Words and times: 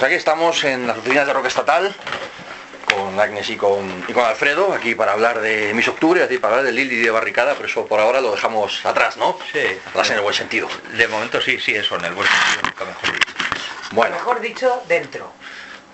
Pues 0.00 0.12
aquí 0.12 0.16
estamos 0.16 0.64
en 0.64 0.86
las 0.86 0.96
oficinas 0.96 1.26
de 1.26 1.34
Rock 1.34 1.44
Estatal 1.44 1.94
con 2.94 3.20
Agnes 3.20 3.50
y 3.50 3.56
con, 3.58 4.02
y 4.08 4.14
con 4.14 4.24
Alfredo 4.24 4.72
aquí 4.72 4.94
para 4.94 5.12
hablar 5.12 5.42
de 5.42 5.74
Mis 5.74 5.86
Octubre, 5.88 6.22
es 6.22 6.26
decir, 6.26 6.40
para 6.40 6.54
hablar 6.54 6.64
de 6.64 6.72
Lili 6.72 6.94
y 6.94 7.00
de 7.00 7.10
Barricada, 7.10 7.52
pero 7.54 7.68
eso 7.68 7.84
por 7.84 8.00
ahora 8.00 8.22
lo 8.22 8.32
dejamos 8.32 8.80
atrás, 8.86 9.18
¿no? 9.18 9.36
Sí. 9.52 9.60
Atrás 9.90 10.08
en 10.08 10.16
el 10.16 10.22
buen 10.22 10.34
sentido. 10.34 10.70
De 10.96 11.06
momento 11.06 11.38
sí, 11.42 11.60
sí, 11.60 11.74
eso, 11.74 11.96
en 11.96 12.06
el 12.06 12.14
buen 12.14 12.26
sentido, 12.26 12.62
nunca 12.62 12.84
mejor 12.86 13.12
dicho. 13.12 13.34
Bueno, 13.90 14.14
Mejor 14.16 14.40
dicho, 14.40 14.82
dentro. 14.88 15.34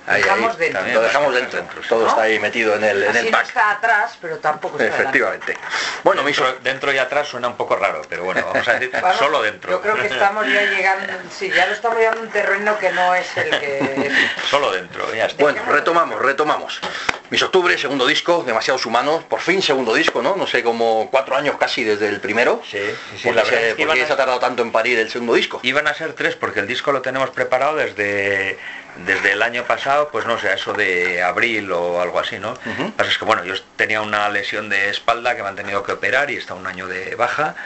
Ahí, 0.07 0.23
dejamos 0.23 0.52
ahí, 0.52 0.59
dentro. 0.59 0.93
lo 0.95 1.00
dejamos 1.02 1.34
dentro. 1.34 1.64
Todo 1.88 2.02
¿No? 2.04 2.09
está 2.09 2.23
ahí 2.23 2.38
metido 2.38 2.75
en 2.77 2.84
el, 2.84 3.02
en 3.02 3.09
Así 3.11 3.18
el 3.18 3.25
no 3.27 3.30
pack. 3.32 3.46
está 3.48 3.70
atrás, 3.73 4.18
pero 4.20 4.38
tampoco 4.38 4.79
está 4.79 4.95
Efectivamente. 4.95 5.56
Bueno, 6.05 6.23
Dentro, 6.23 6.52
dentro 6.62 6.93
y 6.93 6.98
atrás 6.98 7.29
suena 7.29 7.48
un 7.48 7.56
poco 7.56 7.77
raro, 7.77 8.02
pero 8.09 8.24
bueno, 8.24 8.42
vamos 8.46 8.66
a 8.69 8.73
decir 8.74 8.91
solo 9.19 9.42
dentro. 9.42 9.70
Yo 9.70 9.80
creo 9.80 9.96
que 9.96 10.06
estamos 10.06 10.46
ya 10.46 10.62
llegando, 10.62 11.12
sí, 11.30 11.50
ya 11.50 11.66
lo 11.66 11.73
estamos 11.73 11.98
llegando 11.98 12.20
a 12.20 12.24
un 12.24 12.30
terreno 12.30 12.79
que 12.79 12.91
no 12.92 13.14
es 13.14 13.37
el 13.37 13.50
que... 13.50 14.11
Solo 14.50 14.70
dentro, 14.73 15.12
ya 15.14 15.27
está. 15.27 15.42
Bueno, 15.42 15.61
retomamos, 15.69 16.20
retomamos. 16.20 16.80
Mis 17.28 17.42
Octubre, 17.42 17.76
segundo 17.76 18.06
disco, 18.06 18.44
Demasiados 18.46 18.86
Humanos, 18.86 19.24
por 19.24 19.40
fin 19.40 19.60
segundo 19.60 19.92
disco, 19.94 20.22
¿no? 20.22 20.36
No 20.36 20.46
sé, 20.46 20.62
como 20.62 21.08
cuatro 21.10 21.36
años 21.36 21.56
casi 21.58 21.82
desde 21.82 22.08
el 22.08 22.20
primero. 22.20 22.62
Sí, 22.64 22.78
sí, 22.78 23.18
sí, 23.18 23.24
¿Por 23.24 23.34
la 23.34 23.42
qué 23.42 23.50
verdad 23.50 23.62
se, 23.62 23.70
es 23.70 23.74
que 23.76 23.86
por 23.86 23.94
qué 23.94 24.06
se 24.06 24.12
ha 24.12 24.16
tardado 24.16 24.38
tanto 24.38 24.62
en 24.62 24.70
parir 24.70 24.98
el 24.98 25.10
segundo 25.10 25.34
disco? 25.34 25.58
Iban 25.64 25.88
a 25.88 25.94
ser 25.94 26.12
tres 26.12 26.36
porque 26.36 26.60
el 26.60 26.68
disco 26.68 26.92
lo 26.92 27.02
tenemos 27.02 27.30
preparado 27.30 27.76
desde, 27.76 28.58
desde 29.04 29.32
el 29.32 29.42
año 29.42 29.64
pasado, 29.64 30.08
pues 30.12 30.24
no 30.24 30.38
sé, 30.38 30.52
eso 30.52 30.72
de 30.72 31.20
abril 31.22 31.72
o 31.72 32.00
algo 32.00 32.20
así, 32.20 32.38
¿no? 32.38 32.50
Lo 32.64 32.86
que 32.86 32.92
pasa 32.96 33.10
es 33.10 33.18
que 33.18 33.24
bueno, 33.24 33.44
yo 33.44 33.54
tenía 33.74 34.02
una 34.02 34.28
lesión 34.28 34.68
de 34.68 34.90
espalda 34.90 35.34
que 35.34 35.42
me 35.42 35.48
han 35.48 35.56
tenido 35.56 35.82
que 35.82 35.92
operar 35.92 36.30
y 36.30 36.36
está 36.36 36.54
un 36.54 36.66
año 36.66 36.86
de 36.86 37.16
baja 37.16 37.56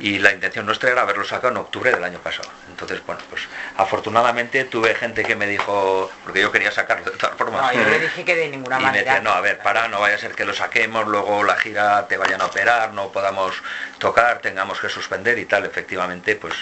y 0.00 0.18
la 0.18 0.32
intención 0.32 0.64
nuestra 0.66 0.90
era 0.90 1.02
haberlo 1.02 1.24
sacado 1.24 1.48
en 1.52 1.58
octubre 1.58 1.90
del 1.92 2.02
año 2.02 2.18
pasado. 2.20 2.48
Entonces, 2.70 3.00
bueno, 3.06 3.20
pues 3.28 3.42
afortunadamente 3.76 4.64
tuve 4.64 4.94
gente 4.94 5.22
que 5.24 5.36
me 5.36 5.46
dijo, 5.46 6.10
porque 6.24 6.40
yo 6.40 6.50
quería 6.50 6.70
sacarlo 6.70 7.04
de 7.10 7.16
todas 7.18 7.36
formas. 7.36 7.62
No, 7.62 7.72
yo 7.82 7.88
le 7.88 7.98
dije 7.98 8.24
que 8.24 8.34
de 8.34 8.48
ninguna 8.48 8.76
Y 8.80 8.80
me 8.80 8.86
manera. 8.86 9.04
decía, 9.14 9.20
no, 9.22 9.30
a 9.30 9.40
ver, 9.40 9.58
para, 9.58 9.88
no 9.88 10.00
vaya 10.00 10.14
a 10.14 10.18
ser 10.18 10.34
que 10.34 10.44
lo 10.44 10.54
saquemos, 10.54 11.06
luego 11.06 11.44
la 11.44 11.56
gira 11.56 12.06
te 12.08 12.16
vayan 12.16 12.40
a 12.40 12.46
operar, 12.46 12.92
no 12.94 13.08
podamos 13.12 13.54
tocar, 13.98 14.38
tengamos 14.40 14.80
que 14.80 14.88
suspender 14.88 15.38
y 15.38 15.44
tal. 15.44 15.66
Efectivamente, 15.66 16.36
pues 16.36 16.54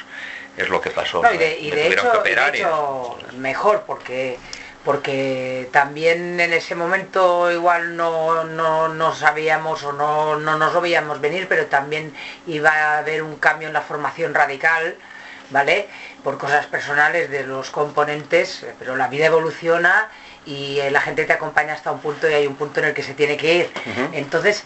es 0.56 0.68
lo 0.68 0.80
que 0.80 0.90
pasó. 0.90 1.22
No, 1.22 1.32
y 1.32 1.36
de, 1.38 1.58
y 1.60 1.70
Me 1.70 1.76
de 1.76 1.82
tuvieron 1.84 2.06
hecho, 2.06 2.22
que 2.22 2.30
y 2.30 2.34
de 2.34 2.40
operar 2.40 2.56
y- 2.56 2.58
hecho, 2.58 3.18
mejor 3.38 3.84
porque 3.86 4.38
porque 4.84 5.68
también 5.72 6.38
en 6.40 6.52
ese 6.52 6.74
momento 6.74 7.50
igual 7.50 7.96
no, 7.96 8.44
no, 8.44 8.88
no 8.88 9.14
sabíamos 9.14 9.82
o 9.84 9.92
no, 9.92 10.36
no 10.36 10.56
nos 10.56 10.72
lo 10.72 10.80
veíamos 10.80 11.20
venir, 11.20 11.46
pero 11.48 11.66
también 11.66 12.14
iba 12.46 12.70
a 12.70 12.98
haber 12.98 13.22
un 13.22 13.36
cambio 13.36 13.68
en 13.68 13.74
la 13.74 13.82
formación 13.82 14.34
radical, 14.34 14.96
¿vale? 15.50 15.88
Por 16.24 16.38
cosas 16.38 16.66
personales 16.66 17.30
de 17.30 17.44
los 17.44 17.70
componentes, 17.70 18.66
pero 18.78 18.96
la 18.96 19.08
vida 19.08 19.26
evoluciona 19.26 20.08
y 20.46 20.78
eh, 20.80 20.90
la 20.90 21.00
gente 21.00 21.24
te 21.24 21.32
acompaña 21.32 21.74
hasta 21.74 21.92
un 21.92 22.00
punto 22.00 22.28
y 22.28 22.34
hay 22.34 22.46
un 22.46 22.56
punto 22.56 22.80
en 22.80 22.86
el 22.86 22.94
que 22.94 23.02
se 23.02 23.14
tiene 23.14 23.36
que 23.36 23.54
ir. 23.54 23.70
Entonces, 24.12 24.64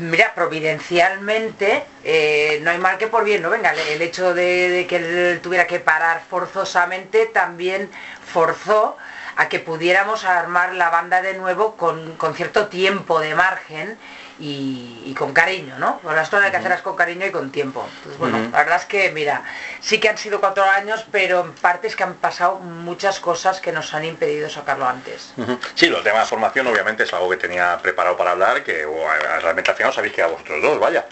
Mira, 0.00 0.32
providencialmente, 0.34 1.84
eh, 2.02 2.60
no 2.62 2.70
hay 2.70 2.78
mal 2.78 2.96
que 2.96 3.08
por 3.08 3.24
bien, 3.24 3.42
¿no? 3.42 3.50
Venga, 3.50 3.72
el, 3.72 3.78
el 3.78 4.00
hecho 4.00 4.32
de, 4.32 4.70
de 4.70 4.86
que 4.86 4.96
él 4.96 5.40
tuviera 5.42 5.66
que 5.66 5.80
parar 5.80 6.22
forzosamente 6.30 7.26
también 7.26 7.90
forzó 8.24 8.96
a 9.36 9.48
que 9.48 9.58
pudiéramos 9.58 10.24
armar 10.24 10.74
la 10.74 10.90
banda 10.90 11.22
de 11.22 11.34
nuevo 11.34 11.76
con, 11.76 12.16
con 12.16 12.34
cierto 12.34 12.66
tiempo 12.68 13.20
de 13.20 13.34
margen 13.34 13.98
y, 14.38 15.02
y 15.06 15.14
con 15.14 15.32
cariño, 15.32 15.78
¿no? 15.78 15.98
Pues 16.02 16.16
las 16.16 16.28
cosas 16.28 16.46
hay 16.46 16.50
que 16.50 16.56
hacerlas 16.56 16.82
con 16.82 16.96
cariño 16.96 17.26
y 17.26 17.30
con 17.30 17.50
tiempo. 17.52 17.86
Entonces, 17.96 18.18
bueno, 18.18 18.38
la 18.50 18.58
verdad 18.58 18.78
es 18.80 18.86
que, 18.86 19.10
mira, 19.12 19.42
sí 19.80 20.00
que 20.00 20.08
han 20.08 20.18
sido 20.18 20.40
cuatro 20.40 20.64
años, 20.64 21.04
pero 21.12 21.40
en 21.40 21.52
parte 21.52 21.86
es 21.86 21.94
que 21.96 22.02
han 22.02 22.14
pasado 22.14 22.56
muchas 22.58 23.20
cosas 23.20 23.60
que 23.60 23.72
nos 23.72 23.94
han 23.94 24.04
impedido 24.04 24.48
sacarlo 24.50 24.86
antes. 24.88 25.32
Ujú. 25.36 25.58
Sí, 25.74 25.86
los 25.86 26.02
temas 26.02 26.22
de 26.22 26.26
formación 26.28 26.66
obviamente 26.66 27.04
es 27.04 27.12
algo 27.12 27.28
que 27.30 27.36
tenía 27.36 27.78
preparado 27.78 28.16
para 28.16 28.32
hablar, 28.32 28.64
que 28.64 28.84
o, 28.84 29.08
a- 29.08 29.38
realmente 29.40 29.70
al 29.70 29.76
final 29.76 29.92
sabéis 29.92 30.12
que 30.14 30.22
a 30.22 30.26
vosotros 30.26 30.60
dos, 30.62 30.80
vaya. 30.80 31.04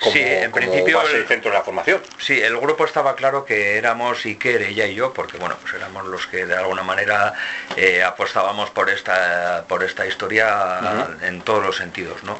Como, 0.00 0.12
Sí, 0.12 0.20
en 0.22 0.50
como 0.50 0.66
principio 0.66 0.98
base 0.98 1.12
y 1.12 1.16
el- 1.20 1.26
centro 1.28 1.50
de 1.50 1.58
la 1.58 1.64
formación. 1.64 2.02
Sí, 2.18 2.40
el 2.40 2.56
grupo 2.58 2.84
estaba 2.84 3.14
claro 3.16 3.44
que 3.44 3.76
éramos 3.76 4.24
Iker, 4.24 4.62
ella 4.62 4.86
y 4.86 4.94
yo, 4.94 5.12
porque 5.12 5.36
bueno, 5.38 5.56
pues 5.60 5.74
éramos 5.74 6.06
los 6.06 6.26
que 6.26 6.46
de 6.46 6.56
alguna 6.56 6.82
manera 6.82 7.34
eh, 7.76 8.02
apostábamos 8.02 8.70
por 8.70 8.90
esta, 8.90 9.64
por 9.68 9.82
esta 9.84 10.06
historia 10.06 11.08
en 11.22 11.40
todos 11.42 11.64
los 11.64 11.76
sentidos, 11.76 12.22
¿no? 12.24 12.38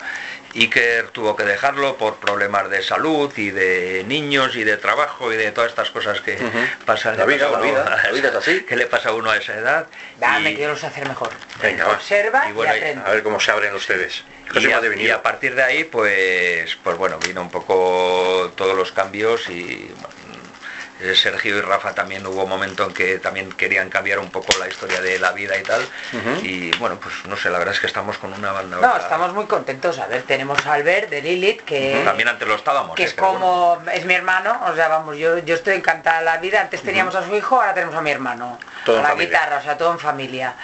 Iker 0.55 1.09
tuvo 1.09 1.35
que 1.35 1.45
dejarlo 1.45 1.97
por 1.97 2.17
problemas 2.17 2.69
de 2.69 2.83
salud 2.83 3.33
y 3.39 3.51
de 3.51 4.05
niños 4.07 4.55
y 4.55 4.65
de 4.65 4.77
trabajo 4.77 5.33
y 5.33 5.37
de 5.37 5.51
todas 5.51 5.71
estas 5.71 5.91
cosas 5.91 6.21
que 6.21 6.35
Ujú. 6.35 6.59
pasan. 6.85 7.17
La 7.17 7.25
vida, 7.25 7.49
la 7.51 7.59
vida, 7.59 8.01
la 8.05 8.11
vida 8.13 8.29
es 8.29 8.35
así. 8.35 8.61
que 8.69 8.77
le 8.77 8.87
pasa 8.87 9.09
a 9.11 9.13
uno 9.15 9.31
a 9.31 9.37
esa 9.39 9.55
edad. 9.55 9.87
Dame 10.19 10.51
y- 10.51 10.57
que 10.57 10.63
yo 10.63 10.69
lo 10.69 10.77
sé 10.77 10.87
hacer 10.89 11.09
mejor. 11.09 11.31
Venga, 11.63 11.87
va. 11.87 11.95
Observa 11.95 12.45
Y 12.47 12.51
y, 12.51 12.53
bueno, 12.53 12.75
y- 12.75 12.79
aprende. 12.79 13.03
A 13.09 13.13
ver 13.13 13.23
cómo 13.23 13.41
se 13.41 13.51
abren 13.51 13.75
ustedes. 13.75 14.25
Y 14.55 14.71
a, 14.71 15.17
y 15.19 15.23
partir 15.23 15.55
de 15.55 15.63
ahí 15.63 15.85
pues 15.85 16.77
pues 16.83 16.97
bueno 16.97 17.19
vino 17.19 17.41
un 17.41 17.51
poco 17.51 18.53
todos 18.57 18.77
los 18.77 18.93
cambios 18.93 19.49
y 19.49 19.91
bueno, 20.01 20.09
eh, 21.01 21.15
Sergio 21.15 21.59
y 21.59 21.61
Rafa 21.61 21.95
también 21.95 22.27
hubo 22.27 22.45
un 22.45 22.49
momento 22.49 22.85
en 22.85 22.95
que 22.95 23.19
también 23.19 23.51
querían 23.53 23.89
cambiar 23.89 24.19
un 24.19 24.31
poco 24.31 24.57
la 24.59 24.69
historia 24.69 25.01
de 25.01 25.19
la 25.19 25.33
vida 25.33 25.57
y 25.59 25.63
tal 25.63 25.83
y 26.43 26.77
bueno 26.77 26.99
pues 27.01 27.15
no 27.27 27.37
sé 27.37 27.51
la 27.51 27.59
verdad 27.59 27.75
es 27.75 27.81
que 27.81 27.87
estamos 27.87 28.19
con 28.19 28.33
una 28.33 28.53
banda 28.53 28.77
No, 28.81 28.97
estamos 28.97 29.33
muy 29.33 29.47
contentos. 29.47 29.99
A 29.99 30.07
ver, 30.07 30.23
tenemos 30.23 30.65
a 30.67 30.75
Albert 30.75 31.11
de 31.11 31.23
Lilith, 31.23 31.63
que, 31.63 32.03
también 32.05 32.29
antes 32.29 32.47
lo 32.47 32.55
estábamos 32.55 32.97
que 32.97 33.03
eh, 33.03 33.07
es 33.07 33.17
bueno. 33.17 33.35
como, 33.35 33.83
es 33.93 34.05
mi 34.05 34.15
hermano, 34.15 34.61
o 34.67 34.75
sea, 34.75 34.89
vamos, 34.89 35.17
yo, 35.17 35.39
yo 35.39 35.55
estoy 35.55 35.75
encantada 35.75 36.21
de 36.21 36.25
la 36.25 36.37
vida. 36.39 36.61
Antes 36.61 36.83
teníamos 36.83 37.15
a 37.15 37.27
su 37.27 37.35
hijo, 37.35 37.57
ahora 37.57 37.75
tenemos 37.75 37.95
a 37.95 38.01
mi 38.01 38.11
hermano. 38.11 38.59
Todo 38.85 38.97
a 38.97 38.99
en 38.99 39.03
la 39.03 39.09
familia. 39.11 39.29
guitarra, 39.29 39.59
o 39.59 39.63
sea, 39.63 39.77
todo 39.77 39.93
en 39.93 39.99
familia. 39.99 40.55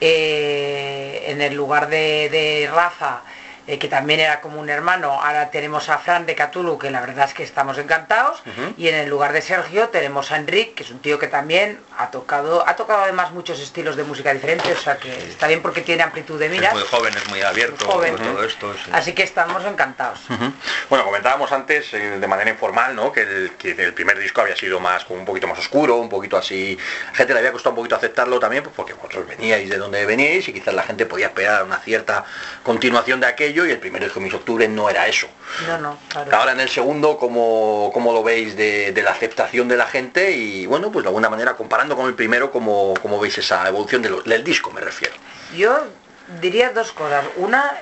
Eh, 0.00 1.24
en 1.28 1.40
el 1.40 1.54
lugar 1.54 1.88
de, 1.88 2.28
de 2.30 2.70
Rafa, 2.72 3.22
eh, 3.66 3.78
que 3.78 3.88
también 3.88 4.20
era 4.20 4.40
como 4.40 4.60
un 4.60 4.68
hermano, 4.68 5.12
ahora 5.12 5.50
tenemos 5.50 5.88
a 5.88 5.98
Fran 5.98 6.24
de 6.26 6.36
Cthulhu, 6.36 6.78
que 6.78 6.90
la 6.90 7.00
verdad 7.00 7.26
es 7.28 7.34
que 7.34 7.42
estamos 7.42 7.78
encantados. 7.78 8.42
Y 8.76 8.88
en 8.88 8.94
el 8.94 9.08
lugar 9.08 9.32
de 9.32 9.42
Sergio 9.42 9.88
tenemos 9.88 10.30
a 10.30 10.36
Enric, 10.36 10.74
que 10.74 10.82
es 10.84 10.90
un 10.90 11.00
tío 11.00 11.18
que 11.18 11.26
también 11.26 11.80
ha 11.98 12.10
tocado, 12.10 12.66
ha 12.66 12.76
tocado 12.76 13.02
además 13.02 13.32
muchos 13.32 13.60
estilos 13.60 13.96
de 13.96 14.04
música 14.04 14.32
diferentes, 14.32 14.78
o 14.78 14.80
sea 14.80 14.96
que 14.98 15.12
está 15.28 15.48
bien 15.48 15.62
porque 15.62 15.80
tiene 15.80 16.02
amplitud 16.02 16.38
de 16.38 16.48
miras. 16.48 16.74
es 16.74 16.78
muy 16.78 16.88
joven 16.88 17.14
es 17.16 17.28
muy 17.28 17.42
abierto 17.42 17.86
todo 17.86 18.44
esto 18.44 18.74
sí. 18.74 18.90
Así 18.92 19.12
que 19.12 19.22
estamos 19.22 19.64
encantados. 19.64 20.20
Bueno, 20.88 21.04
comentábamos 21.04 21.50
antes 21.52 21.92
eh, 21.94 22.18
de 22.20 22.26
manera 22.26 22.50
informal, 22.50 22.94
¿no? 22.94 23.10
Que 23.10 23.22
el, 23.22 23.52
que 23.58 23.72
el 23.72 23.94
primer 23.94 24.18
disco 24.18 24.40
había 24.40 24.56
sido 24.56 24.78
más, 24.78 25.04
como 25.04 25.20
un 25.20 25.26
poquito 25.26 25.46
más 25.46 25.58
oscuro, 25.58 25.96
un 25.96 26.08
poquito 26.08 26.36
así. 26.36 26.78
A 27.08 27.10
la 27.10 27.16
gente 27.16 27.32
le 27.32 27.38
había 27.40 27.52
costado 27.52 27.70
un 27.72 27.76
poquito 27.76 27.96
aceptarlo 27.96 28.38
también, 28.38 28.62
pues 28.62 28.74
porque 28.76 28.94
vosotros 28.94 29.26
veníais 29.26 29.68
de 29.68 29.76
donde 29.76 30.04
veníais 30.06 30.46
y 30.48 30.52
quizás 30.52 30.74
la 30.74 30.82
gente 30.82 31.06
podía 31.06 31.26
esperar 31.26 31.64
una 31.64 31.78
cierta 31.78 32.24
continuación 32.62 33.20
de 33.20 33.26
aquello 33.26 33.55
y 33.64 33.70
el 33.70 33.78
primer 33.78 34.02
disco 34.02 34.18
de 34.20 34.24
Mis 34.26 34.34
Octubre 34.34 34.66
no 34.68 34.90
era 34.90 35.06
eso. 35.06 35.28
No, 35.66 35.78
no, 35.78 35.98
claro. 36.08 36.36
Ahora 36.36 36.52
en 36.52 36.60
el 36.60 36.68
segundo, 36.68 37.16
¿cómo, 37.16 37.90
cómo 37.94 38.12
lo 38.12 38.22
veis 38.22 38.56
de, 38.56 38.92
de 38.92 39.02
la 39.02 39.12
aceptación 39.12 39.68
de 39.68 39.76
la 39.76 39.86
gente? 39.86 40.32
Y 40.32 40.66
bueno, 40.66 40.90
pues 40.92 41.04
de 41.04 41.08
alguna 41.08 41.30
manera 41.30 41.54
comparando 41.54 41.96
con 41.96 42.06
el 42.06 42.14
primero, 42.14 42.50
¿cómo, 42.50 42.92
cómo 43.00 43.18
veis 43.20 43.38
esa 43.38 43.66
evolución 43.68 44.02
de 44.02 44.10
lo- 44.10 44.22
del 44.22 44.44
disco, 44.44 44.70
me 44.72 44.80
refiero? 44.80 45.14
Yo 45.56 45.86
diría 46.40 46.70
dos 46.72 46.92
cosas. 46.92 47.24
Una 47.36 47.72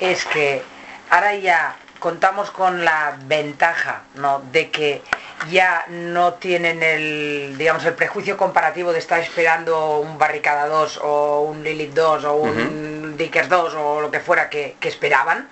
es 0.00 0.24
que 0.26 0.62
ahora 1.08 1.34
ya 1.36 1.76
contamos 2.00 2.50
con 2.50 2.84
la 2.84 3.16
ventaja 3.26 4.02
¿no? 4.16 4.42
de 4.50 4.70
que 4.70 5.02
ya 5.50 5.84
no 5.88 6.34
tienen 6.34 6.82
el 6.82 7.56
digamos 7.58 7.84
el 7.84 7.94
prejuicio 7.94 8.36
comparativo 8.36 8.92
de 8.92 8.98
estar 8.98 9.20
esperando 9.20 9.98
un 9.98 10.18
Barricada 10.18 10.66
2 10.66 11.00
o 11.02 11.42
un 11.42 11.62
Lilith 11.62 11.94
2 11.94 12.24
o 12.24 12.34
un 12.34 13.16
Dickers 13.16 13.48
2 13.48 13.74
o 13.74 14.00
lo 14.00 14.10
que 14.10 14.20
fuera 14.20 14.48
que, 14.48 14.76
que 14.80 14.88
esperaban. 14.88 15.48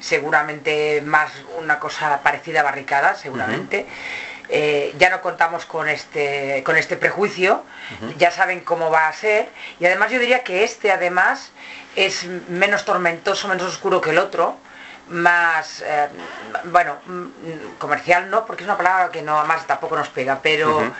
Seguramente 0.00 1.02
más 1.02 1.30
una 1.58 1.78
cosa 1.78 2.20
parecida 2.22 2.60
a 2.60 2.62
Barricada 2.62 3.14
seguramente. 3.14 3.86
Eh, 4.50 4.94
ya 4.98 5.10
no 5.10 5.20
contamos 5.20 5.66
con 5.66 5.88
este 5.88 6.62
con 6.64 6.76
este 6.76 6.96
prejuicio. 6.96 7.64
Ya 8.16 8.30
saben 8.30 8.60
cómo 8.60 8.90
va 8.90 9.08
a 9.08 9.12
ser. 9.12 9.50
Y 9.78 9.86
además 9.86 10.10
yo 10.10 10.18
diría 10.18 10.42
que 10.42 10.64
este 10.64 10.90
además 10.90 11.52
es 11.96 12.24
menos 12.48 12.84
tormentoso 12.84 13.48
menos 13.48 13.66
oscuro 13.66 14.00
que 14.00 14.10
el 14.10 14.18
otro 14.18 14.56
más 15.10 15.82
eh, 15.86 16.08
bueno 16.64 16.98
comercial 17.78 18.30
no 18.30 18.44
porque 18.44 18.62
es 18.62 18.68
una 18.68 18.76
palabra 18.76 19.10
que 19.10 19.22
no 19.22 19.44
más 19.44 19.66
tampoco 19.66 19.96
nos 19.96 20.08
pega 20.08 20.40
pero 20.42 20.92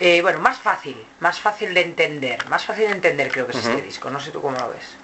eh, 0.00 0.20
bueno 0.22 0.40
más 0.40 0.58
fácil 0.58 0.96
más 1.20 1.40
fácil 1.40 1.74
de 1.74 1.82
entender 1.82 2.44
más 2.48 2.64
fácil 2.64 2.86
de 2.86 2.92
entender 2.92 3.30
creo 3.30 3.46
que 3.46 3.56
es 3.56 3.64
este 3.64 3.82
disco 3.82 4.10
no 4.10 4.20
sé 4.20 4.30
tú 4.30 4.42
cómo 4.42 4.58
lo 4.58 4.70
ves 4.70 4.96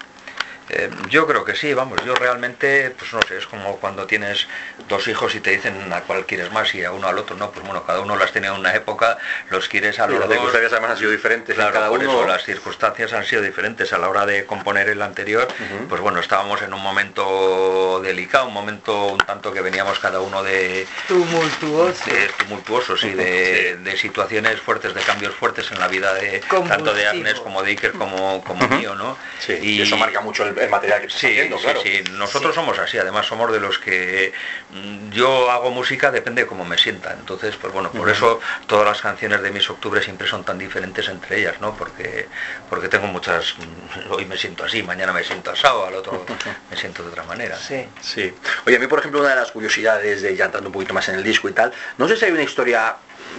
Eh, 0.71 0.91
yo 1.09 1.27
creo 1.27 1.45
que 1.45 1.55
sí, 1.55 1.73
vamos, 1.75 1.99
yo 2.05 2.15
realmente, 2.15 2.91
pues 2.99 3.13
no 3.13 3.21
sé, 3.23 3.39
es 3.39 3.47
como 3.47 3.77
cuando 3.79 4.07
tienes 4.07 4.47
dos 4.89 5.09
hijos 5.09 5.35
y 5.35 5.41
te 5.41 5.51
dicen 5.51 5.93
a 5.93 6.03
cuál 6.03 6.27
quieres 6.27 6.53
más 6.53 6.75
y 6.75 6.85
a 6.85 6.93
uno 6.93 7.09
al 7.09 7.19
otro 7.19 7.37
no, 7.37 7.51
pues 7.51 7.65
bueno, 7.65 7.85
cada 7.85 8.01
uno 8.01 8.17
las 8.17 8.33
tiene 8.33 8.49
en 8.49 8.55
una 8.55 8.75
época, 8.75 9.19
los 9.51 9.69
quieres 9.69 9.99
a 9.99 10.07
los 10.07 10.21
las 10.21 10.29
circunstancias 10.29 10.73
además 10.73 10.91
han 10.93 10.99
sido 10.99 11.11
diferentes 11.11 11.55
claro, 11.55 11.73
cada 11.73 11.89
por 11.89 12.01
uno. 12.01 12.11
eso, 12.11 12.27
las 12.27 12.45
circunstancias 12.45 13.13
han 13.13 13.25
sido 13.25 13.43
diferentes 13.43 13.93
a 13.93 13.99
la 13.99 14.09
hora 14.09 14.27
de 14.27 14.45
componer 14.45 14.89
el 14.89 15.01
anterior, 15.03 15.49
pues 15.89 16.01
bueno, 16.01 16.21
estábamos 16.21 16.61
en 16.63 16.73
un 16.75 16.83
momento 16.83 18.01
delicado, 18.03 18.47
un 18.47 18.55
momento 18.55 19.07
un 19.07 19.19
tanto 19.19 19.53
que 19.53 19.61
veníamos 19.61 19.99
cada 19.99 20.21
uno 20.21 20.43
de 20.43 20.87
Tumultuoso. 21.07 22.11
de 22.11 22.29
tumultuosos 22.39 23.05
y 23.05 23.11
de, 23.11 23.77
de 23.83 23.97
situaciones 23.97 24.61
fuertes, 24.61 24.95
de 24.95 25.01
cambios 25.01 25.35
fuertes 25.35 25.71
en 25.73 25.79
la 25.79 25.89
vida 25.89 26.15
de 26.15 26.41
tanto 26.69 26.93
de. 26.95 27.09
Agnes 27.09 27.41
como 27.41 27.63
de 27.63 27.71
Iker 27.71 27.93
como, 27.93 28.45
como 28.45 28.69
mío, 28.69 28.95
¿no? 28.95 29.17
Sí, 29.39 29.55
y 29.63 29.81
eso 29.81 29.97
marca 29.97 30.21
mucho 30.21 30.45
el, 30.45 30.58
el 30.61 30.69
material 30.71 31.01
que 31.01 31.07
estás 31.07 31.21
Sí, 31.21 31.27
haciendo, 31.29 31.57
sí, 31.59 31.63
claro. 31.65 31.81
sí, 31.83 32.05
nosotros 32.13 32.55
somos 32.55 32.79
así, 32.79 32.99
además 32.99 33.27
somos 33.27 33.53
de 33.53 33.61
los 33.61 33.79
que 33.79 34.33
mm, 34.71 35.11
yo 35.11 35.51
hago 35.51 35.71
música 35.71 36.11
depende 36.11 36.43
de 36.43 36.49
cómo 36.49 36.65
me 36.65 36.79
sienta, 36.79 37.13
entonces 37.13 37.57
pues 37.57 37.73
bueno, 37.73 37.91
por 37.93 38.09
eso 38.11 38.41
todas 38.67 38.85
las 38.87 39.01
canciones 39.01 39.41
de 39.43 39.51
mis 39.51 39.69
octubres 39.71 40.05
siempre 40.05 40.29
son 40.29 40.45
tan 40.45 40.59
diferentes 40.59 41.09
entre 41.09 41.41
ellas, 41.41 41.61
¿no? 41.61 41.75
Porque 41.77 42.29
porque 42.69 42.89
tengo 42.89 43.07
muchas 43.07 43.55
mm, 43.59 44.13
hoy 44.13 44.25
me 44.27 44.37
siento 44.37 44.65
así, 44.65 44.83
mañana 44.83 45.13
me 45.13 45.25
siento 45.25 45.51
asado, 45.51 45.87
al 45.87 45.95
otro 45.95 46.25
me 46.71 46.77
siento 46.77 47.03
de 47.03 47.11
otra 47.11 47.25
manera. 47.25 47.57
Sí. 47.57 47.87
Sí. 48.01 48.35
Oye, 48.67 48.77
a 48.77 48.79
mí, 48.79 48.87
por 48.87 48.99
ejemplo, 48.99 49.21
una 49.21 49.31
de 49.31 49.37
las 49.37 49.51
curiosidades 49.51 50.23
de 50.23 50.35
ya 50.37 50.47
entrando 50.47 50.69
un 50.69 50.73
poquito 50.73 50.95
más 50.95 51.09
en 51.09 51.17
el 51.17 51.23
disco 51.25 51.49
y 51.49 51.53
tal, 51.53 51.73
no 51.97 52.09
sé 52.09 52.17
si 52.17 52.25
hay 52.25 52.33
una 52.33 52.43
historia 52.43 52.97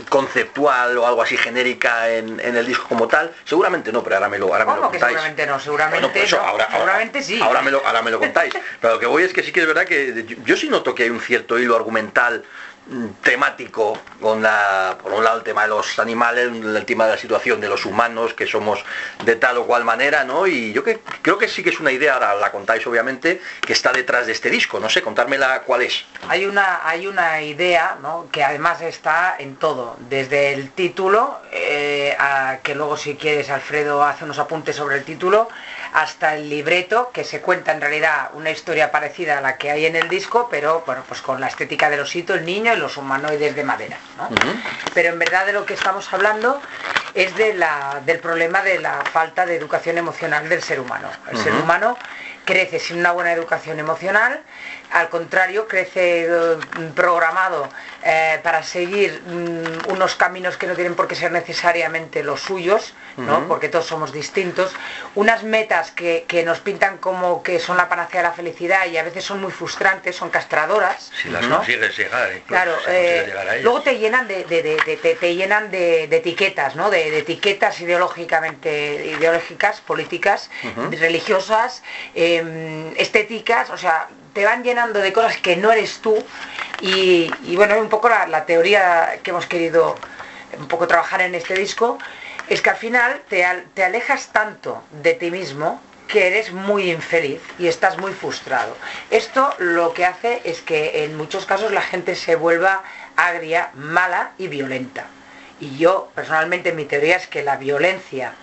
conceptual 0.09 0.97
o 0.97 1.05
algo 1.07 1.21
así 1.21 1.37
genérica 1.37 2.09
en, 2.09 2.39
en 2.39 2.55
el 2.55 2.65
disco 2.65 2.85
como 2.87 3.07
tal, 3.07 3.31
seguramente 3.45 3.91
no, 3.91 4.03
pero 4.03 4.15
ahora 4.15 4.29
me 4.29 4.37
lo, 4.37 4.47
ahora 4.47 4.65
me 4.65 4.71
lo 4.71 4.77
¿Cómo 4.77 4.91
que 4.91 4.97
contáis. 4.99 5.13
seguramente 5.17 5.45
no? 5.47 5.59
Seguramente 5.59 6.07
Bueno, 6.09 6.23
eso, 6.25 6.35
no. 6.37 6.41
ahora, 6.43 6.63
ahora- 6.65 6.77
seguramente 6.77 7.21
sí. 7.23 7.39
Ahora 7.41 7.61
me, 7.61 7.71
lo, 7.71 7.85
ahora 7.85 8.01
me 8.01 8.11
lo 8.11 8.19
contáis. 8.19 8.53
Pero 8.81 8.93
lo 8.95 8.99
que 8.99 9.05
voy 9.05 9.23
es 9.23 9.33
que 9.33 9.43
sí 9.43 9.51
que 9.51 9.61
es 9.61 9.67
verdad 9.67 9.85
que 9.85 10.25
yo, 10.27 10.37
yo 10.43 10.57
sí 10.57 10.69
noto 10.69 10.95
que 10.95 11.03
hay 11.03 11.09
un 11.09 11.21
cierto 11.21 11.59
hilo 11.59 11.75
argumental 11.75 12.43
temático 13.21 13.97
con 14.19 14.41
la 14.41 14.97
por 15.01 15.13
un 15.13 15.23
lado 15.23 15.37
el 15.37 15.43
tema 15.43 15.63
de 15.63 15.67
los 15.69 15.99
animales 15.99 16.47
el 16.47 16.85
tema 16.85 17.05
de 17.05 17.11
la 17.11 17.17
situación 17.17 17.61
de 17.61 17.67
los 17.69 17.85
humanos 17.85 18.33
que 18.33 18.47
somos 18.47 18.83
de 19.23 19.35
tal 19.35 19.57
o 19.59 19.65
cual 19.65 19.83
manera 19.83 20.23
no 20.23 20.47
y 20.47 20.73
yo 20.73 20.83
que 20.83 20.99
creo 21.21 21.37
que 21.37 21.47
sí 21.47 21.63
que 21.63 21.69
es 21.69 21.79
una 21.79 21.91
idea 21.91 22.13
ahora 22.15 22.35
la 22.35 22.51
contáis 22.51 22.85
obviamente 22.87 23.41
que 23.61 23.73
está 23.73 23.91
detrás 23.91 24.25
de 24.25 24.31
este 24.31 24.49
disco. 24.49 24.79
No 24.79 24.89
sé 24.89 25.01
contármela 25.01 25.61
cuál 25.61 25.83
es. 25.83 26.05
Hay 26.27 26.45
una, 26.45 26.87
hay 26.87 27.05
una 27.07 27.41
idea 27.41 27.97
¿no? 28.01 28.27
que 28.31 28.43
además 28.43 28.81
está 28.81 29.35
en 29.37 29.55
todo, 29.57 29.95
desde 30.09 30.53
el 30.53 30.71
título, 30.71 31.39
eh, 31.51 32.15
a- 32.19 32.57
que 32.63 32.73
luego 32.75 32.97
si 32.97 33.15
quieres 33.15 33.49
Alfredo 33.49 34.03
hace 34.03 34.23
unos 34.25 34.39
apuntes 34.39 34.75
sobre 34.75 34.97
el 34.97 35.03
título, 35.03 35.49
hasta 35.93 36.35
el 36.35 36.49
libreto, 36.49 37.11
que 37.11 37.23
se 37.23 37.41
cuenta 37.41 37.71
en 37.71 37.81
realidad 37.81 38.29
una 38.33 38.51
historia 38.51 38.91
parecida 38.91 39.37
a 39.37 39.41
la 39.41 39.57
que 39.57 39.71
hay 39.71 39.85
en 39.85 39.95
el 39.95 40.07
disco, 40.09 40.47
pero 40.49 40.83
bueno, 40.85 41.03
pues 41.07 41.21
con 41.21 41.39
la 41.41 41.47
estética 41.47 41.89
del 41.89 42.01
osito, 42.01 42.33
el 42.33 42.45
niño 42.45 42.73
y 42.73 42.77
los 42.77 42.97
humanoides 42.97 43.55
de 43.55 43.63
madera. 43.63 43.97
¿no? 44.17 44.29
Pero 44.93 45.09
en 45.09 45.19
verdad 45.19 45.45
de 45.45 45.53
lo 45.53 45.65
que 45.65 45.73
estamos 45.73 46.11
hablando 46.13 46.61
es 47.13 47.35
de 47.35 47.53
la- 47.55 48.01
del 48.05 48.19
problema 48.19 48.61
de 48.61 48.79
la 48.79 49.01
falta 49.11 49.45
de 49.45 49.55
educación 49.55 49.97
emocional 49.97 50.47
del 50.47 50.61
ser 50.61 50.79
humano. 50.79 51.09
El 51.31 51.37
ser 51.37 51.53
humano 51.53 51.97
crece 52.45 52.79
sin 52.79 52.99
una 52.99 53.11
buena 53.11 53.31
educación 53.31 53.79
emocional, 53.79 54.41
al 54.91 55.09
contrario, 55.09 55.67
crece 55.67 56.25
eh, 56.27 56.57
programado 56.95 57.69
eh, 58.03 58.39
para 58.41 58.63
seguir 58.63 59.21
mm, 59.25 59.91
unos 59.91 60.15
caminos 60.15 60.57
que 60.57 60.65
no 60.67 60.73
tienen 60.75 60.95
por 60.95 61.07
qué 61.07 61.15
ser 61.15 61.31
necesariamente 61.31 62.23
los 62.23 62.41
suyos, 62.41 62.93
¿no? 63.17 63.47
Porque 63.47 63.67
todos 63.69 63.85
somos 63.85 64.13
distintos, 64.13 64.71
unas 65.15 65.43
metas 65.43 65.91
que, 65.91 66.23
que 66.27 66.43
nos 66.43 66.59
pintan 66.61 66.97
como 66.99 67.43
que 67.43 67.59
son 67.59 67.75
la 67.75 67.89
panacea 67.89 68.21
de 68.21 68.27
la 68.29 68.33
felicidad 68.33 68.85
y 68.87 68.97
a 68.97 69.03
veces 69.03 69.25
son 69.25 69.41
muy 69.41 69.51
frustrantes, 69.51 70.15
son 70.15 70.29
castradoras. 70.29 71.11
Si 71.21 71.29
las 71.29 71.43
¿no? 71.45 71.57
consigues 71.57 71.97
llegar, 71.97 72.29
incluso, 72.31 72.47
Claro, 72.47 72.75
si 72.85 72.91
eh, 72.91 73.23
llegar 73.27 73.47
a 73.47 73.51
ellas. 73.53 73.63
luego 73.63 73.81
te 73.81 73.97
llenan 73.99 74.27
de, 74.27 74.45
de- 74.45 74.63
de- 74.63 74.97
de- 75.03 75.15
te, 75.15 75.35
llenan 75.35 75.69
de, 75.69 76.03
etiquetas, 76.05 76.75
¿no? 76.75 76.89
De, 76.89 77.17
etiquetas 77.19 77.79
ideológicamente, 77.81 79.05
ideológicas, 79.17 79.81
políticas, 79.81 80.49
religiosas, 80.91 81.83
em, 82.15 82.93
estéticas, 82.97 83.69
o 83.69 83.77
sea, 83.77 84.07
te 84.39 84.45
van 84.45 84.63
llenando 84.63 85.01
de 85.01 85.11
cosas 85.11 85.35
que 85.35 85.57
no 85.57 85.69
eres 85.69 85.99
tú 85.99 86.15
y, 86.79 87.29
y 87.43 87.57
bueno, 87.57 87.77
un 87.77 87.89
poco 87.89 88.07
la, 88.07 88.45
teoría 88.45 89.19
que 89.21 89.31
hemos 89.31 89.45
querido 89.47 89.97
un 90.57 90.69
poco 90.69 90.87
trabajar 90.87 91.19
en 91.19 91.35
este 91.35 91.55
disco 91.55 91.97
es 92.47 92.61
que 92.61 92.69
al 92.69 92.77
final 92.77 93.21
te, 93.27 93.45
te 93.73 93.83
alejas 93.83 94.29
tanto 94.31 94.81
de 95.03 95.13
ti 95.13 95.29
mismo 95.29 95.81
que 96.07 96.27
eres 96.27 96.53
muy 96.53 96.89
infeliz 96.89 97.41
y 97.57 97.67
estás 97.67 97.97
muy 97.97 98.13
frustrado. 98.13 98.77
Esto 99.11 99.53
lo 99.57 99.93
que 99.93 100.05
hace 100.05 100.39
es 100.45 100.61
que 100.61 101.03
en 101.03 101.17
muchos 101.17 101.45
casos 101.45 101.73
la 101.73 101.81
gente 101.81 102.15
se 102.15 102.35
vuelva 102.35 102.83
agria, 103.17 103.71
mala 103.73 104.31
y 104.37 104.47
violenta. 104.47 105.07
Y 105.59 105.77
yo 105.77 106.11
personalmente 106.15 106.71
mi 106.71 106.85
teoría 106.85 107.17
es 107.17 107.27
que 107.27 107.43
la 107.43 107.57
violencia 107.57 108.35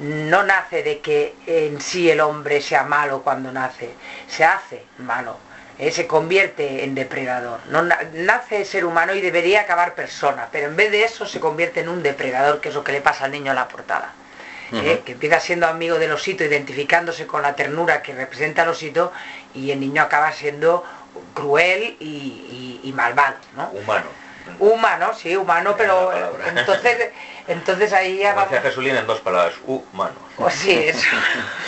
no 0.00 0.42
nace 0.44 0.82
de 0.82 1.00
que 1.00 1.34
en 1.46 1.80
sí 1.80 2.10
el 2.10 2.20
hombre 2.20 2.60
sea 2.60 2.84
malo 2.84 3.22
cuando 3.22 3.50
nace, 3.52 3.90
se 4.28 4.44
hace 4.44 4.82
malo, 4.98 5.36
eh, 5.78 5.90
se 5.90 6.06
convierte 6.06 6.84
en 6.84 6.94
depredador. 6.94 7.60
No, 7.70 7.82
na- 7.82 8.00
nace 8.12 8.64
ser 8.64 8.84
humano 8.84 9.14
y 9.14 9.20
debería 9.20 9.62
acabar 9.62 9.94
persona, 9.94 10.48
pero 10.52 10.66
en 10.68 10.76
vez 10.76 10.90
de 10.90 11.04
eso 11.04 11.26
se 11.26 11.40
convierte 11.40 11.80
en 11.80 11.88
un 11.88 12.02
depredador, 12.02 12.60
que 12.60 12.68
es 12.70 12.74
lo 12.74 12.84
que 12.84 12.92
le 12.92 13.00
pasa 13.00 13.24
al 13.24 13.32
niño 13.32 13.50
en 13.52 13.56
la 13.56 13.68
portada. 13.68 14.12
eh, 14.70 15.00
que 15.02 15.12
empieza 15.12 15.40
siendo 15.40 15.66
amigo 15.66 15.98
del 15.98 16.12
osito, 16.12 16.44
identificándose 16.44 17.26
con 17.26 17.40
la 17.40 17.56
ternura 17.56 18.02
que 18.02 18.12
representa 18.14 18.64
el 18.64 18.68
osito, 18.68 19.10
y 19.54 19.70
el 19.70 19.80
niño 19.80 20.02
acaba 20.02 20.30
siendo 20.32 20.84
cruel 21.32 21.96
y, 22.00 22.04
y- 22.04 22.80
y 22.84 22.92
malvado, 22.92 23.36
¿no? 23.56 23.70
humano. 23.70 24.04
Humano, 24.58 25.12
sí, 25.14 25.36
humano, 25.36 25.74
pero 25.76 26.08
palabra. 26.08 26.60
entonces, 26.60 27.10
entonces 27.46 27.92
ahí 27.92 28.18
ya 28.18 28.34
vamos. 28.34 28.58
Jesulín 28.60 28.96
en 28.96 29.06
dos 29.06 29.20
palabras, 29.20 29.54
humano. 29.66 30.14
Pues 30.36 30.54
sí, 30.54 30.72
eso. 30.72 31.06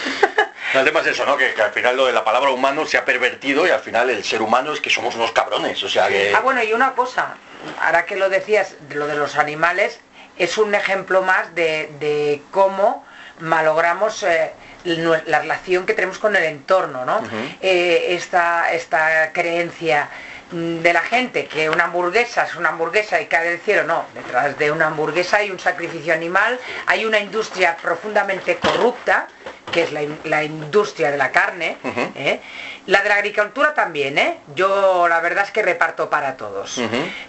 el 0.75 0.85
tema 0.85 1.01
es 1.01 1.07
eso 1.09 1.27
no 1.27 1.37
que, 1.37 1.53
que 1.53 1.63
al 1.63 1.73
final 1.73 1.97
lo 1.97 2.07
de 2.07 2.13
la 2.13 2.25
palabra 2.25 2.51
humano 2.51 2.87
se 2.87 2.97
ha 2.97 3.05
pervertido 3.05 3.67
y 3.67 3.71
al 3.71 3.81
final 3.81 4.09
el 4.11 4.23
ser 4.23 4.41
humano 4.41 4.73
es 4.73 4.81
que 4.81 4.89
somos 4.89 5.17
unos 5.17 5.33
cabrones 5.33 5.83
o 5.83 5.89
sea 5.89 6.07
que 6.09 6.33
Ah, 6.35 6.41
bueno, 6.41 6.63
y 6.63 6.73
una 6.73 6.93
cosa, 6.93 7.35
ahora 7.81 8.07
que 8.07 8.17
lo 8.17 8.29
decías, 8.29 8.77
de 8.89 8.95
lo 8.95 9.07
de 9.09 9.17
los 9.17 9.37
animales, 9.37 9.99
es 10.39 10.59
un 10.59 10.75
ejemplo 10.75 11.23
más 11.23 11.55
de, 11.55 11.91
de 11.99 12.43
cómo 12.51 13.05
malogramos 13.41 14.23
eh, 14.23 14.53
la 14.85 15.41
relación 15.41 15.87
que 15.87 15.95
tenemos 15.95 16.19
con 16.19 16.37
el 16.37 16.45
entorno, 16.45 17.05
¿no? 17.05 17.21
Eh, 17.61 18.07
esta, 18.11 18.73
esta 18.73 19.33
creencia 19.33 20.09
de 20.51 20.93
la 20.93 21.03
gente 21.03 21.47
que 21.47 21.71
una 21.71 21.85
hamburguesa 21.85 22.45
es 22.45 22.57
una 22.57 22.71
hamburguesa 22.71 23.21
y 23.21 23.27
cae 23.27 23.51
del 23.51 23.61
cielo, 23.61 23.85
no, 23.85 24.05
detrás 24.15 24.59
de 24.59 24.73
una 24.73 24.89
hamburguesa 24.89 25.39
hay 25.39 25.51
un 25.51 25.59
sacrificio 25.59 26.13
animal, 26.13 26.59
hay 26.87 27.05
una 27.05 27.21
industria 27.21 27.77
profundamente 27.77 28.57
corrupta, 28.57 29.29
que 29.71 29.83
es 29.83 29.93
la, 29.93 30.03
la 30.25 30.43
industria 30.43 31.11
de 31.11 31.17
la 31.17 31.31
carne. 31.31 31.77
¿eh? 32.17 32.41
la 32.87 33.03
de 33.03 33.09
la 33.09 33.17
agricultura 33.17 33.75
también, 33.75 34.19
¿eh? 34.19 34.39
yo 34.57 35.07
la 35.07 35.21
verdad 35.21 35.45
es 35.45 35.53
que 35.53 35.63
reparto 35.63 36.11
para 36.11 36.37
todos. 36.37 36.81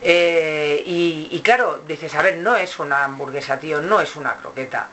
Eh, 0.01 0.81
y, 0.85 1.27
y 1.31 1.41
claro, 1.41 1.83
dices, 1.87 2.15
a 2.15 2.21
ver, 2.23 2.37
no 2.37 2.55
es 2.55 2.79
una 2.79 3.03
hamburguesa, 3.03 3.59
tío, 3.59 3.81
no 3.81 4.01
es 4.01 4.15
una 4.15 4.35
croqueta. 4.35 4.87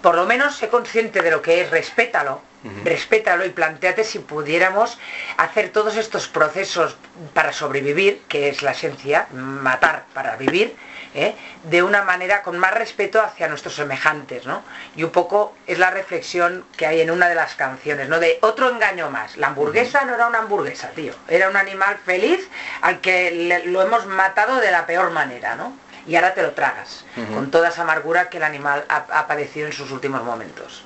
Por 0.00 0.14
lo 0.14 0.26
menos 0.26 0.56
sé 0.56 0.68
consciente 0.68 1.22
de 1.22 1.30
lo 1.30 1.42
que 1.42 1.62
es, 1.62 1.70
respétalo, 1.70 2.40
Respétalo 2.84 3.44
y 3.44 3.50
planteate 3.50 4.04
si 4.04 4.18
pudiéramos 4.20 4.98
hacer 5.36 5.68
todos 5.70 5.96
estos 5.96 6.28
procesos 6.28 6.96
para 7.34 7.52
sobrevivir, 7.52 8.22
que 8.28 8.48
es 8.48 8.62
la 8.62 8.70
esencia, 8.72 9.26
matar 9.32 10.04
para 10.14 10.36
vivir, 10.36 10.74
¿eh? 11.14 11.34
de 11.64 11.82
una 11.82 12.02
manera 12.02 12.42
con 12.42 12.58
más 12.58 12.72
respeto 12.72 13.20
hacia 13.22 13.48
nuestros 13.48 13.74
semejantes, 13.74 14.46
¿no? 14.46 14.62
Y 14.96 15.04
un 15.04 15.10
poco 15.10 15.54
es 15.66 15.78
la 15.78 15.90
reflexión 15.90 16.64
que 16.76 16.86
hay 16.86 17.00
en 17.02 17.10
una 17.10 17.28
de 17.28 17.34
las 17.34 17.54
canciones, 17.54 18.08
¿no? 18.08 18.18
De 18.18 18.38
otro 18.40 18.70
engaño 18.70 19.10
más. 19.10 19.36
La 19.36 19.48
hamburguesa 19.48 20.04
no 20.04 20.14
era 20.14 20.26
una 20.26 20.38
hamburguesa, 20.38 20.88
tío. 20.90 21.12
Era 21.28 21.48
un 21.50 21.56
animal 21.56 21.98
feliz 22.04 22.48
al 22.80 23.00
que 23.00 23.30
le- 23.30 23.66
lo 23.66 23.82
hemos 23.82 24.06
matado 24.06 24.56
de 24.60 24.70
la 24.70 24.86
peor 24.86 25.10
manera, 25.10 25.54
¿no? 25.54 25.76
Y 26.06 26.16
ahora 26.16 26.34
te 26.34 26.42
lo 26.42 26.52
tragas, 26.52 27.04
con 27.34 27.50
toda 27.50 27.68
esa 27.68 27.82
amargura 27.82 28.28
que 28.28 28.36
el 28.36 28.42
animal 28.42 28.84
ha, 28.88 29.04
ha 29.10 29.26
padecido 29.26 29.66
en 29.66 29.72
sus 29.72 29.90
últimos 29.90 30.22
momentos. 30.22 30.82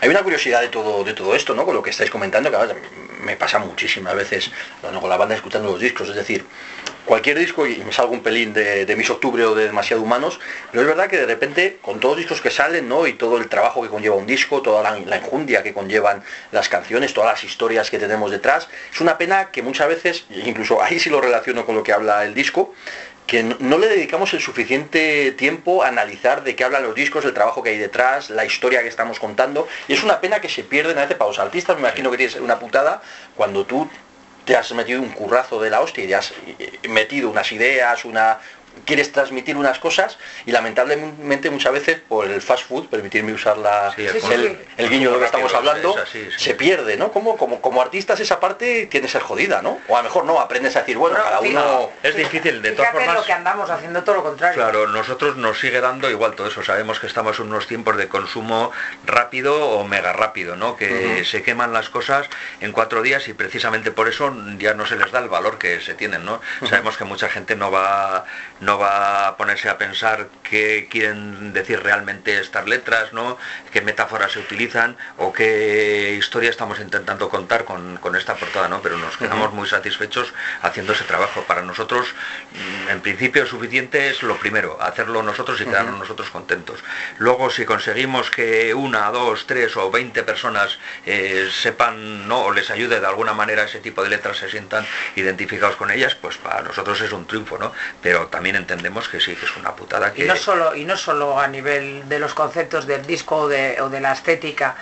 Hay 0.00 0.08
una 0.08 0.22
curiosidad 0.22 0.60
de 0.60 0.68
todo, 0.68 1.04
de 1.04 1.14
todo 1.14 1.34
esto, 1.34 1.54
¿no? 1.54 1.64
Con 1.64 1.74
lo 1.74 1.82
que 1.82 1.90
estáis 1.90 2.10
comentando, 2.10 2.50
que 2.50 2.58
me 3.22 3.36
pasa 3.36 3.58
muchísimas 3.58 4.14
veces 4.14 4.50
hablando 4.78 5.00
con 5.00 5.10
la 5.10 5.16
banda 5.16 5.34
escuchando 5.34 5.70
los 5.70 5.80
discos, 5.80 6.08
es 6.08 6.14
decir, 6.14 6.44
cualquier 7.04 7.38
disco, 7.38 7.66
y 7.66 7.78
me 7.78 7.92
salgo 7.92 8.12
un 8.12 8.22
pelín 8.22 8.52
de, 8.52 8.84
de 8.84 8.96
Mis 8.96 9.08
Octubre 9.08 9.42
o 9.44 9.54
de 9.54 9.64
Demasiado 9.64 10.02
Humanos, 10.02 10.38
pero 10.70 10.82
es 10.82 10.88
verdad 10.88 11.08
que 11.08 11.16
de 11.16 11.24
repente, 11.24 11.78
con 11.80 12.00
todos 12.00 12.16
los 12.16 12.24
discos 12.24 12.42
que 12.42 12.50
salen, 12.50 12.88
¿no? 12.88 13.06
Y 13.06 13.14
todo 13.14 13.38
el 13.38 13.48
trabajo 13.48 13.82
que 13.82 13.88
conlleva 13.88 14.14
un 14.14 14.26
disco, 14.26 14.60
toda 14.60 14.82
la, 14.82 14.98
la 14.98 15.16
enjundia 15.16 15.62
que 15.62 15.72
conllevan 15.72 16.22
las 16.52 16.68
canciones, 16.68 17.14
todas 17.14 17.30
las 17.32 17.44
historias 17.44 17.90
que 17.90 17.98
tenemos 17.98 18.30
detrás, 18.30 18.68
es 18.92 19.00
una 19.00 19.16
pena 19.16 19.50
que 19.50 19.62
muchas 19.62 19.88
veces, 19.88 20.26
incluso 20.30 20.82
ahí 20.82 20.98
sí 20.98 21.08
lo 21.08 21.20
relaciono 21.20 21.64
con 21.64 21.74
lo 21.74 21.82
que 21.82 21.92
habla 21.92 22.24
el 22.24 22.34
disco, 22.34 22.74
que 23.28 23.42
no, 23.42 23.76
le 23.76 23.88
dedicamos 23.88 24.32
el 24.32 24.40
suficiente 24.40 25.32
tiempo 25.32 25.84
a 25.84 25.88
analizar 25.88 26.42
de 26.44 26.56
qué 26.56 26.64
hablan 26.64 26.82
los 26.82 26.94
discos, 26.94 27.26
el 27.26 27.34
trabajo 27.34 27.62
que 27.62 27.68
hay 27.68 27.78
detrás, 27.78 28.30
la 28.30 28.46
historia 28.46 28.80
que 28.80 28.88
estamos 28.88 29.20
contando. 29.20 29.68
Y 29.86 29.92
es 29.92 30.02
una 30.02 30.18
pena 30.18 30.40
que 30.40 30.48
se 30.48 30.64
pierden 30.64 30.96
a 30.96 31.02
veces 31.02 31.18
para 31.18 31.28
los 31.28 31.38
artistas, 31.38 31.76
me 31.76 31.82
imagino 31.82 32.10
que 32.10 32.16
tienes 32.16 32.36
una 32.36 32.58
putada 32.58 33.02
cuando 33.36 33.66
tú 33.66 33.86
te 34.46 34.56
has 34.56 34.72
metido 34.72 35.02
un 35.02 35.10
currazo 35.10 35.60
de 35.60 35.68
la 35.68 35.82
hostia 35.82 36.04
y 36.04 36.06
te 36.06 36.14
has 36.14 36.32
eh, 36.58 36.88
metido 36.88 37.28
unas 37.28 37.52
ideas, 37.52 38.06
una, 38.06 38.38
quieres 38.84 39.12
transmitir 39.12 39.56
unas 39.56 39.78
cosas 39.78 40.18
y 40.46 40.52
lamentablemente 40.52 41.50
muchas 41.50 41.72
veces 41.72 42.00
por 42.08 42.26
el 42.26 42.40
fast 42.40 42.66
food, 42.66 42.88
permitirme 42.88 43.32
usar 43.32 43.58
la, 43.58 43.92
el, 43.96 44.88
guiño 44.88 45.08
de 45.08 45.14
lo 45.14 45.20
que 45.20 45.26
estamos 45.26 45.54
hablando, 45.54 45.94
se 46.36 46.54
pierde, 46.54 46.96
¿no? 46.96 47.10
Como, 47.12 47.36
como, 47.36 47.60
como 47.60 47.80
artistas 47.80 48.20
esa 48.20 48.40
parte 48.40 48.86
tiene 48.86 49.06
que 49.06 49.12
ser 49.12 49.22
jodida, 49.22 49.62
¿no? 49.62 49.78
O 49.88 49.96
a 49.96 49.98
lo 49.98 50.04
mejor 50.04 50.24
no, 50.24 50.40
aprendes 50.40 50.76
a 50.76 50.80
decir, 50.80 50.96
bueno, 50.96 51.16
cada 51.16 51.40
uno... 51.40 51.90
Es 52.02 52.16
difícil, 52.16 52.62
de 52.62 52.72
todas 52.72 52.92
formas... 52.92 53.14
lo 53.14 53.24
que 53.24 53.32
andamos 53.32 53.70
haciendo 53.70 54.02
todo 54.02 54.16
lo 54.16 54.22
contrario. 54.22 54.56
Claro, 54.56 54.86
nosotros 54.88 55.36
nos 55.36 55.58
sigue 55.58 55.80
dando 55.80 56.10
igual 56.10 56.34
todo 56.34 56.48
eso, 56.48 56.62
sabemos 56.62 57.00
que 57.00 57.06
estamos 57.06 57.38
en 57.38 57.46
unos 57.46 57.66
tiempos 57.66 57.96
de 57.96 58.08
consumo 58.08 58.72
rápido 59.04 59.70
o 59.70 59.84
mega 59.84 60.12
rápido, 60.12 60.56
¿no? 60.56 60.76
Que 60.76 61.24
se 61.24 61.42
queman 61.42 61.72
las 61.72 61.88
cosas 61.88 62.26
en 62.60 62.72
cuatro 62.72 63.02
días 63.02 63.28
y 63.28 63.32
precisamente 63.32 63.90
por 63.90 64.08
eso 64.08 64.34
ya 64.58 64.74
no 64.74 64.86
se 64.86 64.96
les 64.96 65.10
da 65.10 65.18
el 65.20 65.28
valor 65.28 65.58
que 65.58 65.80
se 65.80 65.94
tienen, 65.94 66.24
¿no? 66.24 66.40
Sabemos 66.68 66.96
que 66.96 67.04
mucha 67.04 67.28
gente 67.28 67.56
no 67.56 67.70
va 67.70 68.24
no 68.60 68.67
va 68.76 69.28
a 69.28 69.36
ponerse 69.36 69.68
a 69.68 69.78
pensar 69.78 70.28
qué 70.42 70.88
quieren 70.90 71.52
decir 71.52 71.80
realmente 71.82 72.38
estas 72.38 72.66
letras, 72.66 73.12
¿no? 73.12 73.38
qué 73.72 73.80
metáforas 73.80 74.32
se 74.32 74.40
utilizan 74.40 74.96
o 75.16 75.32
qué 75.32 76.16
historia 76.18 76.50
estamos 76.50 76.80
intentando 76.80 77.28
contar 77.28 77.64
con, 77.64 77.98
esta 78.16 78.34
portada, 78.34 78.68
¿no? 78.68 78.82
pero 78.82 78.98
nos 78.98 79.16
quedamos 79.16 79.52
muy 79.52 79.68
satisfechos 79.68 80.34
haciendo 80.62 80.92
ese 80.92 81.04
trabajo. 81.04 81.44
Para 81.44 81.62
nosotros, 81.62 82.08
mm, 82.52 82.88
en 82.90 83.00
principio, 83.00 83.46
suficiente 83.46 84.10
es 84.10 84.22
lo 84.22 84.36
primero, 84.38 84.76
hacerlo 84.82 85.22
nosotros 85.22 85.60
y 85.60 85.64
quedarnos 85.64 85.98
nosotros 85.98 86.30
contentos. 86.30 86.80
Luego, 87.18 87.50
si 87.50 87.64
conseguimos 87.64 88.30
que 88.30 88.74
una, 88.74 89.10
dos, 89.10 89.46
tres 89.46 89.76
o 89.76 89.90
veinte 89.90 90.22
personas 90.24 90.78
eh, 91.06 91.48
sepan 91.52 92.26
¿no? 92.26 92.40
o 92.40 92.52
les 92.52 92.70
ayude 92.70 92.98
de 93.00 93.06
alguna 93.06 93.32
manera 93.32 93.64
ese 93.64 93.78
tipo 93.78 94.02
de 94.02 94.08
letras, 94.08 94.38
se 94.38 94.50
sientan 94.50 94.84
identificados 95.16 95.76
con 95.76 95.90
ellas, 95.90 96.14
pues 96.14 96.36
para 96.38 96.62
nosotros 96.62 97.00
es 97.00 97.12
un 97.12 97.26
triunfo, 97.26 97.58
¿no? 97.58 97.72
Pero 98.02 98.26
también 98.28 98.56
entendemos 98.58 99.08
que 99.08 99.20
sí, 99.20 99.34
que 99.34 99.46
es 99.46 99.56
una 99.56 99.74
putada 99.74 100.12
que... 100.12 100.24
Y 100.24 100.28
no 100.28 100.36
solo, 100.36 100.74
y 100.74 100.84
no 100.84 100.96
solo 100.96 101.38
a 101.40 101.48
nivel 101.48 102.08
de 102.08 102.18
los 102.18 102.34
conceptos 102.34 102.86
del 102.86 103.06
disco 103.06 103.36
o 103.36 103.48
de, 103.48 104.00
la 104.00 104.12
estética, 104.12 104.76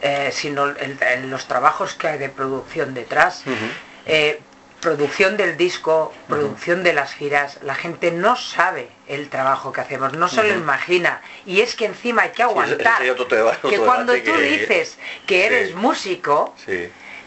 eh, 0.00 0.30
sino 0.32 0.68
en, 0.68 1.30
los 1.30 1.46
trabajos 1.46 1.94
que 1.94 2.08
hay 2.08 2.18
de 2.18 2.28
producción 2.28 2.94
detrás. 2.94 3.42
Eh, 4.06 4.40
producción 4.84 5.38
del 5.38 5.56
disco, 5.56 6.12
producción 6.28 6.82
de 6.82 6.92
las 6.92 7.14
giras, 7.14 7.58
la 7.62 7.74
gente 7.74 8.10
no 8.10 8.36
sabe 8.36 8.90
el 9.08 9.30
trabajo 9.30 9.72
que 9.72 9.80
hacemos, 9.80 10.12
no 10.12 10.28
se 10.28 10.42
lo 10.42 10.54
imagina. 10.54 11.22
Y 11.46 11.62
es 11.62 11.74
que 11.74 11.86
encima 11.86 12.22
hay 12.22 12.30
que 12.30 12.42
aguantar. 12.42 13.02
que 13.02 13.78
cuando 13.78 14.12
tú 14.22 14.36
dices 14.36 14.98
que 15.26 15.46
eres 15.46 15.74
músico, 15.74 16.54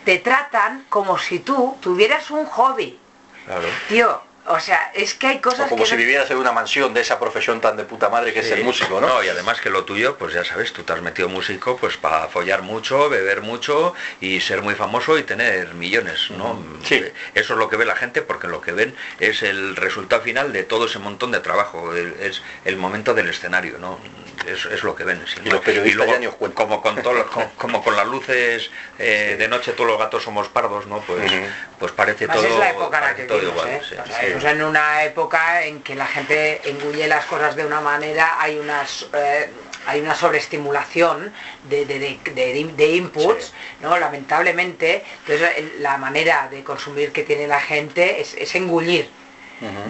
te 0.05 0.19
tratan 0.19 0.85
como 0.87 1.17
si 1.17 1.39
tú 1.39 1.75
tuvieras 1.81 2.29
un 2.29 2.45
hobby. 2.45 2.99
Claro. 3.45 3.67
Tío, 3.89 4.21
o 4.49 4.59
sea, 4.59 4.91
es 4.93 5.13
que 5.13 5.27
hay 5.27 5.39
cosas 5.39 5.69
como 5.69 5.85
si 5.85 5.95
vivieras 5.95 6.29
en 6.31 6.37
una 6.37 6.51
mansión 6.51 6.93
de 6.93 7.01
esa 7.01 7.19
profesión 7.19 7.59
tan 7.59 7.75
de 7.75 7.83
puta 7.83 8.09
madre 8.09 8.33
que 8.33 8.39
es 8.39 8.51
el 8.51 8.63
músico, 8.63 9.01
¿no? 9.01 9.07
No, 9.07 9.23
y 9.23 9.27
además 9.27 9.59
que 9.59 9.69
lo 9.69 9.83
tuyo, 9.83 10.17
pues 10.17 10.33
ya 10.33 10.43
sabes, 10.45 10.73
tú 10.73 10.83
te 10.83 10.93
has 10.93 11.01
metido 11.01 11.27
músico 11.27 11.77
pues 11.77 11.97
para 11.97 12.27
follar 12.27 12.61
mucho, 12.61 13.09
beber 13.09 13.41
mucho 13.41 13.93
y 14.21 14.39
ser 14.39 14.61
muy 14.61 14.75
famoso 14.75 15.17
y 15.17 15.23
tener 15.23 15.73
millones, 15.73 16.31
¿no? 16.31 16.63
Sí. 16.83 17.03
Eso 17.35 17.53
es 17.53 17.59
lo 17.59 17.69
que 17.69 17.75
ve 17.75 17.85
la 17.85 17.95
gente 17.95 18.21
porque 18.21 18.47
lo 18.47 18.61
que 18.61 18.71
ven 18.71 18.95
es 19.19 19.43
el 19.43 19.75
resultado 19.75 20.21
final 20.21 20.53
de 20.53 20.63
todo 20.63 20.85
ese 20.85 20.99
montón 20.99 21.31
de 21.31 21.39
trabajo, 21.41 21.93
es 21.95 22.41
el 22.63 22.77
momento 22.77 23.13
del 23.13 23.29
escenario, 23.29 23.77
¿no? 23.79 23.99
Es, 24.45 24.83
lo 24.83 24.95
que 24.95 25.03
ven. 25.03 25.21
y 25.43 25.49
los 25.49 25.61
periodistas 25.61 26.07
como 26.53 26.81
con 26.81 26.95
como, 27.57 27.83
con 27.83 27.95
las 27.97 28.07
luces 28.07 28.69
eh, 28.97 29.35
de 29.37 29.47
noche 29.47 29.73
todos 29.73 29.89
los 29.89 29.99
gatos 29.99 30.23
somos 30.23 30.47
pardos, 30.47 30.85
¿no? 30.87 31.01
Pues, 31.01 31.31
pues 31.79 31.91
parece 31.91 32.27
todo, 32.27 32.45
es 32.45 32.57
la 32.57 32.69
época 32.69 33.01
la 33.01 33.15
que 33.15 33.23
todo 33.23 33.41
igual. 33.41 33.67
¿eh? 33.67 34.36
En 34.43 34.63
una 34.63 35.03
época 35.03 35.63
en 35.65 35.81
que 35.81 35.95
la 35.95 36.05
gente 36.05 36.61
engulle 36.69 37.07
las 37.07 37.25
cosas 37.25 37.55
de 37.55 37.65
una 37.65 37.81
manera, 37.81 38.35
hay 38.39 38.57
unas... 38.57 39.07
Eh, 39.13 39.49
hay 39.87 40.01
una 40.01 40.15
sobreestimulación 40.15 41.31
de, 41.69 41.85
de, 41.85 42.89
inputs, 42.89 43.53
¿no? 43.81 43.97
Lamentablemente, 43.97 45.05
entonces 45.19 45.79
la 45.79 45.97
manera 45.97 46.49
de 46.51 46.61
consumir 46.61 47.13
que 47.13 47.23
tiene 47.23 47.47
la 47.47 47.61
gente 47.61 48.19
es, 48.19 48.53
engullir. 48.53 49.09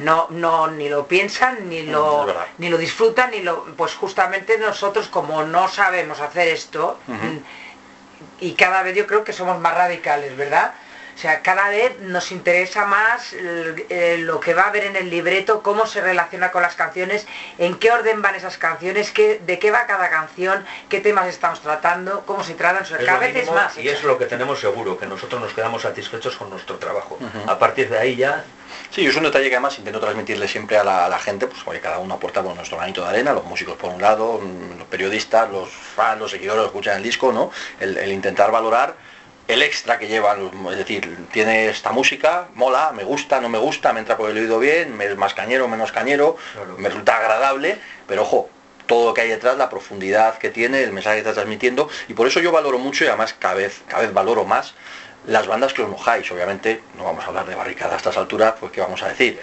No, 0.04 0.28
no, 0.30 0.68
ni 0.68 0.88
lo 0.88 1.08
piensan, 1.08 1.68
ni 1.68 1.82
lo, 1.82 2.28
ni 2.60 2.70
lo 2.70 2.78
disfrutan, 2.78 3.32
ni 3.32 3.42
lo. 3.42 3.66
Pues 3.76 3.96
justamente 3.96 4.60
nosotros, 4.60 5.08
como 5.08 5.44
no 5.44 5.68
sabemos 5.68 6.22
hacer 6.22 6.48
esto, 6.50 7.00
y 8.40 8.54
cada 8.54 8.84
vez 8.84 8.96
yo 8.96 9.08
creo 9.08 9.24
que 9.24 9.34
somos 9.34 9.60
más 9.60 9.74
radicales, 9.74 10.38
¿verdad? 10.38 10.76
O 11.18 11.20
sea, 11.20 11.42
cada 11.42 11.70
vez 11.70 12.00
nos 12.00 12.32
interesa 12.32 12.86
más 12.86 13.34
eh, 13.34 14.18
lo 14.20 14.40
que 14.40 14.54
va 14.54 14.66
a 14.66 14.68
haber 14.68 14.84
en 14.84 14.96
el 14.96 15.10
libreto, 15.10 15.64
cómo 15.64 15.88
se 15.88 16.00
relaciona 16.00 16.52
con 16.52 16.62
las 16.62 16.76
canciones, 16.76 17.26
en 17.58 17.80
qué 17.80 17.90
orden 17.90 18.22
van 18.22 18.36
esas 18.36 18.60
canciones, 18.60 19.10
qué, 19.10 19.42
de 19.44 19.58
qué 19.58 19.72
va 19.72 19.88
cada 19.88 20.12
canción, 20.12 20.64
qué 20.90 21.02
temas 21.02 21.28
estamos 21.28 21.60
tratando, 21.62 22.22
cómo 22.28 22.44
se 22.44 22.54
tratan, 22.54 22.84
cada 23.04 23.18
vez 23.18 23.36
es 23.36 23.52
más. 23.52 23.76
Y 23.80 23.90
es 23.90 24.04
lo 24.04 24.20
que 24.20 24.28
tenemos 24.28 24.60
seguro, 24.60 25.00
que 25.00 25.08
nosotros 25.08 25.42
nos 25.42 25.54
quedamos 25.54 25.82
satisfechos 25.82 26.38
con 26.38 26.52
nuestro 26.52 26.76
trabajo. 26.76 27.18
A 27.48 27.58
partir 27.58 27.90
de 27.90 27.98
ahí 27.98 28.16
ya 28.16 28.44
Sí, 28.92 29.06
es 29.06 29.16
un 29.16 29.24
detalle 29.24 29.50
que 29.50 29.56
además 29.56 29.78
intento 29.80 30.00
transmitirle 30.00 30.48
siempre 30.48 30.78
a 30.78 30.84
la, 30.84 31.20
gente, 31.20 31.48
pues 31.48 31.62
porque 31.64 31.80
cada 31.80 31.98
uno 31.98 32.14
aporta 32.14 32.44
por 32.44 32.56
nuestro 32.56 32.78
granito 32.78 33.02
de 33.02 33.10
arena, 33.10 33.34
los 33.34 33.44
músicos 33.44 33.76
por 33.76 33.92
un 33.92 34.02
lado, 34.02 34.40
mm, 34.40 34.78
los 34.78 34.88
periodistas, 34.88 35.50
los 35.50 35.70
fans, 35.70 36.20
los 36.20 36.32
seguidores, 36.32 36.58
los 36.58 36.66
que 36.66 36.78
escuchan 36.78 36.98
el 36.98 37.04
disco, 37.04 37.32
¿no? 37.32 37.52
el 37.80 38.12
intentar 38.12 38.52
valorar 38.52 38.96
el 39.48 39.62
extra 39.62 39.98
que 39.98 40.08
lleva, 40.08 40.36
es 40.72 40.78
decir, 40.78 41.28
tiene 41.32 41.70
esta 41.70 41.92
música, 41.92 42.48
mola, 42.56 42.92
me 42.94 43.04
gusta, 43.04 43.40
no 43.40 43.48
me 43.50 43.58
gusta, 43.58 43.94
me 43.94 44.00
entra 44.00 44.18
por 44.18 44.30
el 44.30 44.38
oído 44.38 44.60
bien, 44.60 44.96
me 44.98 45.06
es 45.06 45.16
más 45.16 45.34
cañero, 45.34 45.68
menos 45.68 45.92
cañero, 45.92 46.36
me 46.78 46.90
resulta 46.90 47.18
agradable, 47.18 47.78
pero 48.08 48.24
ojo, 48.24 48.50
todo 48.88 49.10
lo 49.10 49.14
que 49.14 49.22
hay 49.22 49.30
detrás, 49.30 49.58
la 49.58 49.70
profundidad 49.70 50.38
que 50.38 50.50
tiene, 50.50 50.84
el 50.84 50.92
mensaje 50.92 51.18
que 51.18 51.22
está 51.22 51.34
transmitiendo, 51.34 51.90
y 52.08 52.14
por 52.14 52.28
eso 52.28 52.40
yo 52.40 52.52
valoro 52.52 52.78
mucho 52.78 53.06
y 53.06 53.08
además 53.08 53.36
cada 53.38 53.54
vez, 53.54 53.82
cada 53.88 54.02
vez 54.04 54.14
valoro 54.14 54.44
más 54.44 54.74
las 55.26 55.46
bandas 55.48 55.74
que 55.74 55.82
os 55.82 55.90
mojáis, 55.90 56.30
obviamente, 56.32 56.82
no 56.98 57.04
vamos 57.04 57.24
a 57.26 57.28
hablar 57.28 57.46
de 57.46 57.56
barricada 57.56 57.96
a 57.96 57.98
estas 57.98 58.18
alturas, 58.18 58.56
pues 58.60 58.72
qué 58.72 58.82
vamos 58.82 59.04
a 59.04 59.10
decir, 59.10 59.40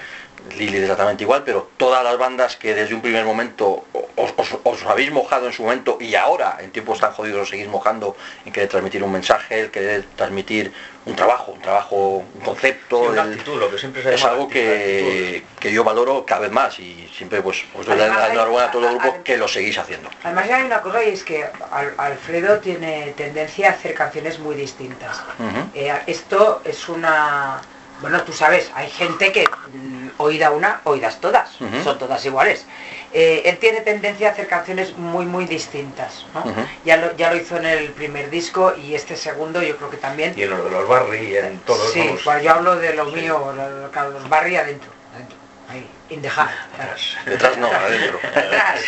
Lili 0.57 0.79
exactamente 0.79 1.25
igual, 1.25 1.43
pero 1.45 1.71
todas 1.77 2.05
las 2.05 2.19
bandas 2.19 2.57
que 2.57 2.75
desde 2.75 2.95
un 2.95 3.01
primer 3.01 3.25
momento 3.25 3.85
os, 4.17 4.85
habéis 4.87 5.11
mojado 5.11 5.47
en 5.47 5.53
su 5.53 5.63
momento 5.63 5.99
y 6.01 6.15
ahora 6.15 6.59
en 6.61 6.71
tiempos 6.71 7.01
tan 7.01 7.13
jodidos 7.13 7.43
os 7.43 7.49
seguís 7.49 7.69
mojando 7.69 8.17
en 8.45 8.53
querer 8.53 8.69
transmitir 8.69 9.03
un 9.03 9.13
mensaje, 9.13 9.61
el 9.61 9.71
querer 9.71 10.05
transmitir 10.17 10.73
un 11.07 11.17
trabajo, 11.17 11.53
un 11.53 11.61
trabajo, 11.61 12.25
un 12.35 12.41
concepto, 12.41 13.15
es 13.15 14.25
algo 14.25 14.49
que, 14.49 15.45
yo 15.63 15.85
valoro 15.85 16.25
cada 16.25 16.43
vez 16.43 16.53
más 16.53 16.79
y 16.79 17.09
siempre 17.15 17.43
pues 17.43 17.65
os 17.75 17.87
doy 17.87 17.97
la 17.97 18.07
enhorabuena 18.31 18.69
a 18.69 18.71
todo 18.71 18.89
el 18.89 18.99
grupo 18.99 19.23
que 19.25 19.37
lo 19.37 19.49
seguís 19.49 19.79
haciendo. 19.79 20.11
Además 20.23 20.51
hay 20.51 20.63
una 20.63 20.81
cosa 20.81 21.05
y 21.05 21.11
es 21.11 21.25
que 21.25 21.47
Alfredo 21.97 22.59
tiene 22.59 23.13
tendencia 23.17 23.69
a 23.69 23.73
hacer 23.73 23.95
canciones 23.95 24.39
muy 24.39 24.55
distintas. 24.55 25.23
Eh, 25.75 25.93
esto 26.07 26.63
es 26.65 26.89
una 26.89 27.61
bueno, 28.01 28.23
tú 28.25 28.33
sabes, 28.33 28.71
hay 28.75 28.91
gente 28.91 29.33
que 29.33 29.45
mm, 29.47 30.09
oída 30.19 30.51
una, 30.51 30.81
oídas 30.85 31.21
todas, 31.21 31.51
son 31.83 31.99
todas 31.99 32.25
iguales. 32.25 32.67
Eh, 33.13 33.43
él 33.45 33.59
tiene 33.59 33.81
tendencia 33.81 34.29
a 34.29 34.33
hacer 34.33 34.49
canciones 34.49 34.97
muy, 34.97 35.25
muy 35.25 35.45
distintas. 35.47 36.27
ya, 36.85 36.97
lo, 36.97 37.17
ya 37.17 37.31
lo 37.31 37.37
hizo 37.37 37.57
en 37.57 37.67
el 37.67 37.91
primer 37.91 38.31
disco 38.31 38.75
y 38.77 38.95
este 38.95 39.17
segundo 39.17 39.63
yo 39.63 39.77
creo 39.77 39.91
que 39.91 39.97
también. 39.97 40.35
Y 40.37 40.43
en 40.43 40.51
lo 40.51 40.65
de 40.65 40.71
los 40.71 40.89
Barry, 40.89 41.37
en 41.37 41.59
todos 41.61 41.93
Sí, 41.93 42.17
pues 42.25 42.43
yo 42.43 42.51
hablo 42.51 42.77
de 42.77 42.95
lo 42.95 43.07
mío, 43.07 43.55
los 43.57 44.29
Barry 44.29 44.57
adentro. 44.57 44.91
adentro. 45.15 45.37
Ahí, 45.71 45.89
in 46.11 46.21
the 46.21 46.29
heart. 46.29 46.51
Detrás 47.25 47.57
no, 47.57 47.69
adentro. 47.69 48.19
Detrás. 48.35 48.81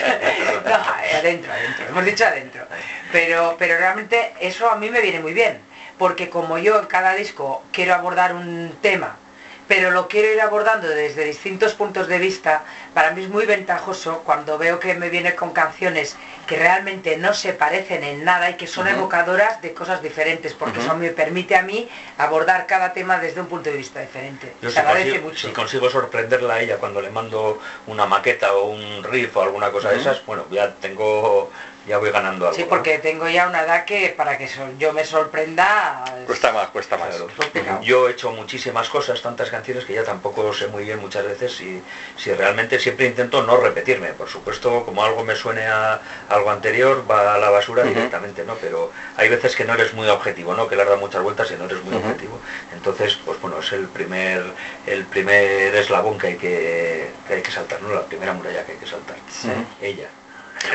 no, 0.65 0.75
adentro, 1.19 1.53
adentro. 1.53 1.87
Hemos 1.89 2.05
dicho 2.05 2.25
adentro. 2.27 2.67
Pero, 3.13 3.57
pero 3.59 3.79
realmente 3.79 4.35
eso 4.41 4.69
a 4.69 4.77
mí 4.77 4.91
me 4.91 5.01
viene 5.01 5.21
muy 5.21 5.33
bien 5.33 5.61
porque 5.99 6.29
como 6.29 6.59
yo 6.59 6.79
en 6.79 6.87
cada 6.87 7.15
disco 7.15 7.63
quiero 7.73 7.95
abordar 7.95 8.35
un 8.35 8.77
tema, 8.81 9.17
pero 9.69 9.91
lo 9.91 10.07
quiero 10.07 10.33
ir 10.33 10.41
abordando 10.41 10.89
desde 10.89 11.25
distintos 11.25 11.75
puntos 11.75 12.07
de 12.07 12.19
vista, 12.19 12.65
para 12.95 13.11
mí 13.11 13.25
es 13.25 13.29
muy 13.29 13.47
ventajoso 13.47 14.23
cuando 14.25 14.59
veo 14.59 14.79
que 14.79 14.95
me 14.95 15.11
viene 15.11 15.35
con 15.35 15.53
canciones 15.53 16.17
que 16.47 16.57
realmente 16.57 17.17
no 17.17 17.35
se 17.35 17.53
parecen 17.53 18.05
en 18.05 18.25
nada 18.25 18.51
y 18.51 18.55
que 18.55 18.69
son 18.69 18.87
evocadoras 18.87 19.61
de 19.63 19.75
cosas 19.75 20.01
diferentes, 20.03 20.55
porque 20.55 20.79
eso 20.79 20.95
me 20.97 21.11
permite 21.11 21.57
a 21.57 21.63
mí 21.63 21.89
abordar 22.19 22.67
cada 22.67 22.93
tema 22.93 23.19
desde 23.19 23.41
un 23.41 23.49
punto 23.49 23.69
de 23.69 23.77
vista 23.77 24.01
diferente. 24.01 24.53
Yo 24.63 24.71
se 24.71 24.79
agradece 24.79 25.19
mucho. 25.19 25.49
Si 25.49 25.53
consigo 25.53 25.91
sorprenderla 25.91 26.55
a 26.55 26.61
ella 26.61 26.77
cuando 26.77 27.01
le 27.01 27.11
mando 27.11 27.61
una 27.89 28.07
maqueta 28.07 28.55
o 28.55 28.67
un 28.67 29.03
riff 29.03 29.37
o 29.37 29.43
alguna 29.43 29.71
cosa 29.73 29.91
de 29.91 29.99
esas, 29.99 30.25
bueno, 30.25 30.45
ya 30.51 30.73
tengo 30.75 31.51
ya 31.87 31.99
voy 31.99 32.11
ganando 32.11 32.47
algo. 32.47 32.57
Sí, 32.57 32.67
porque 32.69 32.99
tengo 32.99 33.29
ya 33.29 33.47
una 33.49 33.63
edad 33.63 33.85
que 33.85 34.09
para 34.17 34.37
que 34.37 34.49
yo 34.79 34.93
me 34.93 35.05
sorprenda... 35.05 36.05
Cuesta 36.27 36.53
más, 36.53 36.69
cuesta 36.69 36.97
más. 36.97 37.17
Yo 37.83 38.09
he 38.09 38.13
hecho 38.13 38.33
muchísimas 38.33 38.89
cosas, 38.89 39.23
tantas 39.23 39.51
canciones 39.51 39.85
que 39.85 39.95
ya 39.95 40.03
tampoco 40.03 40.53
sé 40.53 40.67
muy 40.67 40.85
bien 40.85 40.99
muchas 40.99 41.25
veces 41.25 41.53
si, 41.53 41.83
si 42.17 42.33
realmente 42.33 42.79
siempre 42.79 43.07
intento 43.07 43.43
no 43.43 43.57
repetirme. 43.57 44.09
Por 44.09 44.29
supuesto, 44.29 44.85
como 44.85 45.05
algo 45.05 45.25
me 45.25 45.37
suene 45.37 45.67
a 45.67 46.01
algo 46.29 46.51
anterior, 46.51 47.05
va 47.09 47.35
a 47.35 47.39
la 47.39 47.51
basura 47.51 47.85
directamente, 47.85 48.45
¿no? 48.45 48.55
Pero 48.57 48.93
hay 49.17 49.29
veces 49.29 49.55
que 49.55 49.65
no 49.65 49.75
eres 49.75 49.95
muy 49.95 50.09
objetivo, 50.09 50.55
¿no? 50.55 50.69
Que 50.69 50.77
le 50.77 50.83
has 50.83 50.89
dado 50.89 51.01
muchas 51.01 51.23
vueltas 51.23 51.51
y 51.51 51.55
no 51.55 51.67
eres 51.67 51.83
muy 51.85 51.95
objetivo. 51.97 52.41
Entonces, 52.75 53.19
pues 53.25 53.41
bueno, 53.41 53.61
es 53.61 53.73
el 53.73 53.87
primer, 53.89 54.45
el 54.87 55.05
primer 55.05 55.75
eslabón 55.75 56.19
que 56.19 56.27
hay 56.29 56.37
que, 56.37 57.11
hay 57.29 57.43
que 57.43 57.51
saltar, 57.51 57.81
¿no? 57.83 57.95
La 57.95 58.03
primera 58.03 58.33
muralla 58.33 58.65
que 58.65 58.73
hay 58.73 58.79
que 58.79 58.87
saltar. 58.87 59.17
Ella. 59.81 60.09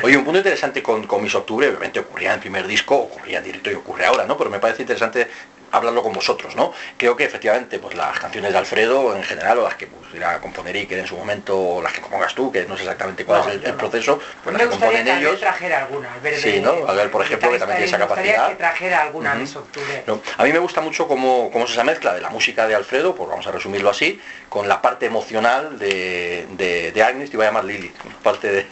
Oye, 0.03 0.17
un 0.17 0.23
punto 0.23 0.39
interesante 0.39 0.81
con, 0.81 1.05
con 1.07 1.21
Miss 1.21 1.35
Octubre, 1.35 1.67
obviamente 1.67 1.99
ocurría 1.99 2.29
en 2.29 2.35
el 2.35 2.39
primer 2.39 2.67
disco, 2.67 2.95
ocurría 2.95 3.39
en 3.39 3.43
directo 3.43 3.71
y 3.71 3.73
ocurre 3.73 4.05
ahora, 4.05 4.25
¿no? 4.25 4.37
Pero 4.37 4.49
me 4.49 4.59
parece 4.59 4.83
interesante 4.83 5.27
hablarlo 5.71 6.03
con 6.03 6.13
vosotros, 6.13 6.55
¿no? 6.55 6.73
Creo 6.97 7.15
que 7.15 7.23
efectivamente, 7.23 7.79
pues 7.79 7.95
las 7.95 8.19
canciones 8.19 8.51
de 8.51 8.57
Alfredo 8.57 9.15
en 9.15 9.23
general, 9.23 9.59
o 9.59 9.63
las 9.63 9.75
que 9.75 9.87
irá 10.13 10.31
a 10.31 10.41
componer 10.41 10.75
y 10.75 10.85
que 10.85 10.99
en 10.99 11.07
su 11.07 11.15
momento, 11.15 11.57
o 11.57 11.81
las 11.81 11.93
que 11.93 12.01
compongas 12.01 12.35
tú, 12.35 12.51
que 12.51 12.65
no 12.65 12.75
sé 12.75 12.83
exactamente 12.83 13.25
cuál 13.25 13.41
es 13.49 13.63
el, 13.63 13.73
proceso, 13.75 14.19
pues 14.43 14.53
me 14.53 14.59
las 14.63 14.69
componen 14.69 15.05
que 15.05 15.17
ellos. 15.17 15.39
trajera 15.39 15.83
alguna, 15.83 16.09
sí, 16.37 16.59
¿no? 16.61 16.87
A 16.87 16.93
ver, 16.93 17.09
por 17.09 17.23
ejemplo, 17.23 17.51
que 17.51 17.59
también 17.59 17.77
tiene 17.77 17.87
esa 17.87 17.97
capacidad. 17.97 18.49
que 18.49 18.55
trajera 18.55 19.01
alguna 19.01 19.35
uh 19.35 19.59
Octubre. 19.61 20.03
a 20.37 20.43
mí 20.43 20.53
me 20.53 20.59
gusta 20.59 20.81
mucho 20.81 21.07
cómo, 21.07 21.49
cómo 21.51 21.65
es 21.65 21.71
esa 21.71 21.83
mezcla 21.83 22.13
de 22.13 22.21
la 22.21 22.29
música 22.29 22.67
de 22.67 22.75
Alfredo, 22.75 23.15
pues 23.15 23.29
vamos 23.29 23.45
a 23.47 23.51
resumirlo 23.51 23.89
así, 23.89 24.19
con 24.49 24.67
la 24.67 24.81
parte 24.81 25.05
emocional 25.05 25.79
de, 25.79 26.47
de, 26.93 27.03
Agnes, 27.03 27.29
te 27.29 27.37
iba 27.37 27.45
a 27.45 27.47
llamar 27.47 27.65
Lili, 27.65 27.91
parte 28.21 28.51
de, 28.51 28.67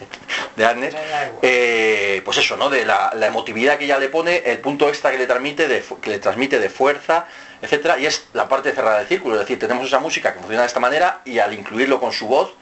de 0.56 0.64
Agnes, 0.64 0.94
eh, 1.42 2.22
pues 2.24 2.38
eso, 2.38 2.56
¿no? 2.56 2.70
De 2.70 2.84
la, 2.84 3.12
la, 3.14 3.26
emotividad 3.26 3.78
que 3.78 3.84
ella 3.84 3.98
le 3.98 4.08
pone, 4.08 4.42
el 4.44 4.58
punto 4.58 4.88
extra 4.88 5.10
que 5.10 5.18
le 5.18 5.26
transmite 5.26 5.68
de, 5.68 5.82
que 6.00 6.10
le 6.10 6.18
transmite 6.18 6.58
de 6.58 6.70
fuerza, 6.90 7.26
etcétera, 7.62 7.98
y 7.98 8.06
es 8.06 8.26
la 8.32 8.48
parte 8.48 8.72
cerrada 8.72 8.98
del 8.98 9.06
círculo, 9.06 9.34
es 9.34 9.40
decir, 9.40 9.58
tenemos 9.58 9.86
esa 9.86 9.98
música 9.98 10.32
que 10.32 10.38
funciona 10.38 10.62
de 10.62 10.68
esta 10.68 10.80
manera 10.80 11.20
y 11.24 11.38
al 11.38 11.52
incluirlo 11.52 12.00
con 12.00 12.12
su 12.12 12.26
voz 12.26 12.54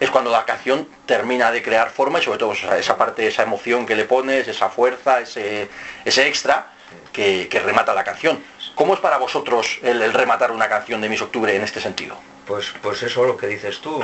es 0.00 0.10
cuando 0.10 0.30
la 0.30 0.44
canción 0.44 0.88
termina 1.06 1.50
de 1.52 1.62
crear 1.62 1.90
forma 1.90 2.18
y 2.18 2.22
sobre 2.22 2.38
todo 2.38 2.52
esa 2.52 2.96
parte, 2.96 3.26
esa 3.28 3.42
emoción 3.42 3.86
que 3.86 3.94
le 3.94 4.04
pones, 4.04 4.48
esa 4.48 4.68
fuerza, 4.68 5.20
ese, 5.20 5.68
ese 6.04 6.26
extra 6.26 6.68
que, 7.12 7.48
remata 7.64 7.94
la 7.94 8.02
canción. 8.02 8.42
¿Cómo 8.74 8.94
es 8.94 9.00
para 9.00 9.18
vosotros 9.18 9.78
el, 9.82 10.12
rematar 10.12 10.50
una 10.50 10.68
canción 10.68 11.00
de 11.00 11.08
Miss 11.08 11.22
Octubre 11.22 11.54
en 11.54 11.62
este 11.62 11.80
sentido? 11.80 12.16
Pues, 12.46 12.72
pues 12.80 13.02
eso 13.02 13.24
lo 13.24 13.36
que 13.36 13.48
dices 13.48 13.80
tú, 13.80 14.00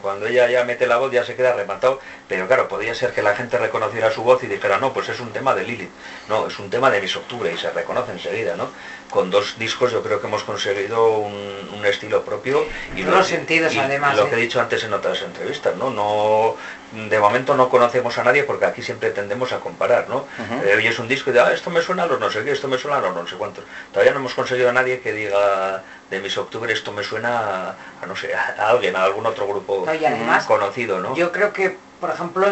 cuando 0.00 0.26
ella 0.26 0.48
ya 0.48 0.62
mete 0.62 0.86
la 0.86 0.96
voz 0.96 1.10
ya 1.10 1.24
se 1.24 1.34
queda 1.34 1.54
rematado, 1.54 1.98
pero 2.28 2.46
claro, 2.46 2.68
podría 2.68 2.94
ser 2.94 3.12
que 3.12 3.20
la 3.20 3.34
gente 3.34 3.58
reconociera 3.58 4.12
su 4.12 4.22
voz 4.22 4.44
y 4.44 4.46
dijera, 4.46 4.78
no, 4.78 4.92
pues 4.92 5.08
es 5.08 5.18
un 5.18 5.32
tema 5.32 5.56
de 5.56 5.64
Lilith, 5.64 5.90
no, 6.28 6.46
es 6.46 6.56
un 6.60 6.70
tema 6.70 6.88
de 6.88 7.00
Miss 7.00 7.16
Octubre 7.16 7.52
y 7.52 7.58
se 7.58 7.70
reconoce 7.72 8.12
enseguida, 8.12 8.54
¿no? 8.54 8.70
Con 9.10 9.30
dos 9.30 9.58
discos 9.58 9.92
yo 9.92 10.02
creo 10.02 10.20
que 10.20 10.26
hemos 10.26 10.42
conseguido 10.42 11.18
un, 11.18 11.54
estilo 11.84 12.24
propio 12.24 12.64
y 12.96 13.02
los 13.02 13.26
sentidos 13.26 13.76
además 13.76 14.16
lo 14.16 14.30
que 14.30 14.36
he 14.36 14.38
dicho 14.38 14.58
antes 14.58 14.82
en 14.84 14.94
otras 14.94 15.20
entrevistas 15.20 15.76
no 15.76 15.90
no 15.90 16.56
de 17.10 17.18
momento 17.18 17.54
no 17.54 17.68
conocemos 17.68 18.16
a 18.16 18.24
nadie 18.24 18.44
porque 18.44 18.64
aquí 18.64 18.80
siempre 18.80 19.10
tendemos 19.10 19.52
a 19.52 19.60
comparar 19.60 20.08
no 20.08 20.24
uh 20.38 20.64
es 20.64 20.98
un 20.98 21.08
disco 21.08 21.28
y 21.28 21.34
de 21.34 21.40
ah, 21.40 21.52
esto 21.52 21.68
me 21.68 21.82
suena 21.82 22.04
a 22.04 22.06
los 22.06 22.18
no 22.18 22.30
sé 22.30 22.42
qué 22.42 22.52
esto 22.52 22.68
me 22.68 22.78
suena 22.78 22.96
a 22.96 23.00
los 23.00 23.14
no 23.14 23.26
sé 23.26 23.36
cuántos 23.36 23.64
todavía 23.92 24.12
no 24.12 24.20
hemos 24.20 24.32
conseguido 24.32 24.70
a 24.70 24.72
nadie 24.72 25.00
que 25.00 25.12
diga 25.12 25.82
de 26.10 26.20
mis 26.20 26.38
octubre 26.38 26.72
esto 26.72 26.90
me 26.90 27.02
suena 27.02 27.74
a, 28.00 28.06
no 28.06 28.16
sé 28.16 28.34
a, 28.34 28.70
alguien 28.70 28.96
a 28.96 29.02
algún 29.02 29.26
otro 29.26 29.46
grupo 29.46 29.86
conocido 30.46 31.00
no 31.00 31.14
yo 31.14 31.32
creo 31.32 31.52
que 31.52 31.76
por 32.00 32.10
ejemplo 32.10 32.46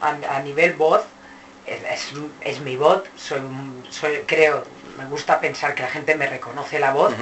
a, 0.00 0.40
nivel 0.40 0.72
voz 0.74 1.02
es, 1.66 2.12
es, 2.40 2.60
mi 2.60 2.76
voz 2.76 3.02
soy, 3.16 3.40
soy 3.90 4.22
creo 4.26 4.64
me 4.98 5.06
gusta 5.06 5.40
pensar 5.40 5.74
que 5.74 5.82
la 5.82 5.88
gente 5.88 6.16
me 6.16 6.26
reconoce 6.26 6.78
la 6.80 6.92
voz, 6.92 7.14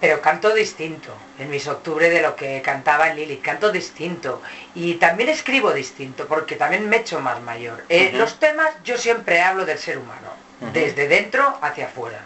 pero 0.00 0.20
canto 0.20 0.54
distinto 0.54 1.12
en 1.38 1.50
mis 1.50 1.66
octubre 1.66 2.08
de 2.10 2.20
lo 2.20 2.36
que 2.36 2.62
cantaba 2.62 3.08
en 3.08 3.16
Lilith, 3.16 3.42
canto 3.42 3.72
distinto 3.72 4.42
y 4.74 4.94
también 4.94 5.30
escribo 5.30 5.72
distinto 5.72 6.26
porque 6.28 6.54
también 6.56 6.88
me 6.88 6.96
he 6.96 7.00
hecho 7.00 7.18
más 7.20 7.40
mayor. 7.40 7.84
Eh, 7.88 8.12
los 8.14 8.38
temas 8.38 8.70
yo 8.84 8.98
siempre 8.98 9.40
hablo 9.40 9.64
del 9.64 9.78
ser 9.78 9.98
humano, 9.98 10.30
desde 10.72 11.08
dentro 11.08 11.58
hacia 11.62 11.86
afuera, 11.86 12.20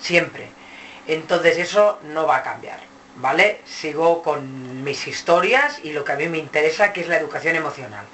siempre. 0.00 0.48
Entonces 1.06 1.56
eso 1.58 1.98
no 2.04 2.26
va 2.26 2.36
a 2.36 2.42
cambiar, 2.42 2.80
¿vale? 3.16 3.60
Sigo 3.64 4.22
con 4.22 4.84
mis 4.84 5.06
historias 5.06 5.80
y 5.82 5.92
lo 5.92 6.04
que 6.04 6.12
a 6.12 6.16
mí 6.16 6.28
me 6.28 6.38
interesa, 6.38 6.92
que 6.92 7.00
es 7.00 7.08
la 7.08 7.16
educación 7.16 7.56
emocional. 7.56 8.04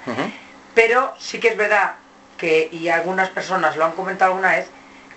Pero 0.73 1.13
sí 1.19 1.39
que 1.39 1.49
es 1.49 1.57
verdad 1.57 1.95
que, 2.37 2.69
y 2.71 2.87
algunas 2.87 3.29
personas 3.29 3.75
lo 3.77 3.85
han 3.85 3.91
comentado 3.91 4.31
alguna 4.31 4.53
vez, 4.53 4.67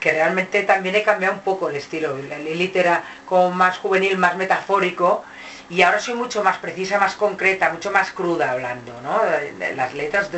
que 0.07 0.13
realmente 0.13 0.63
también 0.63 0.95
he 0.95 1.03
cambiado 1.03 1.35
un 1.35 1.41
poco 1.41 1.69
el 1.69 1.75
estilo. 1.75 2.17
Lilith 2.17 2.77
era 2.77 3.03
como 3.29 3.51
más 3.51 3.79
juvenil, 3.79 4.17
más 4.17 4.37
metafórico, 4.37 5.25
y 5.69 5.83
ahora 5.83 5.99
soy 5.99 6.15
mucho 6.15 6.45
más 6.45 6.59
precisa, 6.59 7.01
más 7.01 7.17
concreta, 7.17 7.73
mucho 7.73 7.91
más 7.91 8.13
cruda 8.13 8.53
hablando, 8.53 8.93
¿no? 9.03 9.21
Las 9.75 9.95
letras, 9.95 10.31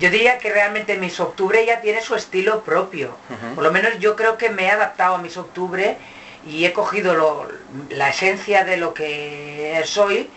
yo 0.00 0.08
diría 0.08 0.38
que 0.38 0.50
realmente 0.50 0.96
Miss 0.96 1.20
Octubre 1.20 1.66
ya 1.66 1.82
tiene 1.82 2.00
su 2.00 2.14
estilo 2.14 2.62
propio. 2.62 3.14
Por 3.54 3.62
lo 3.62 3.70
menos 3.70 3.98
yo 3.98 4.16
creo 4.16 4.38
que 4.38 4.48
me 4.48 4.64
he 4.64 4.70
adaptado 4.70 5.16
a 5.16 5.18
Miss 5.18 5.36
Octubre 5.36 5.98
y 6.46 6.64
he 6.64 6.72
cogido 6.72 7.46
la 7.90 8.08
esencia 8.08 8.64
de 8.64 8.78
lo 8.78 8.94
que 8.94 9.82
soy, 9.84 10.30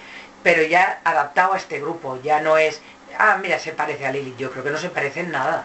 pero 0.43 0.61
ya 0.63 0.99
adaptado 1.05 1.53
a 1.53 1.57
este 1.57 1.79
grupo. 1.79 2.19
Ya 2.21 2.41
no 2.41 2.57
es, 2.57 2.81
ah, 3.17 3.39
mira, 3.41 3.59
se 3.59 3.71
parece 3.71 4.05
a 4.05 4.11
Lilith. 4.11 4.35
Yo 4.35 4.51
creo 4.51 4.65
que 4.65 4.71
no 4.71 4.77
se 4.77 4.89
parece 4.89 5.21
en 5.21 5.31
nada. 5.31 5.63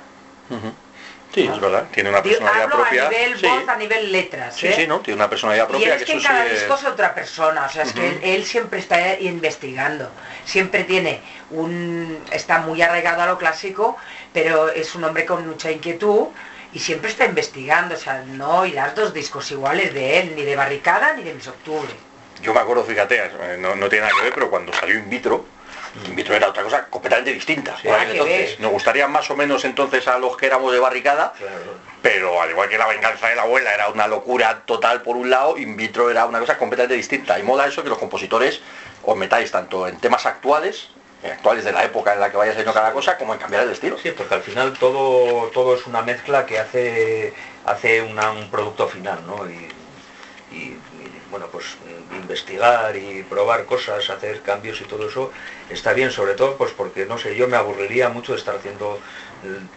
Sí, 1.32 1.48
es 1.50 1.60
verdad, 1.60 1.86
tiene 1.92 2.10
una 2.10 2.22
personalidad 2.22 2.68
propia. 2.68 3.06
a 3.06 3.10
nivel 3.10 3.34
voz, 3.36 3.68
a 3.68 3.76
nivel 3.76 4.12
letras. 4.12 4.54
Sí, 4.54 4.70
sí, 4.74 4.86
¿no? 4.86 5.00
Tiene 5.00 5.16
una 5.16 5.30
personalidad 5.30 5.66
propia. 5.66 5.88
Y 5.88 5.90
es 5.90 6.04
que, 6.04 6.12
en 6.12 6.22
cada 6.22 6.44
disco 6.44 6.74
es 6.74 6.84
otra 6.84 7.14
persona, 7.14 7.64
o 7.64 7.68
sea, 7.70 7.84
es 7.84 7.92
que 7.94 8.34
él, 8.34 8.44
siempre 8.44 8.80
está 8.80 9.18
investigando, 9.18 10.10
siempre 10.44 10.84
tiene 10.84 11.22
un... 11.50 12.22
está 12.30 12.58
muy 12.58 12.82
arraigado 12.82 13.22
a 13.22 13.26
lo 13.26 13.38
clásico, 13.38 13.96
pero 14.32 14.68
es 14.68 14.94
un 14.94 15.04
hombre 15.04 15.24
con 15.24 15.46
mucha 15.46 15.70
inquietud 15.70 16.28
y 16.74 16.78
siempre 16.78 17.10
está 17.10 17.24
investigando, 17.24 17.94
o 17.94 17.98
sea, 17.98 18.22
no 18.26 18.66
las 18.66 18.94
dos 18.94 19.14
discos 19.14 19.50
iguales 19.50 19.94
de 19.94 20.20
él, 20.20 20.34
ni 20.36 20.42
de 20.42 20.54
Barricada 20.54 21.14
ni 21.14 21.22
de 21.22 21.32
Mis 21.32 21.48
Octubre. 21.48 21.90
Yo 22.42 22.52
me 22.52 22.60
acuerdo, 22.60 22.84
fíjate, 22.84 23.30
no, 23.58 23.74
no 23.74 23.88
tiene 23.88 24.06
nada 24.06 24.18
que 24.18 24.24
ver, 24.24 24.34
pero 24.34 24.50
cuando 24.50 24.72
salió 24.72 24.98
In 24.98 25.08
Vitro, 25.08 25.46
In 26.06 26.16
vitro 26.16 26.34
era 26.34 26.48
otra 26.48 26.62
cosa 26.62 26.86
completamente 26.86 27.32
distinta. 27.32 27.76
entonces, 27.82 28.58
nos 28.60 28.72
gustaría 28.72 29.06
más 29.08 29.30
o 29.30 29.36
menos 29.36 29.64
entonces 29.64 30.08
a 30.08 30.18
los 30.18 30.36
que 30.36 30.46
éramos 30.46 30.72
de 30.72 30.78
barricada, 30.78 31.34
pero 32.00 32.40
al 32.40 32.50
igual 32.50 32.68
que 32.68 32.78
la 32.78 32.86
venganza 32.86 33.28
de 33.28 33.36
la 33.36 33.42
abuela 33.42 33.74
era 33.74 33.88
una 33.88 34.06
locura 34.06 34.62
total 34.64 35.02
por 35.02 35.16
un 35.16 35.28
lado, 35.28 35.58
in 35.58 35.76
vitro 35.76 36.10
era 36.10 36.24
una 36.26 36.40
cosa 36.40 36.56
completamente 36.56 36.96
distinta. 36.96 37.38
Y 37.38 37.42
mola 37.42 37.66
eso 37.66 37.82
que 37.82 37.90
los 37.90 37.98
compositores 37.98 38.60
os 39.04 39.16
metáis 39.16 39.50
tanto 39.50 39.86
en 39.86 39.98
temas 39.98 40.24
actuales, 40.24 40.88
eh, 41.22 41.32
actuales 41.32 41.64
de 41.64 41.72
la 41.72 41.84
época 41.84 42.14
en 42.14 42.20
la 42.20 42.30
que 42.30 42.36
vaya 42.36 42.52
saliendo 42.52 42.72
cada 42.72 42.92
cosa, 42.92 43.18
como 43.18 43.34
en 43.34 43.40
cambiar 43.40 43.64
el 43.64 43.70
estilo. 43.70 43.98
Sí, 43.98 44.12
porque 44.12 44.34
al 44.34 44.42
final 44.42 44.72
todo, 44.78 45.50
todo 45.50 45.74
es 45.74 45.86
una 45.86 46.02
mezcla 46.02 46.46
que 46.46 46.58
hace, 46.58 47.34
hace 47.66 48.00
un 48.00 48.48
producto 48.50 48.88
final, 48.88 49.26
¿no? 49.26 49.46
y 50.50 50.76
bueno, 51.32 51.48
pues 51.50 51.64
investigar 52.12 52.94
y 52.94 53.22
probar 53.24 53.64
cosas, 53.64 54.10
hacer 54.10 54.42
cambios 54.42 54.80
y 54.82 54.84
todo 54.84 55.08
eso 55.08 55.32
está 55.70 55.94
bien, 55.94 56.10
sobre 56.10 56.34
todo 56.34 56.56
pues 56.58 56.72
porque, 56.72 57.06
no 57.06 57.16
sé, 57.18 57.34
yo 57.34 57.48
me 57.48 57.56
aburriría 57.56 58.10
mucho 58.10 58.32
de 58.32 58.38
estar 58.38 58.54
haciendo 58.54 59.00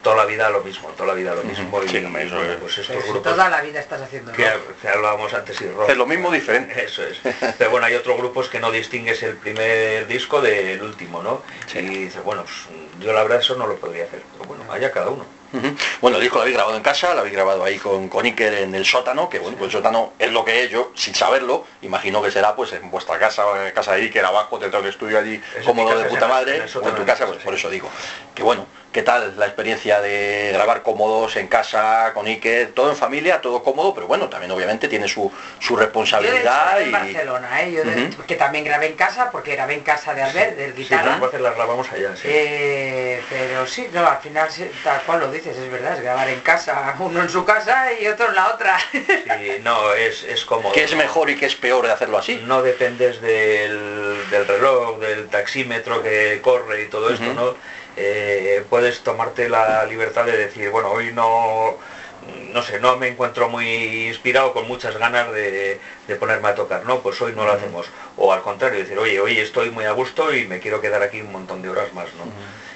toda 0.01 0.15
la 0.15 0.25
vida 0.25 0.49
lo 0.49 0.61
mismo, 0.61 0.89
toda 0.89 1.07
la 1.07 1.13
vida 1.13 1.33
lo 1.33 1.43
mismo. 1.43 1.81
y, 1.83 2.57
pues 2.59 2.77
estos 2.77 3.03
grupos 3.03 3.23
toda 3.23 3.49
la 3.49 3.61
vida 3.61 3.79
estás 3.79 4.01
haciendo 4.01 4.31
que, 4.31 4.47
hablábamos 4.87 5.33
antes 5.33 5.59
y 5.61 5.65
Es 5.87 5.97
lo 5.97 6.05
mismo 6.05 6.31
diferente. 6.31 6.83
Eso 6.85 7.03
es. 7.03 7.19
Pero 7.57 7.71
bueno, 7.71 7.85
hay 7.85 7.95
otros 7.95 8.17
grupos 8.17 8.49
que 8.49 8.59
no 8.59 8.71
distingues 8.71 9.21
el 9.23 9.37
primer 9.37 10.07
disco 10.07 10.41
del 10.41 10.81
último, 10.81 11.23
¿no? 11.23 11.41
Y 11.73 11.81
dices, 11.81 12.23
bueno, 12.23 12.43
pues, 12.43 12.55
yo 12.99 13.13
la 13.13 13.23
verdad 13.23 13.39
eso 13.39 13.55
no 13.55 13.67
lo 13.67 13.75
podría 13.75 14.05
hacer. 14.05 14.21
Pero 14.33 14.45
bueno, 14.45 14.71
haya 14.71 14.91
cada 14.91 15.09
uno. 15.09 15.25
Bueno, 16.01 16.17
el 16.17 16.23
disco 16.23 16.37
lo 16.37 16.41
habéis 16.41 16.57
grabado 16.57 16.75
en 16.75 16.83
casa, 16.83 17.13
lo 17.13 17.21
habéis 17.21 17.33
grabado 17.33 17.63
ahí 17.63 17.77
con, 17.77 18.09
con 18.09 18.25
Iker 18.25 18.53
en 18.55 18.75
el 18.75 18.85
sótano, 18.85 19.29
que 19.29 19.39
bueno, 19.39 19.57
pues 19.57 19.73
el 19.73 19.79
sótano 19.79 20.13
es 20.19 20.31
lo 20.31 20.43
que 20.43 20.63
es 20.63 20.69
yo, 20.69 20.91
sin 20.95 21.15
saberlo, 21.15 21.65
imagino 21.81 22.21
que 22.21 22.31
será 22.31 22.55
pues 22.55 22.73
en 22.73 22.89
vuestra 22.91 23.17
casa, 23.19 23.43
en 23.67 23.73
casa 23.73 23.93
de 23.93 24.01
Iker 24.01 24.25
abajo, 24.25 24.59
dentro 24.59 24.81
del 24.81 24.89
estudio 24.89 25.17
allí, 25.17 25.41
cómodo 25.65 25.97
de 25.97 26.05
puta 26.05 26.27
madre, 26.27 26.61
o 26.61 26.87
en 26.87 26.95
tu 26.95 27.05
casa, 27.05 27.25
pues 27.25 27.39
por 27.39 27.53
eso 27.53 27.69
digo, 27.69 27.89
que 28.33 28.43
bueno, 28.43 28.65
¿Qué 28.95 29.03
tal 29.03 29.33
la 29.35 29.47
experiencia 29.47 29.99
de 29.99 30.51
grabar 30.53 30.81
cómodos 30.81 31.35
en 31.35 31.47
casa, 31.49 32.13
con 32.13 32.27
Ike, 32.27 32.67
todo 32.67 32.91
en 32.91 32.95
familia, 32.95 33.41
todo 33.41 33.61
cómodo, 33.61 33.93
pero 33.93 34.07
bueno, 34.07 34.29
también 34.29 34.53
obviamente 34.53 34.87
tiene 34.87 35.09
su, 35.09 35.29
su 35.59 35.75
responsabilidad. 35.75 36.79
Yo 36.79 36.85
en 36.85 36.91
Barcelona, 36.93 37.61
¿eh? 37.61 38.09
que 38.25 38.35
también 38.35 38.63
grabé 38.63 38.87
en 38.87 38.93
casa, 38.93 39.31
porque 39.31 39.53
grabé 39.53 39.73
en 39.73 39.81
casa 39.81 40.13
de 40.13 40.23
Albert, 40.23 40.55
del 40.55 40.73
guitarra. 40.73 41.19
Sí, 41.29 41.37
las 41.41 41.55
grabamos 41.55 41.91
allá, 41.91 42.15
sí. 42.15 42.21
Eh, 42.23 43.21
pero 43.29 43.67
sí, 43.67 43.89
no, 43.91 44.07
al 44.07 44.19
final, 44.19 44.47
tal 44.81 45.01
cual 45.01 45.19
lo 45.19 45.29
dices, 45.29 45.57
es 45.57 45.69
verdad, 45.69 45.95
es 45.95 46.01
grabar 46.01 46.29
en 46.29 46.39
casa, 46.39 46.95
uno 46.97 47.21
en 47.21 47.29
su 47.29 47.43
casa 47.43 47.91
y 47.99 48.07
otro 48.07 48.29
en 48.29 48.35
la 48.35 48.53
otra. 48.53 48.77
Sí, 48.93 49.57
no, 49.61 49.91
es, 49.93 50.23
es 50.23 50.45
cómodo. 50.45 50.71
¿Qué 50.71 50.85
es 50.85 50.95
mejor 50.95 51.29
y 51.29 51.35
qué 51.35 51.47
es 51.47 51.55
peor 51.57 51.85
de 51.85 51.91
hacerlo 51.91 52.17
así? 52.17 52.41
No 52.45 52.61
dependes 52.61 53.19
del, 53.19 54.29
del 54.29 54.47
reloj, 54.47 54.99
del 54.99 55.27
taxímetro 55.27 56.01
que 56.01 56.39
corre 56.41 56.83
y 56.83 56.87
todo 56.87 57.09
esto, 57.09 57.33
¿no? 57.33 57.57
Eh, 57.97 58.65
puedes 58.69 59.01
tomarte 59.01 59.49
la 59.49 59.85
libertad 59.85 60.25
de 60.25 60.37
decir, 60.37 60.69
bueno, 60.69 60.89
hoy 60.89 61.13
no, 61.13 61.77
no 62.53 62.61
sé, 62.61 62.79
no 62.79 62.97
me 62.97 63.07
encuentro 63.07 63.49
muy 63.49 64.07
inspirado 64.07 64.53
con 64.53 64.67
muchas 64.67 64.97
ganas 64.97 65.31
de, 65.31 65.79
ponerme 66.19 66.49
a 66.49 66.55
tocar, 66.55 66.85
no, 66.85 66.99
pues 66.99 67.21
hoy 67.21 67.33
no 67.33 67.45
lo 67.45 67.53
hacemos. 67.53 67.87
O 68.17 68.33
al 68.33 68.41
contrario, 68.41 68.79
decir, 68.79 68.97
oye, 68.97 69.19
hoy 69.19 69.37
estoy 69.37 69.71
muy 69.71 69.85
a 69.85 69.91
gusto 69.91 70.33
y 70.33 70.47
me 70.47 70.59
quiero 70.59 70.81
quedar 70.81 71.03
aquí 71.03 71.21
un 71.21 71.31
montón 71.31 71.61
de 71.61 71.69
horas 71.69 71.93
más, 71.93 72.07
¿no? 72.15 72.25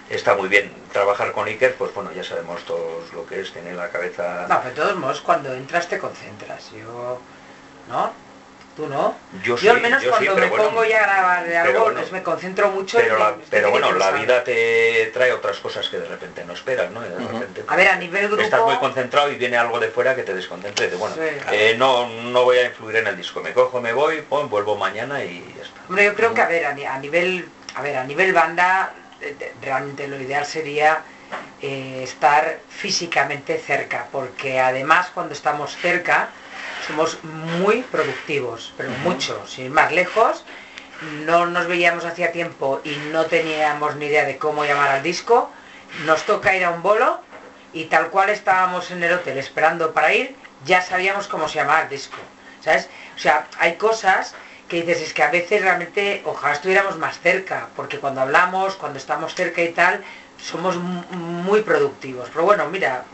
Está 0.10 0.36
muy 0.36 0.50
bien 0.50 0.74
trabajar 0.92 1.32
con 1.34 1.48
Iker, 1.48 1.76
pues 1.76 1.94
bueno, 1.94 2.12
ya 2.12 2.24
sabemos 2.24 2.64
todos 2.64 3.14
lo 3.14 3.26
que 3.28 3.42
es, 3.42 3.54
tiene 3.54 3.74
la 3.74 3.90
cabeza... 3.90 4.48
No, 4.50 4.60
de 4.62 4.72
todos 4.72 4.96
modos, 4.96 5.22
cuando 5.22 5.54
entras 5.54 5.88
te 5.88 6.00
concentras, 6.00 6.72
yo... 6.72 7.20
¿No? 7.88 8.12
¿Tú 8.80 8.88
no? 8.88 9.14
Yo, 9.44 9.72
al 9.72 9.82
menos 9.82 10.02
cuando 10.06 10.38
me 10.38 10.48
pongo 10.48 10.86
ya 10.86 11.00
a 11.00 11.02
grabar 11.02 11.46
de 11.46 11.58
algo, 11.58 11.92
pues 11.92 12.14
me 12.14 12.24
concentro 12.24 12.72
mucho 12.72 12.98
pero, 12.98 13.38
pero 13.50 13.72
bueno, 13.72 13.92
la 13.92 14.12
vida 14.12 14.42
te 14.42 15.12
trae 15.14 15.34
otras 15.34 15.58
cosas 15.58 15.90
que 15.90 16.00
de 16.00 16.08
repente 16.08 16.46
no 16.46 16.54
esperas, 16.54 16.90
¿no? 16.90 17.02
a 17.02 17.76
ver, 17.76 17.88
a 17.90 17.98
nivel 17.98 18.28
grupo... 18.28 18.42
Estás 18.42 18.62
muy 18.62 18.78
concentrado 18.78 19.34
y 19.34 19.36
viene 19.36 19.58
algo 19.58 19.82
de 19.82 19.90
fuera 19.90 20.16
que 20.16 20.24
te 20.24 20.34
desconcentre. 20.34 20.88
bueno, 20.96 21.14
eh, 21.52 21.76
no, 21.78 22.08
no 22.08 22.46
voy 22.46 22.60
a 22.60 22.68
influir 22.68 22.96
en 22.96 23.08
el 23.08 23.18
disco. 23.18 23.42
Me 23.42 23.52
cojo, 23.52 23.82
me 23.82 23.92
voy, 23.92 24.22
pues, 24.22 24.50
vuelvo 24.50 24.78
mañana 24.78 25.26
y 25.26 25.44
ya 25.58 25.64
está. 25.64 25.82
Hombre, 25.90 26.06
yo 26.06 26.16
creo 26.16 26.34
que, 26.34 26.42
a 26.42 26.48
ver, 26.48 26.66
a, 26.66 27.00
nivel... 27.00 27.50
A 27.76 27.82
ver, 27.82 27.98
a 27.98 28.06
nivel 28.06 28.32
banda, 28.32 28.94
realmente 29.62 30.08
lo 30.08 30.16
ideal 30.22 30.46
sería 30.46 31.02
eh, 31.62 32.00
estar 32.02 32.60
físicamente 32.70 33.58
cerca, 33.58 34.08
porque 34.10 34.62
además 34.62 35.12
cuando 35.14 35.34
estamos 35.34 35.76
cerca 35.76 36.30
somos 36.90 37.24
muy 37.24 37.84
productivos, 37.84 38.74
pero 38.76 38.90
mucho, 39.04 39.46
sin 39.48 39.72
más 39.72 39.92
lejos. 39.92 40.44
No 41.26 41.46
nos 41.46 41.68
veíamos 41.68 42.04
hacía 42.04 42.32
tiempo 42.32 42.82
y 42.84 42.96
no 43.12 43.26
teníamos 43.28 43.96
ni 43.96 44.08
idea 44.08 44.26
de 44.26 44.38
cómo 44.38 44.66
llamar 44.66 44.90
al 44.90 45.04
disco. 45.04 45.52
Nos 46.06 46.24
toca 46.24 46.56
ir 46.56 46.66
a 46.66 46.72
un 46.72 46.82
bolo 46.82 47.22
y 47.74 47.86
tal 47.86 48.10
cual 48.10 48.30
estábamos 48.30 48.90
en 48.90 49.04
el 49.04 49.14
hotel 49.14 49.38
esperando 49.38 49.94
para 49.94 50.14
ir, 50.14 50.36
ya 50.66 50.82
sabíamos 50.82 51.28
cómo 51.28 51.48
se 51.48 51.60
llamaba 51.60 51.84
el 51.84 51.90
disco. 51.90 52.18
¿Sabes? 52.62 52.90
O 53.16 53.20
sea, 53.20 53.48
hay 53.60 53.76
cosas 53.76 54.34
que 54.68 54.82
dices, 54.82 55.02
es 55.02 55.14
que 55.14 55.24
a 55.24 55.32
veces 55.32 55.62
realmente 55.62 56.22
ojalá 56.26 56.54
estuviéramos 56.54 56.98
más 56.98 57.20
cerca, 57.20 57.70
porque 57.76 58.00
cuando 58.00 58.22
hablamos, 58.22 58.76
cuando 58.76 58.98
estamos 58.98 59.36
cerca 59.36 59.62
y 59.62 59.70
tal, 59.70 60.04
somos 60.42 60.76
muy 60.78 61.62
productivos. 61.62 62.30
Pero 62.34 62.46
bueno, 62.46 62.68
mira, 62.68 63.06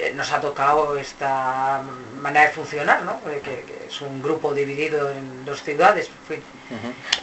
eh, 0.00 0.12
nos 0.14 0.32
ha 0.32 0.40
tocado 0.40 0.96
esta 0.96 1.82
manera 2.20 2.46
de 2.46 2.52
funcionar, 2.52 3.02
¿no? 3.02 3.20
Que, 3.24 3.64
es 3.86 4.00
un 4.00 4.22
grupo 4.22 4.54
dividido 4.54 5.10
en 5.10 5.44
dos 5.44 5.62
ciudades. 5.62 6.10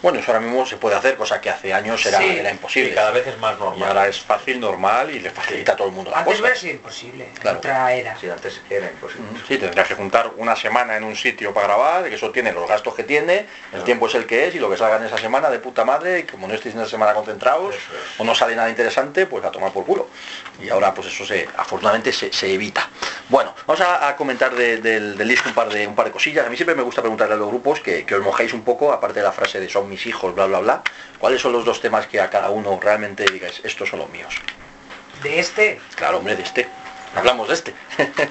Bueno, 0.01 0.19
eso 0.19 0.31
ahora 0.31 0.45
mismo 0.45 0.65
se 0.65 0.77
puede 0.77 0.95
hacer, 0.95 1.15
cosa 1.15 1.39
que 1.39 1.49
hace 1.49 1.73
años 1.73 2.05
era, 2.05 2.23
era 2.23 2.51
imposible. 2.51 2.93
cada 2.93 3.11
vez 3.11 3.25
es 3.27 3.37
más 3.39 3.57
normal. 3.57 3.79
Y 3.79 3.83
ahora 3.83 4.07
es 4.07 4.19
fácil, 4.19 4.59
normal 4.59 5.09
y 5.11 5.19
le 5.19 5.31
facilita 5.31 5.73
a 5.73 5.75
todo 5.75 5.87
el 5.87 5.93
mundo 5.93 6.11
la 6.11 6.19
Antes 6.19 6.39
hubiera 6.39 6.55
sido 6.55 6.73
imposible, 6.73 7.29
claro. 7.39 7.57
otra 7.59 7.93
era. 7.93 8.17
Sí, 8.17 8.29
antes 8.29 8.61
era 8.69 8.89
imposible. 8.89 9.27
Sí, 9.47 9.57
tendrías 9.57 9.87
que 9.87 9.95
juntar 9.95 10.31
una 10.37 10.55
semana 10.55 10.97
en 10.97 11.03
un 11.03 11.15
sitio 11.15 11.53
para 11.53 11.67
grabar, 11.67 12.09
que 12.09 12.15
eso 12.15 12.31
tiene 12.31 12.51
los 12.51 12.67
gastos 12.67 12.93
que 12.93 13.03
tiene, 13.03 13.45
el 13.73 13.83
tiempo 13.83 14.07
es 14.07 14.15
el 14.15 14.25
que 14.25 14.47
es 14.47 14.55
y 14.55 14.59
lo 14.59 14.69
que 14.69 14.77
salga 14.77 14.97
en 14.97 15.05
esa 15.05 15.17
semana 15.17 15.49
de 15.49 15.59
puta 15.59 15.85
madre, 15.85 16.19
y 16.19 16.23
como 16.23 16.47
no 16.47 16.53
estéis 16.53 16.75
en 16.75 16.81
esa 16.81 16.89
semana 16.89 17.13
concentrados 17.13 17.75
o 18.17 18.23
no 18.23 18.35
sale 18.35 18.55
nada 18.55 18.69
interesante, 18.69 19.25
pues 19.25 19.43
a 19.45 19.51
tomar 19.51 19.71
por 19.71 19.85
culo. 19.85 20.09
Y 20.61 20.69
ahora 20.69 20.93
pues 20.93 21.07
eso 21.07 21.25
se 21.25 21.47
afortunadamente 21.57 22.11
se, 22.11 22.53
evita. 22.53 22.89
Bueno, 23.29 23.53
vamos 23.65 23.81
a, 23.81 24.15
comentar 24.15 24.55
del, 24.55 25.17
disco 25.27 25.49
un 25.49 25.55
par, 25.55 25.69
de, 25.69 25.87
un 25.87 25.95
par 25.95 26.05
de 26.05 26.11
cosillas. 26.11 26.45
A 26.45 26.49
mí 26.49 26.55
siempre 26.55 26.75
me 26.75 26.81
gusta 26.81 27.01
preguntarle 27.01 27.35
a 27.35 27.37
los 27.37 27.47
grupos 27.47 27.79
que, 27.79 28.05
que 28.05 28.15
os 28.15 28.23
mojéis 28.23 28.53
un 28.53 28.63
poco, 28.63 28.91
aparte 28.91 29.19
de 29.19 29.25
la 29.25 29.31
frase 29.37 29.59
de 29.59 29.69
son 29.69 29.87
mis 29.87 30.05
hijos, 30.07 30.33
bla, 30.33 30.47
bla, 30.47 30.59
bla. 30.59 30.81
¿Cuáles 31.19 31.41
son 31.41 31.53
los 31.53 31.63
dos 31.63 31.79
temas 31.79 32.07
que 32.07 32.19
a 32.19 32.29
cada 32.29 32.49
uno 32.49 32.79
realmente 32.81 33.23
digáis, 33.31 33.61
estos 33.63 33.87
son 33.89 33.99
los 33.99 34.09
míos? 34.09 34.35
¿De 35.21 35.39
este? 35.39 35.79
Claro, 35.95 36.17
hombre, 36.17 36.35
de 36.35 36.43
este. 36.43 36.67
Hablamos 37.15 37.47
de 37.47 37.53
este. 37.53 37.73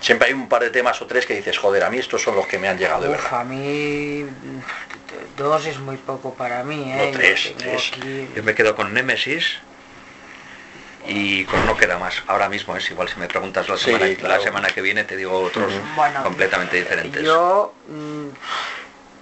Siempre 0.00 0.28
hay 0.28 0.34
un 0.34 0.48
par 0.48 0.62
de 0.62 0.70
temas 0.70 1.00
o 1.00 1.06
tres 1.06 1.26
que 1.26 1.34
dices, 1.34 1.56
joder, 1.58 1.84
a 1.84 1.90
mí 1.90 1.98
estos 1.98 2.20
son 2.20 2.34
los 2.34 2.48
que 2.48 2.58
me 2.58 2.66
han 2.68 2.76
llegado 2.76 3.02
de 3.02 3.08
verdad. 3.10 3.40
A 3.40 3.44
mí 3.44 4.26
dos 5.36 5.64
es 5.66 5.78
muy 5.78 5.96
poco 5.96 6.34
para 6.34 6.64
mí, 6.64 6.92
¿eh? 6.92 7.12
tres, 7.14 7.54
Yo 8.34 8.42
me 8.42 8.56
quedo 8.56 8.74
con 8.74 8.92
Nemesis 8.92 9.58
y 11.06 11.44
con 11.44 11.66
no 11.66 11.76
queda 11.76 11.98
más. 11.98 12.22
Ahora 12.26 12.48
mismo 12.48 12.76
es 12.76 12.90
igual 12.90 13.08
si 13.08 13.18
me 13.18 13.26
preguntas 13.26 13.68
la 13.68 13.76
semana, 13.76 14.06
la 14.22 14.40
semana 14.40 14.68
que 14.68 14.80
viene 14.80 15.04
te 15.04 15.16
digo 15.16 15.38
otros 15.40 15.72
completamente 16.22 16.76
diferentes. 16.76 17.22
Yo 17.22 17.74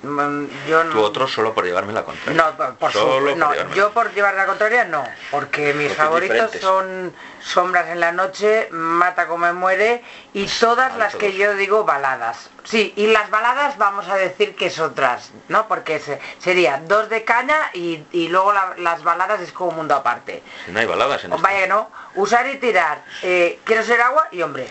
yo 0.03 0.85
no. 0.85 0.93
Tú 0.93 1.01
otro 1.01 1.29
solo 1.29 1.53
por 1.55 1.65
llevarme 1.65 1.93
la 1.93 2.05
contraria. 2.05 2.43
No, 2.43 2.75
por 2.77 2.93
solo 2.93 3.37
no, 3.37 3.53
yo 3.75 3.93
por 3.93 4.13
llevar 4.15 4.35
la 4.35 4.47
contraria 4.47 4.85
no, 4.85 5.05
porque 5.31 5.75
mis 5.75 5.93
favoritos 5.93 6.53
son 6.61 7.13
Sombras 7.43 7.89
en 7.89 8.01
la 8.01 8.13
noche, 8.13 8.69
Mata 8.71 9.27
como 9.27 9.47
me 9.47 9.53
muere 9.53 10.03
y 10.33 10.47
todas 10.47 10.97
las 10.97 11.15
que 11.17 11.35
yo 11.35 11.55
digo 11.55 11.85
baladas. 11.85 12.51
Sí, 12.65 12.93
y 12.97 13.09
las 13.09 13.31
baladas 13.31 13.79
vamos 13.79 14.09
a 14.09 14.17
decir 14.17 14.55
que 14.55 14.67
es 14.67 14.79
otras, 14.79 15.33
¿no? 15.49 15.67
Porque 15.67 16.01
sería 16.39 16.81
dos 16.87 17.09
de 17.09 17.25
caña 17.25 17.71
y, 17.73 18.29
luego 18.29 18.53
las 18.77 19.03
baladas 19.03 19.41
es 19.41 19.53
como 19.53 19.71
un 19.71 19.77
mundo 19.77 19.95
aparte. 19.95 20.43
Si 20.67 20.73
no 20.73 20.81
hay 20.81 20.87
baladas 20.87 21.25
en 21.25 21.31
Vaya, 21.41 21.67
¿no? 21.67 21.91
Usar 22.15 22.47
y 22.49 22.59
tirar. 22.59 23.03
Eh, 23.23 23.59
quiero 23.65 23.83
ser 23.83 24.01
agua 24.01 24.29
y 24.31 24.43
hombre. 24.43 24.69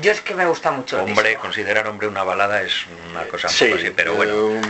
Yo 0.00 0.12
es 0.12 0.20
que 0.20 0.34
me 0.34 0.46
gusta 0.46 0.70
mucho. 0.70 1.02
Hombre, 1.02 1.36
considerar 1.36 1.86
hombre 1.86 2.08
una 2.08 2.22
balada 2.22 2.62
es 2.62 2.86
una 3.10 3.24
cosa 3.24 3.48
sí, 3.48 3.72
así, 3.72 3.90
pero 3.90 4.14
bueno. 4.14 4.60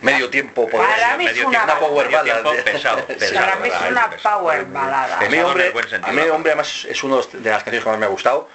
medio 0.00 0.28
tiempo 0.30 0.68
por 0.68 0.80
para 0.80 1.16
mí 1.16 1.26
es 1.26 1.44
una, 1.44 1.78
power 1.78 2.10
balada. 2.10 2.52
pesado, 2.64 3.06
para 3.06 3.56
mí 3.56 3.68
es 3.68 3.90
una 3.90 4.10
power 4.10 4.64
balada. 4.66 5.18
a 5.20 5.28
mí 5.28 5.38
hombre, 5.38 5.72
a 6.02 6.12
mí 6.12 6.22
hombre 6.22 6.52
además 6.52 6.86
es 6.88 7.02
uno 7.04 7.22
de 7.22 7.50
las 7.50 7.62
canciones 7.62 7.84
que 7.84 7.90
más 7.90 7.98
me 7.98 8.06
ha 8.06 8.08
gustado 8.08 8.48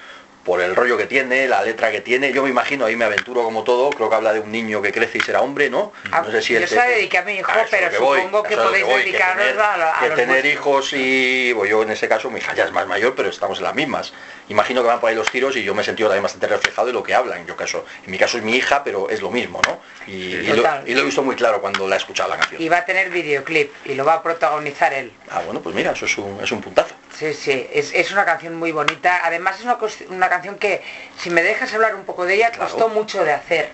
por 0.47 0.61
el 0.61 0.77
rollo 0.77 0.95
que 0.95 1.07
tiene, 1.07 1.45
la 1.45 1.61
letra 1.61 1.91
que 1.91 1.99
tiene. 1.99 2.31
Yo 2.31 2.41
me 2.41 2.49
imagino, 2.49 2.85
ahí 2.85 2.95
me 2.95 3.03
aventuro 3.03 3.43
como 3.43 3.65
todo, 3.65 3.89
creo 3.89 4.09
que 4.09 4.15
habla 4.15 4.31
de 4.31 4.39
un 4.39 4.49
niño 4.49 4.81
que 4.81 4.93
crece 4.93 5.17
y 5.17 5.21
será 5.21 5.41
hombre, 5.41 5.69
¿no? 5.69 5.91
Ah, 6.09 6.23
no 6.25 6.31
sé 6.31 6.41
si 6.41 6.53
yo 6.53 6.65
se 6.65 6.79
a 6.79 7.21
mi 7.23 7.33
hijo, 7.33 7.51
pero 7.69 7.91
supongo 7.91 8.43
que 8.43 8.55
podéis 8.55 8.87
dedicaros 8.87 9.57
a, 9.59 9.99
que 10.07 10.09
tener 10.11 10.45
hijos 10.45 10.93
y 10.93 11.53
pues 11.53 11.69
yo 11.69 11.83
en 11.83 11.91
ese 11.91 12.07
caso 12.07 12.29
mi 12.29 12.39
hija 12.39 12.55
ya 12.55 12.63
es 12.63 12.71
más 12.71 12.87
mayor, 12.87 13.13
pero 13.13 13.27
estamos 13.27 13.57
en 13.57 13.65
las 13.65 13.75
mismas. 13.75 14.13
Imagino 14.47 14.81
que 14.83 14.87
van 14.87 15.01
por 15.01 15.09
ahí 15.09 15.17
los 15.17 15.29
tiros 15.29 15.53
y 15.57 15.63
yo 15.63 15.75
me 15.75 15.81
he 15.81 15.85
sentido 15.85 16.07
también 16.07 16.23
bastante 16.23 16.47
reflejado 16.47 16.87
de 16.87 16.93
lo 16.93 17.03
que 17.03 17.13
hablan. 17.13 17.39
En, 17.39 17.45
yo 17.45 17.57
caso, 17.57 17.83
en 18.05 18.09
mi 18.09 18.17
caso 18.17 18.37
es 18.37 18.43
mi 18.45 18.55
hija, 18.55 18.85
pero 18.85 19.09
es 19.09 19.21
lo 19.21 19.29
mismo, 19.29 19.59
¿no? 19.67 19.81
Y, 20.07 20.43
lo, 20.43 20.63
he 20.85 21.03
visto 21.03 21.23
muy 21.23 21.35
claro 21.35 21.59
cuando 21.59 21.89
la 21.89 21.95
he 21.95 21.99
escuchado 21.99 22.29
la 22.29 22.37
canción. 22.37 22.61
Y 22.61 22.69
va 22.69 22.77
a 22.77 22.85
tener 22.85 23.09
videoclip 23.09 23.69
y 23.83 23.95
lo 23.95 24.05
va 24.05 24.13
a 24.13 24.23
protagonizar 24.23 24.93
él. 24.93 25.11
Ah, 25.29 25.41
bueno, 25.43 25.59
pues 25.59 25.75
mira, 25.75 25.91
eso 25.91 26.05
es 26.05 26.17
un, 26.17 26.39
es 26.41 26.49
un 26.53 26.61
puntazo. 26.61 26.95
Sí, 27.17 27.33
sí, 27.33 27.67
es, 27.73 28.11
una 28.11 28.25
canción 28.25 28.55
muy 28.55 28.71
bonita. 28.71 29.21
Además 29.25 29.59
es 29.59 29.65
una, 30.09 30.29
canción 30.29 30.55
que, 30.57 30.83
si 31.17 31.31
me 31.31 31.41
dejas 31.41 31.73
hablar 31.73 31.95
un 31.95 32.05
poco 32.05 32.25
de 32.25 32.35
ella, 32.35 32.51
costó 32.51 32.89
mucho 32.89 33.23
de 33.23 33.33
hacer. 33.33 33.71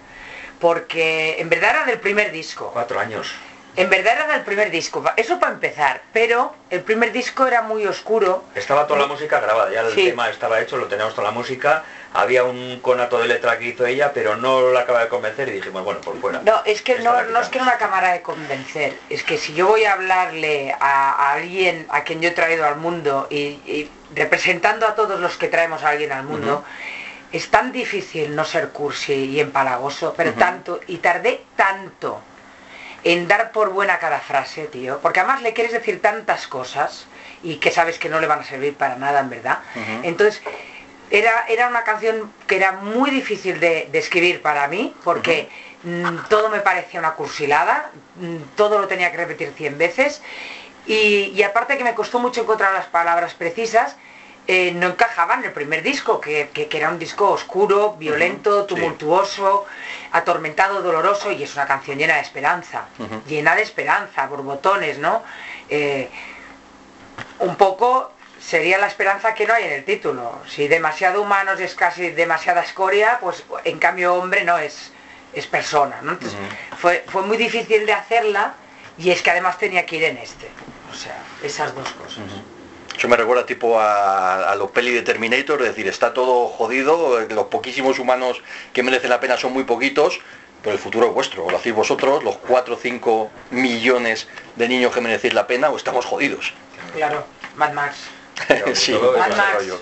Porque 0.61 1.41
en 1.41 1.49
verdad 1.49 1.71
era 1.71 1.85
del 1.85 1.99
primer 1.99 2.31
disco. 2.31 2.69
Cuatro 2.71 3.01
años. 3.01 3.33
En 3.75 3.89
verdad 3.89 4.13
era 4.13 4.27
del 4.27 4.43
primer 4.43 4.69
disco, 4.69 5.03
eso 5.15 5.39
para 5.39 5.53
empezar, 5.53 6.01
pero 6.13 6.53
el 6.69 6.81
primer 6.81 7.11
disco 7.11 7.47
era 7.47 7.63
muy 7.63 7.87
oscuro. 7.87 8.43
Estaba 8.53 8.85
toda 8.85 8.99
la 8.99 9.07
música 9.07 9.39
grabada, 9.39 9.71
ya 9.71 9.81
el 9.81 9.95
tema 9.95 10.29
estaba 10.29 10.61
hecho, 10.61 10.77
lo 10.77 10.85
teníamos 10.85 11.15
toda 11.15 11.29
la 11.29 11.33
música, 11.33 11.83
había 12.13 12.43
un 12.43 12.79
conato 12.81 13.17
de 13.17 13.27
letra 13.27 13.57
que 13.57 13.69
hizo 13.69 13.87
ella, 13.87 14.11
pero 14.13 14.35
no 14.35 14.69
la 14.69 14.81
acaba 14.81 15.01
de 15.01 15.07
convencer 15.07 15.49
y 15.49 15.53
dijimos, 15.53 15.83
bueno, 15.83 16.01
por 16.01 16.19
fuera. 16.21 16.41
No, 16.45 16.61
es 16.65 16.83
que 16.83 16.99
no, 16.99 17.19
no, 17.23 17.39
es 17.39 17.49
que 17.49 17.57
era 17.57 17.65
una 17.65 17.77
cámara 17.77 18.13
de 18.13 18.21
convencer, 18.21 18.93
es 19.09 19.23
que 19.23 19.39
si 19.39 19.55
yo 19.55 19.67
voy 19.67 19.85
a 19.85 19.93
hablarle 19.93 20.75
a, 20.79 21.31
alguien 21.31 21.87
a 21.89 22.03
quien 22.03 22.21
yo 22.21 22.29
he 22.29 22.33
traído 22.33 22.67
al 22.67 22.75
mundo 22.75 23.25
y, 23.31 23.89
representando 24.13 24.87
a 24.87 24.93
todos 24.93 25.19
los 25.19 25.37
que 25.37 25.47
traemos 25.47 25.83
a 25.83 25.89
alguien 25.89 26.11
al 26.11 26.25
mundo, 26.25 26.63
es 27.31 27.49
tan 27.49 27.71
difícil 27.71 28.35
no 28.35 28.45
ser 28.45 28.69
cursi 28.69 29.13
y 29.13 29.39
empalagoso, 29.39 30.13
pero 30.15 30.33
tanto, 30.33 30.79
y 30.85 30.97
tardé 30.97 31.41
tanto 31.55 32.21
en 33.03 33.27
dar 33.27 33.51
por 33.51 33.69
buena 33.71 33.99
cada 33.99 34.19
frase, 34.19 34.65
tío, 34.67 34.99
porque 35.01 35.19
además 35.19 35.41
le 35.41 35.53
quieres 35.53 35.73
decir 35.73 36.01
tantas 36.01 36.47
cosas 36.47 37.05
y 37.43 37.57
que 37.57 37.71
sabes 37.71 37.99
que 37.99 38.09
no 38.09 38.19
le 38.19 38.27
van 38.27 38.39
a 38.39 38.43
servir 38.43 38.75
para 38.75 38.95
nada, 38.95 39.19
en 39.19 39.29
verdad. 39.29 39.59
Entonces, 40.03 40.41
era, 41.09 41.45
era 41.47 41.67
una 41.67 41.83
canción 41.83 42.31
que 42.47 42.55
era 42.55 42.71
muy 42.71 43.11
difícil 43.11 43.59
de, 43.59 43.89
escribir 43.93 44.41
para 44.41 44.67
mí, 44.67 44.95
porque 45.03 45.49
mm, 45.83 46.27
todo 46.29 46.49
me 46.49 46.59
parecía 46.61 46.99
una 46.99 47.13
cursilada, 47.13 47.91
mm, 48.15 48.55
todo 48.55 48.79
lo 48.79 48.87
tenía 48.87 49.11
que 49.11 49.17
repetir 49.17 49.53
cien 49.55 49.77
veces, 49.77 50.21
y, 50.85 51.41
aparte 51.43 51.77
que 51.77 51.83
me 51.83 51.93
costó 51.93 52.19
mucho 52.19 52.41
encontrar 52.41 52.73
las 52.73 52.87
palabras 52.87 53.33
precisas, 53.35 53.95
eh, 54.45 54.71
no 54.73 54.87
encajaba 54.87 55.35
en 55.35 55.45
el 55.45 55.51
primer 55.53 55.83
disco, 55.83 56.19
que, 56.19 56.49
era 56.71 56.89
un 56.89 56.99
disco 56.99 57.29
oscuro, 57.31 57.93
violento, 57.93 58.65
tumultuoso, 58.65 59.65
atormentado, 60.11 60.81
doloroso, 60.81 61.31
y 61.31 61.43
es 61.43 61.53
una 61.53 61.65
canción 61.65 61.97
llena 61.97 62.15
de 62.15 62.21
esperanza, 62.21 62.85
llena 63.27 63.55
de 63.55 63.61
esperanza, 63.61 64.27
borbotones, 64.27 64.97
¿no? 64.97 65.23
Eh, 65.69 66.09
un 67.39 67.55
poco 67.55 68.11
sería 68.39 68.77
la 68.77 68.87
esperanza 68.87 69.33
que 69.33 69.47
no 69.47 69.53
hay 69.53 69.63
en 69.63 69.73
el 69.73 69.85
título. 69.85 70.39
Si 70.47 70.67
demasiado 70.67 71.21
humanos 71.21 71.59
es 71.61 71.73
casi 71.75 72.09
demasiada 72.09 72.63
escoria, 72.63 73.19
pues 73.21 73.43
en 73.63 73.79
cambio 73.79 74.15
hombre 74.15 74.43
no 74.43 74.57
es, 74.57 74.91
es 75.31 75.47
persona. 75.47 75.97
Entonces, 76.01 76.33
fue, 76.77 77.05
fue 77.07 77.21
muy 77.21 77.37
difícil 77.37 77.85
de 77.85 77.93
hacerla 77.93 78.55
y 78.97 79.11
es 79.11 79.21
que 79.21 79.31
además 79.31 79.57
tenía 79.57 79.85
que 79.85 79.95
ir 79.95 80.03
en 80.03 80.17
este. 80.17 80.49
O 80.91 80.95
sea, 80.95 81.17
esas 81.41 81.73
dos 81.73 81.89
cosas. 81.93 82.25
Eso 82.97 83.07
me 83.07 83.17
recuerda 83.17 83.45
tipo 83.45 83.79
a, 83.79 84.51
a 84.51 84.55
los 84.55 84.71
peli 84.71 84.91
de 84.91 85.01
Terminator, 85.01 85.61
es 85.61 85.69
decir, 85.69 85.87
está 85.87 86.13
todo 86.13 86.47
jodido, 86.47 87.19
los 87.21 87.45
poquísimos 87.47 87.99
humanos 87.99 88.41
que 88.71 88.83
merecen 88.83 89.09
la 89.09 89.19
pena 89.19 89.35
son 89.37 89.51
muy 89.53 89.63
poquitos, 89.63 90.19
pero 90.61 90.73
el 90.73 90.79
futuro 90.79 91.07
es 91.07 91.13
vuestro, 91.13 91.45
o 91.45 91.51
lo 91.51 91.57
hacéis 91.57 91.75
vosotros, 91.75 92.23
los 92.23 92.37
4 92.37 92.75
o 92.75 92.77
5 92.77 93.31
millones 93.51 94.27
de 94.55 94.67
niños 94.69 94.93
que 94.93 95.01
merecéis 95.01 95.33
la 95.33 95.47
pena, 95.47 95.69
o 95.69 95.77
estamos 95.77 96.05
jodidos. 96.05 96.53
Claro, 96.93 97.25
Mad 97.55 97.73
Max. 97.73 97.97
sí, 98.73 98.93
Mad 98.93 99.29
Max. 99.35 99.53
rollo. 99.55 99.79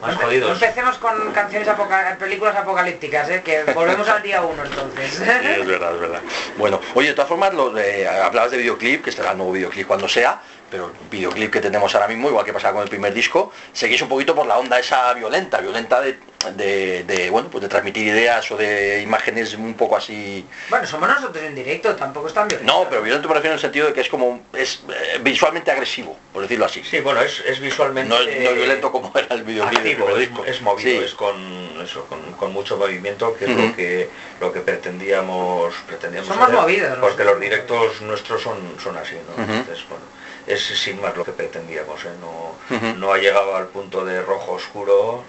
Más 0.00 0.14
Empe- 0.16 0.22
jodidos. 0.24 0.62
Empecemos 0.62 0.98
con 0.98 1.32
canciones 1.32 1.66
apoca- 1.68 2.16
películas 2.18 2.54
apocalípticas, 2.56 3.28
¿eh? 3.30 3.42
que 3.44 3.64
volvemos 3.72 4.06
al 4.08 4.22
día 4.22 4.42
uno 4.42 4.64
entonces. 4.64 5.14
Sí, 5.14 5.22
es 5.60 5.66
verdad, 5.66 5.94
es 5.94 6.00
verdad. 6.00 6.20
Bueno, 6.56 6.80
oye, 6.94 7.08
de 7.08 7.14
todas 7.14 7.28
formas, 7.28 7.50
hablabas 7.52 8.50
de 8.50 8.58
videoclip, 8.58 9.02
que 9.04 9.10
estará 9.10 9.32
el 9.32 9.38
nuevo 9.38 9.52
videoclip 9.52 9.86
cuando 9.86 10.06
sea, 10.08 10.40
pero 10.70 10.86
el 10.86 11.08
videoclip 11.10 11.52
que 11.52 11.60
tenemos 11.60 11.94
ahora 11.94 12.08
mismo, 12.08 12.28
igual 12.28 12.44
que 12.44 12.52
pasaba 12.52 12.74
con 12.74 12.82
el 12.82 12.88
primer 12.88 13.12
disco, 13.14 13.52
seguís 13.72 14.00
un 14.02 14.08
poquito 14.08 14.34
por 14.34 14.46
la 14.46 14.58
onda 14.58 14.78
esa 14.78 15.12
violenta, 15.14 15.60
violenta 15.60 16.00
de, 16.00 16.18
de- 16.56 17.04
de, 17.04 17.30
bueno, 17.30 17.48
pues 17.48 17.62
de 17.62 17.68
transmitir 17.68 18.06
ideas 18.06 18.50
o 18.50 18.56
de 18.56 19.00
imágenes 19.02 19.54
un 19.54 19.74
poco 19.74 19.96
así... 19.96 20.44
Bueno, 20.68 20.86
somos 20.86 21.08
nosotros 21.08 21.42
en 21.44 21.54
directo, 21.54 21.94
tampoco 21.96 22.28
es 22.28 22.34
tan 22.34 22.48
violento. 22.48 22.72
No, 22.72 22.88
pero 22.88 23.02
violento 23.02 23.28
me 23.28 23.34
refiero 23.34 23.52
en 23.52 23.58
el 23.58 23.60
sentido 23.60 23.86
de 23.86 23.92
que 23.92 24.00
es 24.00 24.08
como, 24.08 24.42
es 24.52 24.82
eh, 24.88 25.18
visualmente 25.22 25.70
agresivo, 25.70 26.18
por 26.32 26.42
decirlo 26.42 26.66
así. 26.66 26.82
Sí, 26.82 27.00
bueno, 27.00 27.22
es, 27.22 27.40
es 27.46 27.60
visualmente... 27.60 28.08
No 28.08 28.20
es, 28.20 28.26
no 28.42 28.50
es 28.50 28.56
violento 28.56 28.90
como 28.92 29.12
era 29.16 29.34
el 29.34 29.42
videoclip 29.44 29.80
del 29.82 29.92
activo, 29.92 30.08
es, 30.10 30.18
disco. 30.18 30.44
es 30.44 30.60
movido, 30.60 30.90
Sí. 31.00 31.04
es 31.04 31.14
con 31.14 31.80
eso, 31.82 32.04
con, 32.06 32.20
con 32.32 32.52
mucho 32.52 32.76
movimiento, 32.76 33.34
que 33.36 33.44
es 33.46 33.50
lo 33.50 33.74
que 33.76 34.10
lo 34.40 34.52
que 34.52 34.60
pretendíamos 34.60 35.74
pretendíamos 35.86 36.28
Somos 36.28 36.44
hacer, 36.48 36.56
movidos, 36.60 36.98
porque 36.98 37.24
los 37.24 37.40
directos 37.40 38.00
nuestros 38.02 38.42
son, 38.42 38.58
son 38.82 38.96
así, 38.96 39.14
¿no? 39.36 39.42
Entonces, 39.42 39.84
bueno, 39.88 40.04
es 40.46 40.62
sin 40.62 41.00
más 41.00 41.16
lo 41.16 41.24
que 41.24 41.32
pretendíamos, 41.32 42.04
¿eh? 42.04 42.10
no, 42.20 42.56
no 42.96 43.12
ha 43.12 43.18
llegado 43.18 43.56
al 43.56 43.66
punto 43.68 44.04
de 44.04 44.20
rojo 44.22 44.52
oscuro, 44.52 45.24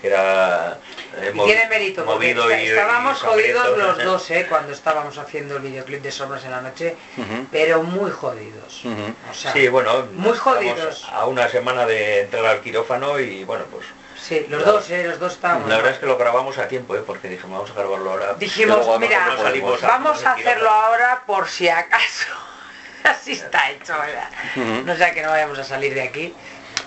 que 0.00 0.06
era 0.06 0.78
eh, 1.16 1.32
Y 1.34 1.38
tiene 1.40 1.66
mérito, 1.68 2.04
porque 2.04 2.14
movido 2.34 2.44
está- 2.48 2.62
y- 2.62 2.68
estábamos 2.68 3.18
y 3.20 3.26
jodidos 3.26 3.76
los 3.78 3.98
¿eh? 3.98 4.02
dos, 4.04 4.30
¿eh? 4.30 4.46
cuando 4.48 4.72
estábamos 4.72 5.18
haciendo 5.18 5.56
el 5.56 5.62
videoclip 5.62 6.00
de 6.02 6.12
Sombras 6.12 6.44
en 6.44 6.52
la 6.52 6.60
Noche, 6.60 6.96
pero 7.50 7.82
muy 7.82 8.10
jodidos. 8.12 8.84
Ujú. 8.84 9.14
O 9.30 9.34
sea, 9.34 9.52
Sí, 9.52 9.66
bueno, 9.68 10.06
muy 10.12 10.36
jodidos. 10.38 11.04
A 11.12 11.26
una 11.26 11.48
semana 11.48 11.84
de 11.84 12.20
entrar 12.20 12.46
al 12.46 12.60
quirófano 12.60 13.18
y 13.18 13.42
bueno, 13.42 13.64
pues 13.72 13.86
sí, 14.16 14.46
los 14.48 14.62
la- 14.64 14.70
dos, 14.72 14.88
¿eh? 14.90 15.02
los 15.04 15.18
dos 15.18 15.32
estábamos. 15.32 15.68
la 15.68 15.76
verdad 15.78 15.92
es 15.94 15.98
que 15.98 16.06
lo 16.06 16.16
grabamos 16.16 16.56
a 16.58 16.68
tiempo, 16.68 16.94
¿eh? 16.94 17.02
porque 17.04 17.28
dijimos 17.28 17.58
vamos 17.58 17.70
a 17.72 17.74
grabarlo 17.74 18.10
ahora. 18.12 18.34
Dijimos, 18.34 18.76
luego 18.78 19.00
mira, 19.00 19.36
salimos 19.36 19.80
vamos 19.82 20.24
a 20.24 20.30
a 20.30 20.32
hacerlo 20.34 20.52
quirófano". 20.60 20.70
ahora 20.86 21.22
por 21.26 21.48
si 21.48 21.68
acaso. 21.68 22.28
Así 23.04 23.32
está 23.32 23.70
hecho, 23.70 23.94
¿verdad? 23.98 24.30
No 24.84 24.96
sea 24.96 25.12
que 25.12 25.22
no 25.22 25.30
vayamos 25.30 25.58
a 25.58 25.64
salir 25.64 25.94
de 25.94 26.02
aquí. 26.02 26.34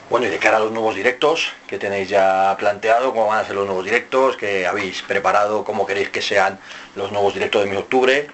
Bueno, 0.09 0.25
y 0.27 0.29
de 0.29 0.39
cara 0.39 0.57
a 0.57 0.59
los 0.59 0.71
nuevos 0.71 0.95
directos 0.95 1.53
que 1.67 1.77
tenéis 1.77 2.09
ya 2.09 2.55
planteado, 2.57 3.13
cómo 3.13 3.27
van 3.27 3.39
a 3.39 3.45
ser 3.45 3.55
los 3.55 3.65
nuevos 3.65 3.85
directos, 3.85 4.35
que 4.35 4.67
habéis 4.67 5.01
preparado, 5.03 5.63
cómo 5.63 5.85
queréis 5.85 6.09
que 6.09 6.21
sean 6.21 6.59
los 6.95 7.11
nuevos 7.11 7.33
directos 7.33 7.63
de 7.63 7.69
mi 7.69 7.77
octubre. 7.77 8.27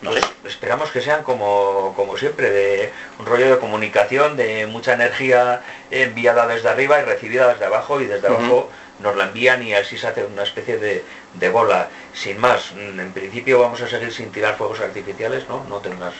No 0.00 0.14
sé. 0.14 0.20
Pues 0.40 0.54
esperamos 0.54 0.90
que 0.90 1.02
sean 1.02 1.22
como, 1.22 1.92
como 1.94 2.16
siempre, 2.16 2.50
de 2.50 2.90
un 3.18 3.26
rollo 3.26 3.50
de 3.50 3.58
comunicación, 3.58 4.36
de 4.36 4.66
mucha 4.66 4.94
energía 4.94 5.60
enviada 5.90 6.46
desde 6.46 6.70
arriba 6.70 7.00
y 7.00 7.04
recibida 7.04 7.48
desde 7.52 7.66
abajo 7.66 8.00
y 8.00 8.06
desde 8.06 8.28
abajo 8.28 8.70
nos 9.00 9.14
la 9.16 9.24
envían 9.24 9.62
y 9.62 9.74
así 9.74 9.98
se 9.98 10.06
hace 10.06 10.24
una 10.24 10.44
especie 10.44 10.78
de, 10.78 11.04
de 11.34 11.48
bola. 11.50 11.88
Sin 12.14 12.38
más, 12.38 12.72
en 12.72 13.12
principio 13.12 13.60
vamos 13.60 13.82
a 13.82 13.88
seguir 13.88 14.10
sin 14.12 14.32
tirar 14.32 14.56
fuegos 14.56 14.80
artificiales, 14.80 15.46
¿no? 15.48 15.64
No 15.68 15.78
tendrás 15.80 16.14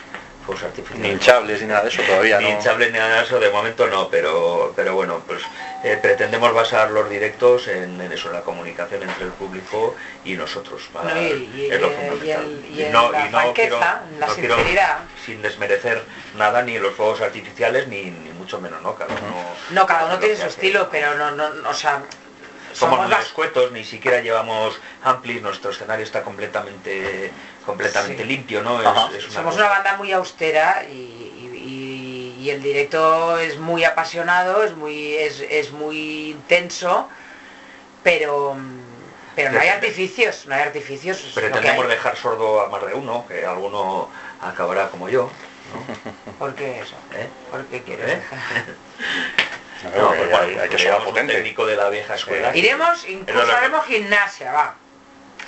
fuegos 0.51 0.63
artificiales. 0.63 1.01
Ni 1.07 1.13
hinchables 1.13 1.61
ni 1.61 1.67
nada 1.67 1.81
de 1.83 1.89
eso 1.89 2.01
todavía, 2.03 2.37
Ni 2.39 2.45
¿no? 2.45 2.49
hinchables 2.51 2.91
ni 2.91 2.97
nada 2.99 3.17
de 3.17 3.23
eso, 3.23 3.39
de 3.39 3.49
momento 3.49 3.87
no, 3.87 4.09
pero, 4.09 4.73
pero 4.75 4.93
bueno, 4.95 5.21
pues 5.25 5.41
eh, 5.83 5.97
pretendemos 6.01 6.53
basar 6.53 6.91
los 6.91 7.09
directos 7.09 7.67
en, 7.67 7.99
en 8.01 8.11
eso, 8.11 8.27
en 8.29 8.35
la 8.35 8.41
comunicación 8.41 9.03
entre 9.03 9.25
el 9.25 9.31
público 9.31 9.95
y 10.25 10.33
nosotros. 10.33 10.81
para- 10.93 11.13
No, 11.15 11.21
y- 11.21 11.51
y- 11.55 11.69
es 11.71 11.81
lo 11.81 11.89
fundamental. 11.89 12.25
y 12.25 12.31
el- 12.31 12.65
y 12.65 12.79
Y 12.81 12.83
en 12.85 12.91
no- 12.91 13.11
la 13.11 13.25
no 13.25 13.31
la 13.39 13.45
no 13.45 13.53
quiero, 13.53 13.79
sinceridad. 14.35 14.97
sin 15.25 15.41
desmerecer 15.41 16.03
nada, 16.35 16.61
ni 16.61 16.77
los 16.79 16.93
fuegos 16.95 17.21
artificiales, 17.21 17.87
ni, 17.87 18.03
ni 18.11 18.29
mucho 18.31 18.59
menos, 18.59 18.81
¿no? 18.81 18.95
Cada 18.95 19.13
uno, 19.13 19.35
No, 19.71 19.85
cada 19.85 20.05
uno 20.05 20.19
tiene 20.19 20.35
su 20.35 20.41
hace. 20.43 20.49
estilo, 20.51 20.89
pero 20.91 21.15
no, 21.15 21.31
no, 21.31 21.49
no, 21.53 21.69
o 21.69 21.73
sea, 21.73 22.01
Somos 22.73 23.09
las- 23.09 23.25
escuetos, 23.25 23.71
ni 23.71 23.83
siquiera 23.83 24.21
llevamos 24.21 24.79
amplis, 25.03 25.41
nuestro 25.41 25.71
escenario 25.71 26.03
está 26.03 26.23
completamente 26.23 27.31
completamente 27.65 28.23
Sí. 28.23 28.27
limpio, 28.27 28.63
¿no? 28.63 28.77
Ajá. 28.79 29.09
Es, 29.11 29.17
es 29.19 29.25
una 29.25 29.33
somos 29.35 29.53
cosa- 29.55 29.65
una 29.67 29.69
banda 29.75 29.97
muy 29.97 30.11
austera 30.11 30.83
y, 30.89 30.95
y- 30.95 32.37
y- 32.37 32.43
y 32.43 32.49
el 32.49 32.61
directo 32.63 33.37
es 33.37 33.57
muy 33.59 33.83
apasionado, 33.83 34.63
es 34.63 34.75
muy, 34.75 35.13
es, 35.15 35.39
es 35.41 35.71
muy 35.71 36.31
intenso, 36.31 37.07
pero, 38.03 38.57
pero 39.35 39.51
no 39.51 39.59
hay 39.59 39.67
artificios, 39.67 40.45
no 40.47 40.55
hay 40.55 40.61
artificios. 40.61 41.19
que 41.19 41.39
Pretendemos 41.41 41.85
hay. 41.85 41.91
dejar 41.91 42.17
sordo 42.17 42.61
a 42.61 42.69
más 42.69 42.83
de 42.85 42.93
uno, 42.95 43.25
que 43.27 43.45
alguno 43.45 44.09
acabará 44.41 44.89
como 44.89 45.07
yo, 45.07 45.29
¿no? 45.71 46.33
¿Por 46.39 46.55
qué 46.55 46.79
eso? 46.81 46.95
¿Eh? 47.13 47.29
¿Por 47.51 47.65
qué 47.67 47.83
quieres 47.83 48.09
¿Eh? 48.09 48.15
dejar? 48.15 48.65
No, 49.83 50.07
pues 50.09 50.19
hay- 50.21 50.27
bueno, 50.29 50.37
hay, 50.37 50.55
pues 50.55 50.69
que 50.69 50.77
ser 50.77 50.79
llevamos 50.87 51.07
un 51.07 51.13
potente 51.13 51.33
técnico 51.33 51.65
de 51.65 51.75
la 51.75 51.89
vieja 51.89 52.15
escuela. 52.15 52.55
Iremos, 52.55 53.07
incluso 53.07 53.51
haremos 53.55 53.85
gimnasia, 53.85 54.51
va. 54.51 54.75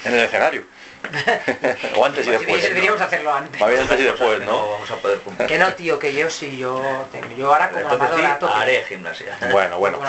en 0.06 0.14
el 0.14 0.20
escenario. 0.22 0.64
o 1.98 2.06
antes 2.06 2.26
y 2.26 2.30
después. 2.32 2.62
Deberíamos- 2.64 3.02
hacerlo 3.02 3.34
antes. 3.34 3.62
Va 3.62 3.68
bien 3.68 3.82
antes 3.82 4.00
y 4.00 4.04
después, 4.04 4.40
no 4.40 4.46
¿no? 4.46 4.70
vamos 4.72 4.92
a 4.92 4.96
poder 4.96 5.20
cumplir. 5.20 5.48
Que 5.50 5.58
no, 5.58 5.74
tío, 5.74 6.00
que 6.00 6.14
yo 6.14 6.30
sí, 6.30 6.58
yo 6.58 6.82
tengo. 7.12 7.28
Yo 7.36 7.52
ahora 7.54 7.70
como 7.70 7.82
Entonces 7.94 8.20
sí, 8.40 8.46
haré 8.54 8.84
gimnasia. 8.88 9.38
Bueno, 9.52 9.78
bueno. 9.80 10.00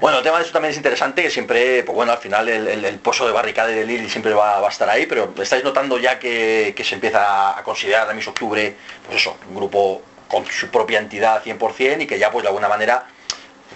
Bueno, 0.00 0.18
el 0.18 0.24
tema 0.24 0.38
de 0.38 0.44
eso 0.44 0.52
también 0.52 0.70
es 0.70 0.76
interesante, 0.78 1.22
que 1.22 1.30
siempre, 1.30 1.82
pues 1.84 1.94
bueno, 1.94 2.12
al 2.12 2.18
final 2.18 2.48
el, 2.48 2.66
el- 2.68 2.84
el 2.86 2.98
pozo 3.00 3.26
de 3.26 3.32
barricada 3.32 3.68
de 3.68 3.84
Lili 3.84 4.08
siempre 4.08 4.32
va, 4.32 4.58
va 4.60 4.68
a 4.68 4.70
estar 4.70 4.88
ahí, 4.88 5.04
pero 5.06 5.34
estáis 5.42 5.62
notando 5.62 5.98
ya 5.98 6.18
que, 6.18 6.72
que 6.74 6.84
se 6.84 6.94
empieza 6.94 7.58
a 7.58 7.62
considerar 7.62 8.08
a 8.08 8.14
Miss 8.14 8.26
Octubre, 8.26 8.74
pues 9.06 9.18
eso, 9.20 9.36
un 9.50 9.56
grupo 9.56 10.02
con 10.26 10.46
su 10.46 10.68
propia 10.68 10.98
entidad 11.00 11.42
100% 11.44 12.00
y 12.02 12.06
que 12.06 12.18
ya 12.18 12.30
pues 12.30 12.42
de 12.44 12.48
alguna 12.48 12.68
manera, 12.68 13.04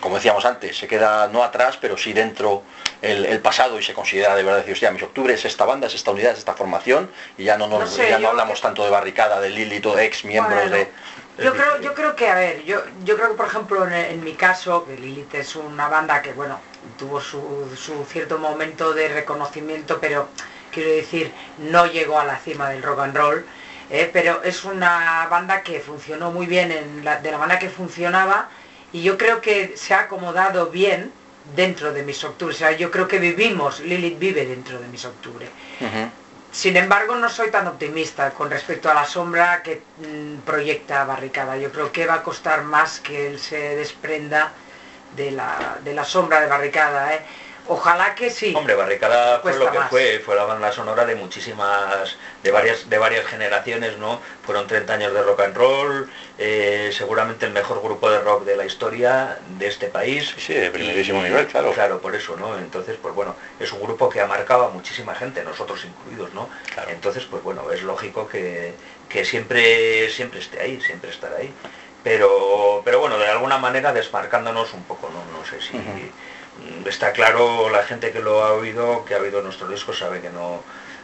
como 0.01 0.17
decíamos 0.17 0.45
antes, 0.45 0.77
se 0.77 0.87
queda 0.87 1.29
no 1.29 1.43
atrás, 1.43 1.79
pero 1.81 1.97
sí 1.97 2.13
dentro 2.13 2.63
el, 3.03 3.25
el 3.27 3.41
pasado 3.41 3.79
y 3.79 3.83
se 3.83 3.95
considera 3.95 4.35
de 4.35 4.43
verdad 4.43 4.59
decir, 4.59 4.73
hostia, 4.75 4.91
Miss 4.91 5.03
Octubre 5.03 5.33
es 5.35 5.45
esta 5.45 5.65
banda, 5.65 5.87
es 5.87 5.95
esta 5.95 6.11
unidad, 6.11 6.33
es 6.33 6.39
esta 6.39 6.55
formación 6.55 7.11
y 7.39 7.45
ya 7.45 7.57
no, 7.57 7.67
nos, 7.67 7.81
No 7.81 7.87
sé, 7.87 8.09
ya 8.11 8.19
no 8.19 8.29
hablamos 8.29 8.61
tanto 8.61 8.85
de 8.85 8.91
barricada, 8.91 9.41
de 9.41 9.51
Lili, 9.51 9.81
todo 9.81 9.99
ex 9.99 10.25
miembros 10.25 10.55
Bueno, 10.71 10.77
de... 10.77 10.91
Yo 11.37 11.53
creo, 11.53 11.81
yo 11.81 11.95
creo 11.95 12.15
que, 12.15 12.29
a 12.29 12.35
ver, 12.37 12.63
yo, 12.65 12.81
yo 13.05 13.17
creo 13.17 13.31
que 13.31 13.35
por 13.35 13.47
ejemplo 13.47 13.85
en, 13.87 13.93
en 13.93 14.23
mi 14.23 14.35
caso, 14.35 14.85
que 14.85 14.97
Lilith 14.97 15.35
es 15.35 15.57
una 15.57 15.89
banda 15.89 16.23
que 16.23 16.33
bueno, 16.33 16.61
tuvo 16.97 17.21
su, 17.21 17.75
su 17.77 18.05
cierto 18.05 18.39
momento 18.39 18.93
de 18.95 19.09
reconocimiento, 19.09 19.99
pero 20.01 20.29
quiero 20.71 20.91
decir, 20.91 21.33
no 21.59 21.87
llegó 21.87 22.21
a 22.21 22.25
la 22.25 22.37
cima 22.39 22.69
del 22.71 22.83
rock 22.85 23.01
and 23.01 23.17
roll, 23.17 23.45
¿eh? 23.91 24.09
pero 24.13 24.45
es 24.45 24.63
una 24.65 25.27
banda 25.29 25.63
que 25.63 25.81
funcionó 25.81 26.31
muy 26.31 26.47
bien 26.47 26.71
en 26.71 27.05
la- 27.05 27.21
de 27.21 27.33
la 27.33 27.39
manera 27.39 27.59
que 27.59 27.69
funcionaba 27.69 28.49
y 28.95 29.03
yo 29.03 29.19
creo 29.19 29.41
que 29.41 29.77
se 29.77 29.93
ha 29.93 30.03
acomodado 30.03 30.71
bien 30.71 31.11
dentro 31.57 31.93
de 31.93 32.05
mis 32.05 32.23
octubres. 32.23 32.57
O 32.57 32.59
sea, 32.61 32.73
yo 32.73 32.93
creo 32.93 33.09
que 33.09 33.19
vivimos, 33.19 33.81
Lilith 33.81 34.21
vive 34.21 34.47
dentro 34.47 34.79
de 34.79 34.87
mis 34.87 35.05
octubres. 35.05 35.51
Sin 36.53 36.77
embargo, 36.77 37.17
no 37.17 37.29
soy 37.29 37.51
tan 37.51 37.67
optimista 37.67 38.31
con 38.31 38.49
respecto 38.49 38.89
a 38.89 38.95
la 38.95 39.05
sombra 39.05 39.65
que 39.65 39.83
mm, 39.99 40.43
proyecta 40.47 41.05
Barricada. 41.05 41.57
Yo 41.57 41.73
creo 41.73 41.91
que 41.91 42.07
va 42.07 42.15
a 42.15 42.23
costar 42.23 42.63
más 42.63 43.01
que 43.01 43.27
él 43.27 43.41
se 43.41 43.75
desprenda 43.75 44.53
de 45.17 45.33
la, 45.33 45.79
de 45.83 45.93
la 45.93 46.05
sombra 46.05 46.41
de 46.41 46.47
Barricada. 46.47 47.15
¿eh? 47.15 47.21
Ojalá 47.67 48.15
que 48.15 48.29
sí. 48.29 48.53
Hombre, 48.55 48.75
Barricada 48.75 49.41
fue 49.41 49.57
lo 49.57 49.71
que 49.71 49.79
más. 49.79 49.89
fue, 49.89 50.19
fue 50.19 50.37
la 50.37 50.45
banda 50.45 50.71
sonora 50.71 51.07
de 51.07 51.15
muchísimas, 51.15 52.17
de 52.43 52.51
varias, 52.51 52.91
de 52.91 52.99
varias 52.99 53.25
generaciones, 53.25 53.97
¿no? 53.97 54.21
Fueron 54.45 54.67
30 54.67 54.93
años 54.93 55.15
de 55.15 55.23
rock 55.23 55.41
and 55.41 55.57
roll, 55.57 56.11
eh, 56.37 56.91
seguramente 56.93 57.47
el 57.47 57.53
mejor 57.53 57.83
grupo 57.83 58.11
de 58.11 58.21
rock 58.21 58.45
de 58.45 58.57
la 58.57 58.67
historia 58.67 59.39
de 59.59 59.67
este 59.67 59.87
país. 59.87 60.35
Sí, 60.37 60.53
de 60.53 60.71
primerísimo 60.71 61.23
nivel, 61.23 61.47
claro. 61.47 61.73
Claro, 61.73 62.01
por 62.01 62.15
eso, 62.15 62.37
¿no? 62.37 62.59
Entonces, 62.59 62.99
pues 63.01 63.15
bueno, 63.15 63.35
es 63.59 63.73
un 63.73 63.81
grupo 63.81 64.11
que 64.11 64.21
ha 64.21 64.27
marcado 64.27 64.67
a 64.67 64.69
muchísima 64.69 65.15
gente, 65.15 65.43
nosotros 65.43 65.83
incluidos, 65.87 66.35
¿no? 66.35 66.51
Claro. 66.75 66.91
Entonces, 66.91 67.25
pues 67.25 67.43
bueno, 67.43 67.71
es 67.73 67.83
lógico 67.83 68.29
que, 68.29 68.75
que 69.09 69.25
siempre, 69.25 70.11
siempre 70.11 70.41
esté 70.41 70.61
ahí, 70.61 70.81
siempre 70.83 71.09
estará 71.11 71.37
ahí. 71.37 71.51
Pero, 72.03 72.83
pero 72.85 73.01
bueno, 73.01 73.17
de 73.17 73.27
alguna 73.27 73.57
manera 73.57 73.91
desmarcándonos 73.95 74.75
un 74.75 74.83
poco, 74.83 75.09
¿no? 75.09 75.39
No 75.39 75.47
sé 75.47 75.63
si... 75.63 75.79
Está 76.87 77.13
claro, 77.13 77.71
la 77.71 77.83
gente 77.83 78.13
que 78.13 78.21
lo 78.21 78.45
ha 78.45 78.53
oído, 78.53 79.05
que 79.05 79.15
ha 79.15 79.19
oído 79.19 79.43
nuestros 79.43 79.71
discos, 79.71 79.99
sabe 79.99 80.21
que 80.21 80.31
no, 80.31 80.63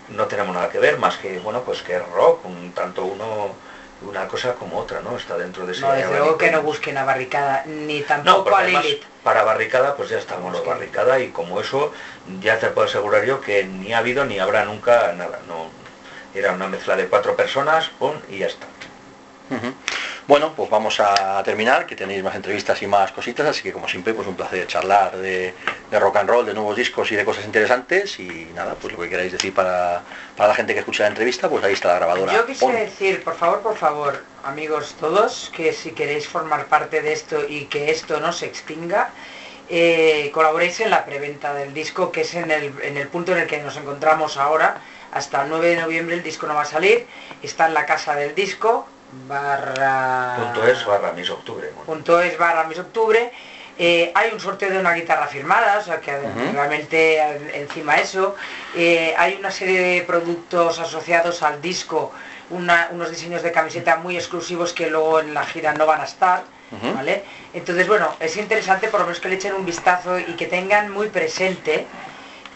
no 0.09 0.27
tenemos 0.27 0.55
nada 0.55 0.69
que 0.69 0.79
ver, 0.79 0.99
más 0.99 1.17
que, 1.17 1.39
bueno, 1.39 1.63
pues 1.63 1.83
que 1.83 1.97
es 1.97 2.09
rock, 2.11 2.45
un, 2.45 2.73
tanto 2.73 3.05
uno, 3.05 3.55
una 4.03 4.29
cosa 4.29 4.55
como 4.55 4.79
otra, 4.79 5.01
¿no? 5.01 5.17
Está 5.17 5.37
dentro 5.37 5.67
de 5.67 5.73
ese 5.73 5.83
No, 5.83 5.93
desde 5.93 6.11
luego 6.11 6.39
que 6.39 6.51
no 6.51 6.63
busquen 6.63 6.99
a 6.99 7.05
Barricada, 7.05 7.65
ni 7.67 8.01
No, 8.01 8.07
tampoco 8.07 8.45
porque 8.51 8.77
a 8.77 8.81
Lilith. 8.81 9.05
para 9.23 9.43
barricada 9.45 9.97
pues 9.97 10.09
ya 10.09 10.19
estamos 10.19 10.53
los 10.53 10.65
barricada 10.65 11.21
y 11.21 11.29
como 11.29 11.61
eso 11.61 11.93
ya 12.41 12.59
te 12.59 12.69
puedo 12.69 12.87
asegurar 12.87 13.25
yo 13.25 13.41
que 13.41 13.65
ni 13.65 13.93
ha 13.93 13.99
habido 13.99 14.25
ni 14.25 14.39
habrá 14.39 14.65
nunca 14.65 15.13
nada, 15.13 15.41
no 15.47 15.69
era 16.35 16.53
una 16.53 16.69
mezcla 16.69 16.97
de 16.97 17.07
cuatro 17.07 17.37
personas, 17.37 17.89
pum, 17.99 18.15
y 18.29 18.39
ya 18.39 18.47
está. 18.47 18.67
Bueno, 20.27 20.53
pues 20.55 20.71
vamos 20.71 21.01
a 21.01 21.43
terminar, 21.43 21.87
que 21.87 21.97
tenéis 21.97 22.23
más 22.23 22.35
entrevistas 22.35 22.81
y 22.83 22.87
más 22.87 23.11
cositas, 23.13 23.47
así 23.47 23.63
que 23.63 23.73
como 23.73 23.89
siempre, 23.89 24.15
pues 24.15 24.29
un 24.29 24.37
placer 24.37 24.67
charlar 24.67 25.17
de, 25.17 25.55
rock 25.91 26.17
and 26.17 26.29
roll, 26.29 26.47
de 26.47 26.55
nuevos 26.55 26.77
discos 26.77 27.11
y 27.11 27.17
de 27.17 27.25
cosas 27.25 27.45
interesantes. 27.45 28.19
Y 28.21 28.49
nada, 28.55 28.75
pues 28.81 28.93
lo 28.93 29.01
que 29.01 29.09
queráis 29.09 29.33
decir 29.33 29.53
para, 29.53 30.03
la 30.39 30.55
gente 30.55 30.73
que 30.73 30.81
escucha 30.81 31.05
la 31.05 31.09
entrevista, 31.09 31.49
pues 31.49 31.65
ahí 31.65 31.73
está 31.73 31.89
la 31.89 31.95
grabadora. 31.97 32.33
Yo 32.33 32.47
quisiera 32.47 32.81
decir, 32.81 33.25
por 33.25 33.37
favor, 33.37 33.61
por 33.61 33.77
favor, 33.77 34.25
amigos 34.45 34.95
todos, 35.01 35.51
que 35.55 35.73
si 35.73 35.93
queréis 35.93 36.29
formar 36.29 36.67
parte 36.67 37.03
de 37.03 37.13
esto 37.13 37.45
y 37.49 37.65
que 37.65 37.91
esto 37.91 38.21
no 38.21 38.33
se 38.33 38.47
extinga, 38.47 39.11
eh, 39.69 40.31
colaboréis 40.33 40.81
en 40.81 40.91
la 40.91 41.05
preventa 41.05 41.55
del 41.55 41.75
disco, 41.75 42.13
que 42.13 42.23
es 42.23 42.35
en 42.35 42.51
el, 42.51 42.75
en 42.83 42.97
el 42.97 43.09
punto 43.09 43.33
en 43.33 43.39
el 43.39 43.47
que 43.47 43.59
nos 43.59 43.77
encontramos 43.77 44.37
ahora. 44.37 44.81
Hasta 45.13 45.43
el 45.43 45.49
9 45.49 45.71
de 45.71 45.77
noviembre 45.77 46.15
el 46.15 46.23
disco 46.23 46.47
no 46.47 46.55
va 46.55 46.63
a 46.63 46.67
salir, 46.67 47.07
está 47.43 47.67
en 47.67 47.75
la 47.75 47.85
casa 47.85 48.15
del 48.15 48.33
disco, 48.35 48.87
barra... 49.27 50.37
Punto 50.37 50.67
es 50.67 50.85
barra 50.85 51.13
mis 51.13 51.31
octubre. 51.31 51.71
Punto 51.87 52.21
es 52.21 52.39
barra 52.39 52.65
mis 52.65 52.79
octubre. 52.79 53.33
Eh, 53.79 54.13
hay 54.15 54.31
un 54.31 54.41
sorteo 54.41 54.71
de 54.71 54.79
una 54.79 54.93
guitarra 54.93 55.27
firmada, 55.27 55.79
o 55.79 55.83
sea 55.83 56.01
que 56.01 56.15
realmente 56.53 57.19
encima 57.55 57.97
eso. 57.97 58.37
Eh, 58.77 59.15
hay 59.17 59.37
una 59.37 59.51
serie 59.51 59.81
de 59.81 60.03
productos 60.03 60.79
asociados 60.79 61.43
al 61.43 61.63
disco, 61.63 62.13
unos 62.51 63.11
diseños 63.11 63.43
de 63.43 63.53
camiseta 63.53 63.97
muy 63.97 64.17
exclusivos 64.17 64.75
que 64.75 64.91
luego 64.91 65.21
en 65.21 65.33
la 65.33 65.45
gira 65.47 65.73
no 65.73 65.87
van 65.87 66.03
a 66.03 66.05
estar. 66.05 66.43
¿vale? 66.95 67.25
Entonces, 67.53 67.89
bueno, 67.89 68.15
es 68.21 68.37
interesante 68.37 68.89
por 68.89 69.01
lo 69.01 69.07
menos 69.07 69.21
que 69.21 69.29
le 69.29 69.37
echen 69.37 69.55
un 69.55 69.65
vistazo 69.65 70.19
y 70.19 70.37
que 70.37 70.47
tengan 70.47 70.91
muy 70.91 71.09
presente 71.09 71.87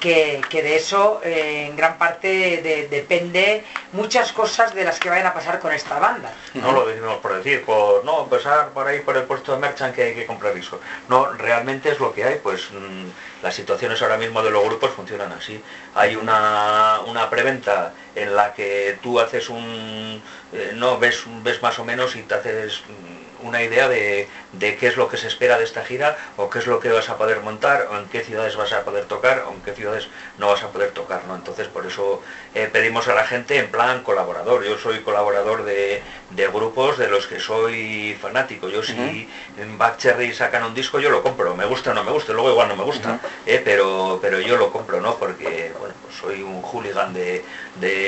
que, 0.04 0.62
de 0.62 0.76
eso 0.76 1.20
eh, 1.24 1.66
en 1.68 1.76
gran 1.76 1.96
parte 1.96 2.86
depende 2.90 3.64
muchas 3.92 4.32
cosas 4.32 4.74
de 4.74 4.84
las 4.84 5.00
que 5.00 5.08
vayan 5.08 5.26
a 5.26 5.32
pasar 5.32 5.58
con 5.60 5.72
esta 5.72 5.98
banda. 5.98 6.30
No 6.52 6.72
lo 6.72 6.86
decimos 6.86 7.16
por 7.18 7.34
decir, 7.34 7.64
por 7.64 8.04
no 8.04 8.26
pasar 8.26 8.68
por 8.70 8.86
ahí 8.86 9.00
por 9.00 9.16
el 9.16 9.22
puesto 9.22 9.52
de 9.52 9.58
merchant 9.58 9.94
que 9.94 10.02
hay 10.02 10.14
que 10.14 10.26
comprar 10.26 10.54
discos. 10.54 10.80
No, 11.08 11.32
realmente 11.32 11.90
es 11.90 11.98
lo 11.98 12.12
que 12.12 12.24
hay, 12.24 12.38
pues 12.42 12.70
mm, 12.70 13.42
las 13.42 13.54
situaciones 13.54 14.02
ahora 14.02 14.18
mismo 14.18 14.42
de 14.42 14.50
los 14.50 14.62
grupos 14.64 14.90
funcionan 14.90 15.32
así. 15.32 15.62
Hay 15.94 16.16
una, 16.16 17.00
una 17.06 17.30
preventa 17.30 17.94
en 18.14 18.36
la 18.36 18.52
que 18.52 18.98
tú 19.02 19.18
haces 19.20 19.48
un, 19.48 20.22
eh, 20.52 20.72
no 20.74 20.98
ves, 20.98 21.22
ves 21.42 21.62
más 21.62 21.78
o 21.78 21.84
menos 21.84 22.14
y 22.14 22.22
te 22.22 22.34
haces 22.34 22.82
una 23.42 23.62
idea 23.62 23.88
de, 23.88 24.28
qué 24.58 24.86
es 24.86 24.96
lo 24.96 25.08
que 25.08 25.16
se 25.16 25.28
espera 25.28 25.58
de 25.58 25.64
esta 25.64 25.84
gira 25.84 26.16
o 26.36 26.50
qué 26.50 26.58
es 26.58 26.66
lo 26.66 26.80
que 26.80 26.90
vas 26.90 27.08
a 27.08 27.16
poder 27.16 27.40
montar 27.40 27.88
o 27.90 27.98
en 27.98 28.06
qué 28.06 28.20
ciudades 28.20 28.56
vas 28.56 28.72
a 28.72 28.82
poder 28.82 29.04
tocar 29.04 29.44
o 29.48 29.52
en 29.52 29.60
qué 29.62 29.72
ciudades 29.72 30.08
no 30.38 30.48
vas 30.48 30.62
a 30.62 30.68
poder 30.68 30.90
tocar, 30.90 31.24
¿no? 31.26 31.34
Entonces 31.34 31.68
por 31.68 31.86
eso 31.86 32.22
eh, 32.54 32.68
pedimos 32.72 33.08
a 33.08 33.14
la 33.14 33.26
gente 33.26 33.58
en 33.58 33.70
plan 33.70 34.02
colaborador. 34.02 34.64
Yo 34.64 34.78
soy 34.78 35.00
colaborador 35.00 35.64
de, 35.64 36.02
grupos 36.52 36.98
de 36.98 37.08
los 37.08 37.26
que 37.26 37.40
soy 37.40 38.16
fanático. 38.20 38.68
Yo 38.68 38.82
si 38.82 39.28
en 39.58 39.78
Back 39.78 39.98
Cherry 39.98 40.32
sacan 40.32 40.64
un 40.64 40.74
disco 40.74 41.00
yo 41.00 41.10
lo 41.10 41.22
compro, 41.22 41.56
me 41.56 41.64
gusta 41.64 41.90
o 41.90 41.94
no 41.94 42.04
me 42.04 42.12
gusta, 42.12 42.32
luego 42.32 42.50
igual 42.50 42.68
no 42.68 42.76
me 42.76 42.84
gusta, 42.84 43.18
eh, 43.46 43.60
pero, 43.64 44.18
pero 44.20 44.40
yo 44.40 44.56
lo 44.56 44.70
compro, 44.70 45.00
¿no? 45.00 45.16
Porque 45.16 45.72
bueno, 45.78 45.94
pues 46.02 46.16
soy 46.16 46.42
un 46.42 46.62
hooligan 46.62 47.12
de, 47.12 47.44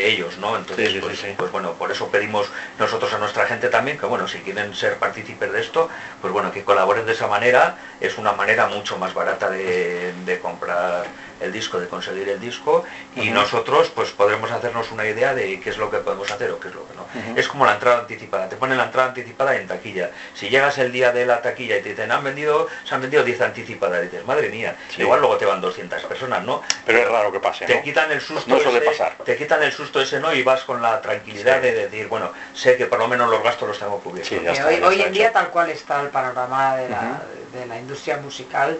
ellos, 0.08 0.38
¿no? 0.38 0.56
Entonces, 0.56 0.94
pues, 1.00 1.24
pues, 1.36 1.52
bueno, 1.52 1.72
por 1.72 1.90
eso 1.90 2.08
pedimos 2.08 2.46
nosotros 2.78 3.12
a 3.12 3.18
nuestra 3.18 3.46
gente 3.46 3.68
también 3.68 3.98
que 3.98 4.06
bueno, 4.06 4.28
si 4.28 4.38
quieren 4.38 4.74
ser 4.74 4.98
partícipes 4.98 5.52
de 5.52 5.60
esto, 5.60 5.88
pues 6.20 6.32
bueno, 6.36 6.52
que 6.52 6.64
colaboren 6.64 7.06
de 7.06 7.12
esa 7.12 7.28
manera, 7.28 7.78
es 7.98 8.18
una 8.18 8.32
manera 8.32 8.66
mucho 8.66 8.98
más 8.98 9.14
barata 9.14 9.48
de, 9.48 10.12
de 10.26 10.38
comprar 10.38 11.06
el 11.40 11.52
disco, 11.52 11.78
de 11.80 11.88
conseguir 11.88 12.28
el 12.28 12.40
disco 12.40 12.84
y 13.14 13.30
nosotros 13.30 13.90
pues 13.94 14.10
podremos 14.10 14.50
hacernos 14.50 14.90
una 14.92 15.06
idea 15.06 15.34
de 15.34 15.60
qué 15.60 15.70
es 15.70 15.78
lo 15.78 15.90
que 15.90 15.98
podemos 15.98 16.30
hacer 16.30 16.50
o 16.50 16.60
qué 16.60 16.68
es 16.68 16.74
lo 16.74 16.86
que 16.86 16.94
no. 16.94 17.06
Es 17.36 17.48
como 17.48 17.64
la 17.64 17.74
entrada 17.74 18.00
anticipada, 18.00 18.48
te 18.48 18.56
ponen 18.56 18.76
la 18.76 18.84
entrada 18.84 19.08
anticipada 19.08 19.56
en 19.56 19.66
taquilla. 19.66 20.10
Si 20.34 20.48
llegas 20.48 20.78
el 20.78 20.92
día 20.92 21.12
de 21.12 21.26
la 21.26 21.42
taquilla 21.42 21.78
y 21.78 21.82
te 21.82 21.90
dicen, 21.90 22.12
han 22.12 22.24
vendido, 22.24 22.68
se 22.84 22.94
han 22.94 23.00
vendido 23.00 23.24
10 23.24 23.40
anticipadas, 23.40 24.02
dices, 24.02 24.24
madre 24.24 24.48
mía, 24.50 24.76
igual 24.98 25.20
luego 25.20 25.36
te 25.36 25.44
van 25.44 25.60
200 25.60 26.02
personas, 26.04 26.44
¿no? 26.44 26.62
Pero 26.84 26.98
es 26.98 27.08
raro 27.08 27.32
que 27.32 27.40
pase. 27.40 27.66
Te 27.66 27.82
quitan 27.82 28.10
el 28.12 28.20
susto. 28.20 28.60
suele 28.60 28.80
pasar. 28.80 29.16
Te 29.24 29.36
quitan 29.36 29.62
el 29.62 29.72
susto 29.72 30.00
ese 30.00 30.20
no 30.20 30.32
y 30.32 30.42
vas 30.42 30.62
con 30.62 30.82
la 30.82 31.00
tranquilidad 31.00 31.60
de 31.60 31.72
decir, 31.72 32.08
bueno, 32.08 32.32
sé 32.54 32.76
que 32.76 32.86
por 32.86 32.98
lo 32.98 33.08
menos 33.08 33.30
los 33.30 33.42
gastos 33.42 33.68
los 33.68 33.78
tengo 33.78 33.98
cubiertos. 34.00 34.60
hoy, 34.82 35.02
en 35.02 35.12
día 35.12 35.32
tal 35.32 35.48
cual 35.48 35.70
está 35.70 36.02
el 36.02 36.08
panorama 36.08 36.76
de 36.76 37.66
la, 37.66 37.78
industria 37.78 38.16
musical, 38.18 38.78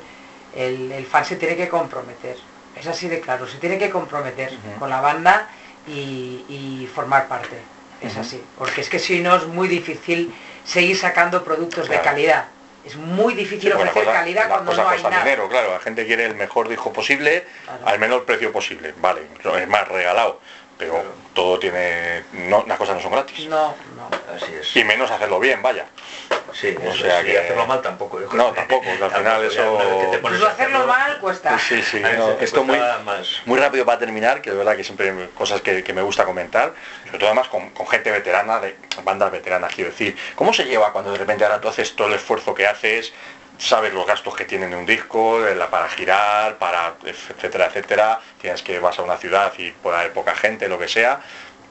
el, 0.56 0.92
el 0.92 1.06
fan 1.06 1.24
se 1.24 1.36
tiene 1.36 1.56
que 1.56 1.68
comprometer. 1.68 2.36
Es 2.74 2.86
así 2.86 3.08
de 3.08 3.20
claro, 3.20 3.46
se 3.46 3.58
tiene 3.58 3.78
que 3.78 3.90
comprometer 3.90 4.52
con 4.78 4.90
la 4.90 5.00
banda 5.00 5.48
y, 5.86 6.88
formar 6.94 7.28
parte. 7.28 7.56
Es 8.00 8.16
así, 8.16 8.42
porque 8.58 8.82
es 8.82 8.90
que 8.90 8.98
si 8.98 9.20
no 9.20 9.36
es 9.36 9.46
muy 9.46 9.68
difícil 9.68 10.32
seguir 10.64 10.96
sacando 10.96 11.42
productos 11.42 11.88
de 11.88 12.00
calidad. 12.00 12.48
Es 12.84 12.94
muy 12.94 13.34
difícil 13.34 13.72
ofrecer 13.72 14.04
calidad 14.04 14.48
cuando 14.48 14.72
no 14.72 14.88
hay 14.88 15.02
nada. 15.02 15.24
Dinero, 15.24 15.48
claro, 15.48 15.72
la 15.72 15.80
gente 15.80 16.06
quiere 16.06 16.24
el 16.26 16.36
mejor 16.36 16.68
disco 16.68 16.92
posible 16.92 17.44
al 17.84 17.98
menor 17.98 18.24
precio 18.24 18.52
posible. 18.52 18.94
Vale, 18.98 19.22
es 19.60 19.68
más 19.68 19.88
regalado 19.88 20.40
pero 20.78 21.02
todo 21.32 21.58
tiene 21.58 22.24
no, 22.32 22.62
las 22.66 22.78
cosas 22.78 22.96
no 22.96 23.02
son 23.02 23.12
gratis. 23.12 23.48
No 23.48 23.74
no. 23.96 24.10
Así 24.34 24.52
es. 24.60 24.76
Y 24.76 24.84
menos 24.84 25.10
hacerlo 25.10 25.40
bien 25.40 25.62
vaya 25.62 25.86
sí 26.52 26.74
o 26.86 26.94
sea 26.94 27.22
que 27.22 27.38
hacerlo 27.38 27.66
mal 27.66 27.82
tampoco 27.82 28.20
no 28.20 28.52
tampoco 28.52 28.86
al 29.02 29.10
final 29.10 29.44
eso 29.44 29.78
pues 30.22 30.42
hacerlo 30.42 30.86
mal 30.86 31.18
cuesta 31.20 31.58
sí 31.58 31.82
sí 31.82 32.02
esto 32.40 32.64
muy 32.64 32.78
muy 33.44 33.58
rápido 33.58 33.84
para 33.84 33.98
terminar 33.98 34.40
que 34.40 34.50
de 34.50 34.56
verdad 34.56 34.76
que 34.76 34.84
siempre 34.84 35.10
hay 35.10 35.28
cosas 35.34 35.60
que, 35.60 35.92
me 35.92 36.02
gusta 36.02 36.24
comentar 36.24 36.74
sobre 37.04 37.18
todo 37.18 37.28
además 37.28 37.48
con, 37.48 37.70
con, 37.70 37.86
gente 37.86 38.10
veterana 38.10 38.60
de 38.60 38.76
bandas 39.02 39.30
veteranas 39.30 39.74
quiero 39.74 39.90
decir 39.90 40.16
cómo 40.34 40.52
se 40.52 40.64
lleva 40.64 40.92
cuando 40.92 41.12
de 41.12 41.18
repente 41.18 41.44
ahora 41.44 41.60
tú 41.60 41.68
haces 41.68 41.94
todo 41.96 42.08
el 42.08 42.14
esfuerzo 42.14 42.54
que 42.54 42.66
haces 42.66 43.12
sabes 43.58 43.92
los 43.92 44.06
gastos 44.06 44.34
que 44.34 44.44
tienen 44.44 44.74
un 44.74 44.86
disco, 44.86 45.40
para 45.70 45.88
girar, 45.88 46.58
para 46.58 46.94
etcétera, 47.04 47.66
etcétera. 47.66 48.20
Tienes 48.40 48.62
que 48.62 48.78
vas 48.78 48.98
a 48.98 49.02
una 49.02 49.16
ciudad 49.16 49.52
y 49.58 49.70
puede 49.70 49.96
haber 49.96 50.12
poca 50.12 50.34
gente, 50.34 50.68
lo 50.68 50.78
que 50.78 50.88
sea. 50.88 51.20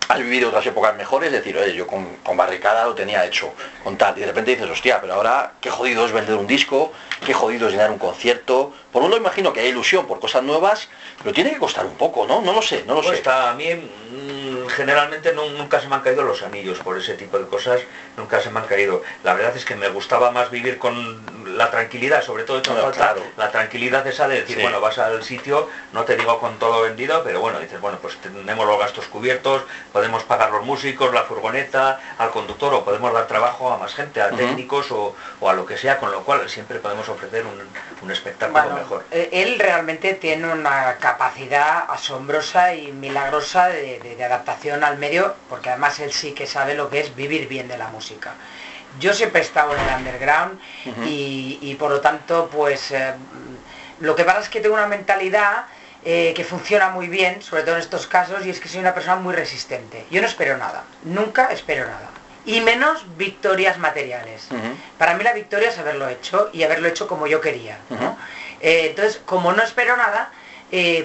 Has 0.07 0.19
vivido 0.19 0.49
otras 0.49 0.65
épocas 0.67 0.95
mejores, 0.95 1.27
es 1.27 1.39
decir, 1.39 1.57
oye, 1.57 1.73
yo 1.73 1.87
con, 1.87 2.17
con, 2.17 2.37
barricada 2.37 2.85
lo 2.85 2.93
tenía 2.93 3.25
hecho, 3.25 3.51
con 3.83 3.97
tal, 3.97 4.15
y 4.15 4.19
de 4.21 4.27
repente 4.27 4.51
dices, 4.51 4.69
hostia, 4.69 5.01
pero 5.01 5.15
ahora 5.15 5.53
qué 5.59 5.71
jodido 5.71 6.05
es 6.05 6.11
vender 6.11 6.35
un 6.35 6.45
disco, 6.45 6.93
qué 7.25 7.33
jodido 7.33 7.67
es 7.67 7.73
llenar 7.73 7.89
un 7.89 7.97
concierto. 7.97 8.71
Por 8.91 9.01
un 9.01 9.09
lado 9.09 9.19
imagino 9.19 9.51
que 9.51 9.61
hay 9.61 9.69
ilusión 9.69 10.05
por 10.05 10.19
cosas 10.19 10.43
nuevas, 10.43 10.89
pero 11.23 11.33
tiene 11.33 11.51
que 11.51 11.57
costar 11.57 11.87
un 11.87 11.95
poco, 11.95 12.27
¿no? 12.27 12.41
No 12.41 12.53
lo 12.53 12.61
sé, 12.61 12.83
no 12.85 12.93
lo 12.93 13.01
sé. 13.01 13.23
A 13.27 13.53
mí 13.53 13.65
mm, 13.73 14.67
generalmente 14.67 15.33
nunca 15.33 15.81
se 15.81 15.87
me 15.87 15.95
han 15.95 16.01
caído 16.01 16.21
los 16.21 16.43
anillos 16.43 16.77
por 16.79 16.97
ese 16.97 17.15
tipo 17.15 17.39
de 17.39 17.47
cosas, 17.47 17.81
nunca 18.17 18.39
se 18.41 18.49
me 18.49 18.59
han 18.59 18.67
caído. 18.67 19.01
La 19.23 19.33
verdad 19.33 19.55
es 19.55 19.65
que 19.65 19.75
me 19.75 19.89
gustaba 19.89 20.31
más 20.31 20.49
vivir 20.49 20.77
con 20.77 21.21
la 21.57 21.69
tranquilidad, 21.71 22.23
sobre 22.23 22.43
todo 22.43 22.59
hecho 22.59 22.75
falta 22.75 23.15
la 23.37 23.51
tranquilidad 23.51 24.05
esa 24.07 24.27
de 24.27 24.41
decir, 24.41 24.61
bueno, 24.61 24.81
vas 24.81 24.97
al 24.97 25.23
sitio, 25.23 25.69
no 25.93 26.03
te 26.03 26.15
digo 26.15 26.39
con 26.39 26.57
todo 26.59 26.81
vendido, 26.81 27.23
pero 27.23 27.39
bueno, 27.39 27.59
dices, 27.59 27.79
bueno, 27.79 27.97
pues 28.01 28.17
tenemos 28.17 28.65
los 28.65 28.79
gastos 28.79 29.05
cubiertos, 29.05 29.63
podemos 29.93 30.23
pagar 30.23 30.51
los 30.51 30.65
músicos, 30.65 31.13
la 31.13 31.23
furgoneta, 31.23 31.99
al 32.17 32.31
conductor, 32.31 32.73
o 32.73 32.83
podemos 32.83 33.13
dar 33.13 33.27
trabajo 33.27 33.71
a 33.71 33.77
más 33.77 33.93
gente, 33.93 34.21
a 34.21 34.29
técnicos 34.29 34.91
o, 34.91 35.15
a 35.47 35.53
lo 35.53 35.65
que 35.65 35.77
sea, 35.77 35.97
con 35.97 36.11
lo 36.11 36.23
cual 36.23 36.49
siempre 36.49 36.79
podemos 36.79 37.07
ofrecer 37.09 37.45
un, 37.45 37.65
espectáculo 38.05 38.75
mejor. 38.75 39.03
Eh, 39.09 39.29
él 39.31 39.57
realmente 39.57 40.13
tiene 40.13 40.53
una 40.53 40.97
capacidad 40.97 41.85
asombrosa 41.89 42.75
y 42.75 42.91
milagrosa 42.91 43.69
de 43.69 44.23
adaptación 44.23 44.83
al 44.83 44.99
medio, 44.99 45.33
porque 45.49 45.69
además 45.69 45.99
él 45.99 46.13
sí 46.13 46.33
que 46.33 46.45
sabe 46.45 46.75
lo 46.75 46.87
que 46.91 46.99
es 46.99 47.15
vivir 47.15 47.47
bien 47.47 47.67
de 47.67 47.79
la 47.79 47.87
música 47.87 48.04
yo 48.99 49.13
siempre 49.13 49.41
he 49.41 49.43
estado 49.43 49.73
en 49.75 49.79
el 49.81 49.95
underground 49.95 50.59
y, 51.05 51.75
por 51.75 51.91
lo 51.91 52.01
tanto, 52.01 52.49
pues 52.51 52.91
eh, 52.91 53.13
lo 53.99 54.15
que 54.15 54.23
pasa 54.23 54.39
es 54.39 54.49
que 54.49 54.61
tengo 54.61 54.75
una 54.75 54.87
mentalidad 54.87 55.65
eh, 56.03 56.33
que 56.35 56.43
funciona 56.43 56.89
muy 56.89 57.07
bien, 57.07 57.41
sobre 57.41 57.63
todo 57.63 57.75
en 57.75 57.81
estos 57.81 58.07
casos, 58.07 58.45
y 58.45 58.49
es 58.49 58.59
que 58.59 58.67
soy 58.67 58.79
una 58.79 58.93
persona 58.93 59.15
muy 59.15 59.33
resistente. 59.33 60.05
Yo 60.11 60.21
no 60.21 60.27
espero 60.27 60.57
nada, 60.57 60.83
nunca 61.03 61.51
espero 61.51 61.85
nada. 61.85 62.09
Y 62.45 62.61
menos 62.61 63.03
victorias 63.17 63.79
materiales. 63.79 64.47
Para 64.99 65.15
mí 65.15 65.23
la 65.23 65.33
victoria 65.33 65.69
es 65.69 65.79
haberlo 65.79 66.07
hecho 66.07 66.51
y 66.53 66.61
haberlo 66.61 66.87
hecho 66.87 67.07
como 67.07 67.25
yo 67.25 67.41
quería. 67.41 67.79
Eh, 68.61 68.87
entonces, 68.89 69.19
como 69.25 69.51
no 69.51 69.63
espero 69.63 69.97
nada, 69.97 70.29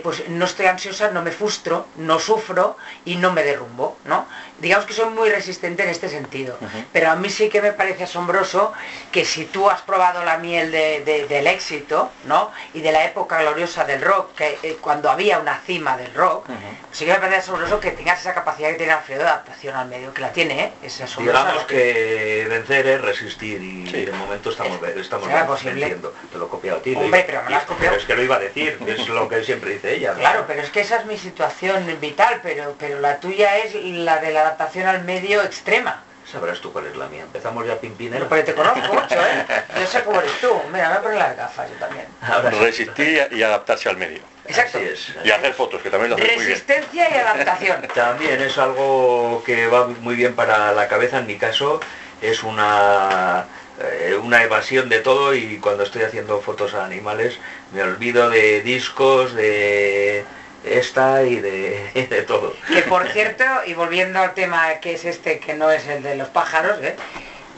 pues 0.03 0.29
no 0.29 0.45
estoy 0.45 0.67
ansiosa, 0.67 1.11
no 1.13 1.23
me 1.23 1.31
frustro, 1.31 1.87
no 1.97 2.19
sufro 2.19 2.77
y 3.07 3.17
no 3.17 3.33
me 3.33 3.43
derrumbo, 3.43 3.97
¿no? 4.05 4.27
Digamos 4.61 4.87
que 4.87 4.92
soy 4.92 5.11
muy 5.11 5.31
resistente 5.31 5.83
en 5.83 5.90
este 5.90 6.09
sentido. 6.09 6.59
Pero 6.92 7.11
a 7.11 7.16
mí 7.16 7.31
sí 7.31 7.49
que 7.49 7.61
me 7.61 7.73
parece 7.73 8.05
asombroso 8.05 8.73
que 9.11 9.25
si 9.25 9.44
tú 9.46 9.68
has 9.68 9.81
probado 9.83 10.25
la 10.25 10.38
miel 10.38 10.70
del 10.70 11.46
éxito, 11.46 12.11
¿no? 12.25 12.51
Y 12.75 12.81
de 12.81 12.92
la 12.92 13.05
época 13.05 13.40
gloriosa 13.40 13.85
del 13.85 14.03
rock, 14.03 14.35
que 14.35 14.59
eh, 14.62 14.79
cuando 14.81 15.11
había 15.11 15.38
una 15.38 15.59
cima 15.61 15.96
del 15.96 16.12
rock, 16.14 16.46
sí 16.92 17.05
que 17.05 17.12
me 17.12 17.18
parece 17.18 17.38
asombroso 17.38 17.81
que 17.81 17.90
tengas 17.92 18.20
esa 18.20 18.35
capacidad 18.35 18.70
que 18.70 18.77
tiene 18.77 18.92
Alfredo 18.92 19.23
de 19.23 19.29
adaptación 19.29 19.77
al 19.77 19.88
medio, 19.88 20.12
que 20.12 20.20
la 20.20 20.33
tiene, 20.33 20.64
¿eh? 20.64 20.73
Es 20.83 21.01
asombroso. 21.01 21.38
Digamos 21.38 21.64
que 21.64 22.46
vencer 22.49 22.87
es 22.87 23.01
resistir 23.01 23.62
y 23.62 23.90
de 23.90 24.12
momento 24.12 24.51
estamos, 24.51 24.79
estamos 24.96 25.64
venciendo. 25.64 26.12
Te 26.31 26.38
lo 26.38 26.46
he 26.46 26.49
copiado 26.49 26.79
a 26.79 26.83
ti. 26.83 26.94
Hombre, 26.94 27.25
pero 27.27 27.42
me 27.42 27.51
lo 27.51 27.57
has 27.57 27.64
copiado. 27.64 27.90
Pero 27.90 28.01
es 28.01 28.07
que 28.07 28.14
lo 28.14 28.23
iba 28.23 28.37
a 28.37 28.40
decir, 28.40 28.79
es 28.87 29.09
lo 29.09 29.29
que 29.29 29.42
siempre 29.44 29.70
dice 29.70 29.94
ella. 29.94 30.14
Claro, 30.14 30.44
pero 30.46 30.62
es 30.62 30.70
que 30.70 30.81
esa 30.81 30.96
es 30.99 31.07
mi 31.07 31.16
situación 31.16 31.87
vital, 32.01 32.40
pero, 32.42 32.75
pero 32.79 33.01
la 33.01 33.18
tuya 33.20 33.59
es 33.59 33.75
la 33.75 34.18
de 34.18 34.33
la 34.33 34.50
adaptación 34.51 34.87
al 34.87 35.05
medio 35.05 35.43
extrema. 35.43 36.03
Sabrás 36.31 36.61
tú 36.61 36.73
cuál 36.73 36.87
es 36.87 36.97
la 36.97 37.09
mía. 37.09 37.22
Empezamos 37.22 37.66
ya 37.66 37.77
pimpinero. 37.77 38.29
Pero 38.29 38.45
te 38.45 38.55
conozco 38.55 38.95
mucho, 38.95 39.14
¿eh? 39.14 39.45
Yo 39.79 39.87
sé 39.87 40.03
cómo 40.05 40.20
eres 40.20 40.33
tú. 40.41 40.53
Mira, 40.72 40.89
me 40.89 40.95
voy 40.95 40.99
a 40.99 41.03
poner 41.03 41.18
las 41.18 41.37
gafas 41.37 41.68
yo 41.70 41.77
también. 41.77 42.07
Ahora. 42.20 42.51
Resistir 42.51 43.29
y 43.33 43.43
adaptarse 43.43 43.89
al 43.89 43.97
medio. 43.97 44.20
Exacto. 44.47 44.79
Así 44.79 44.87
es. 44.87 45.14
Y 45.24 45.31
hacer 45.31 45.55
fotos, 45.55 45.83
que 45.83 45.91
también 45.91 46.11
lo 46.11 46.16
haces 46.16 46.29
muy 46.29 46.45
bien. 46.45 46.51
Resistencia 46.51 47.11
y 47.11 47.14
adaptación. 47.14 47.83
También 47.95 48.41
es 48.41 48.59
algo 48.59 49.43
que 49.45 49.66
va 49.66 49.87
muy 49.87 50.14
bien 50.14 50.35
para 50.35 50.72
la 50.72 50.89
cabeza, 50.89 51.18
en 51.18 51.27
mi 51.27 51.37
caso 51.37 51.81
es 52.22 52.43
una, 52.43 53.47
eh, 53.81 54.18
una 54.22 54.43
evasión 54.43 54.89
de 54.89 55.01
todo 55.01 55.35
y 55.35 55.59
cuando 55.59 55.85
estoy 55.85 56.03
haciendo 56.03 56.41
fotos 56.41 56.74
a 56.74 56.85
animales 56.85 57.39
me 57.72 57.83
olvido 57.83 58.29
de 58.29 58.61
discos, 58.62 59.35
de 59.35 60.24
esta 60.65 61.23
y 61.23 61.37
de, 61.37 61.91
y 61.95 62.03
de 62.07 62.23
todo. 62.23 62.55
Que 62.69 62.83
por 62.83 63.09
cierto, 63.09 63.45
y 63.67 63.75
volviendo 63.75 64.21
al 64.21 64.35
tema 64.35 64.75
que 64.81 64.95
es 64.95 65.05
este, 65.05 65.39
que 65.39 65.55
no 65.55 65.71
es 65.71 65.87
el 65.87 66.03
de 66.03 66.17
los 66.17 66.29
pájaros, 66.29 66.79
¿eh? 66.83 66.97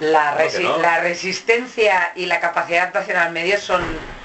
la, 0.00 0.34
¿Cómo 0.36 0.48
que 0.50 0.58
resi- 0.58 0.62
no? 0.62 0.78
la 0.78 1.00
resistencia 1.00 2.12
y 2.14 2.26
la 2.26 2.40
capacidad 2.40 2.76
de 2.76 2.80
adaptación 2.82 3.16
al 3.18 3.32
medio 3.32 3.58
son, 3.58 3.82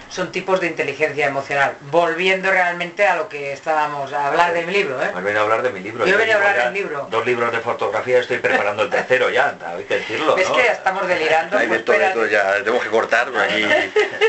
son 0.10 0.32
tipos 0.32 0.60
de 0.62 0.68
inteligencia 0.68 1.26
emocional. 1.28 1.76
Volviendo 1.92 2.50
realmente 2.52 3.06
a 3.08 3.16
lo 3.16 3.28
que 3.30 3.52
estábamos 3.54 4.12
a 4.14 4.28
hablar 4.28 4.54
de 4.54 4.66
mi 4.66 4.74
libro, 4.74 5.02
¿eh? 5.02 5.12
Me 5.16 5.22
venía 5.22 5.40
a 5.42 5.44
hablar 5.44 5.62
de 5.62 5.70
mi 5.72 5.80
libro. 5.82 6.06
Yo 6.06 6.18
venía 6.18 6.36
a 6.36 6.38
hablar 6.38 6.64
del 6.66 6.74
libro. 6.74 7.08
Dos 7.10 7.26
libros 7.26 7.52
de 7.52 7.60
fotografía, 7.60 8.20
estoy 8.20 8.38
preparando 8.38 8.84
el 8.84 8.90
tercero 8.90 9.30
ya, 9.30 9.56
hay 9.66 9.84
que 9.84 9.96
decirlo. 10.00 10.36
¿Ves 10.36 10.50
¿no? 10.50 10.56
que 10.56 10.64
ya 10.64 10.72
estamos 10.74 11.08
delirando? 11.08 11.58
Hay 11.58 11.68
de 11.68 11.70
Pues 11.70 11.86
todo, 11.86 11.98
de 11.98 12.06
espera. 12.06 12.14
todo, 12.14 12.28
ya 12.28 12.54
tenemos 12.64 12.84
que 12.84 12.90
cortar 12.90 13.30
pues 13.30 13.42
aquí 13.44 13.66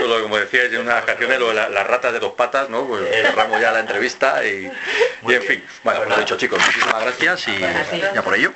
todo 0.01 0.23
como 0.23 0.37
decías 0.39 0.67
en 0.73 0.79
unas 0.81 1.05
canciones 1.05 1.39
lo 1.39 1.49
de 1.49 1.55
la- 1.55 1.69
las 1.69 1.87
ratas 1.87 2.13
de 2.13 2.19
dos 2.21 2.33
patas 2.33 2.69
no 2.69 2.87
pues 2.87 3.03
Eh. 3.03 3.23
cerramos 3.27 3.61
ya 3.61 3.71
la 3.73 3.81
entrevista 3.81 4.45
y, 4.45 4.71
y 5.27 5.35
en 5.35 5.43
fin 5.43 5.65
bueno 5.83 6.01
pues 6.01 6.11
lo 6.11 6.17
dicho 6.17 6.37
chicos 6.37 6.59
muchísimas 6.65 7.03
gracias 7.03 7.49
y 7.49 7.59
ya 7.59 8.23
por 8.23 8.35
ello 8.35 8.53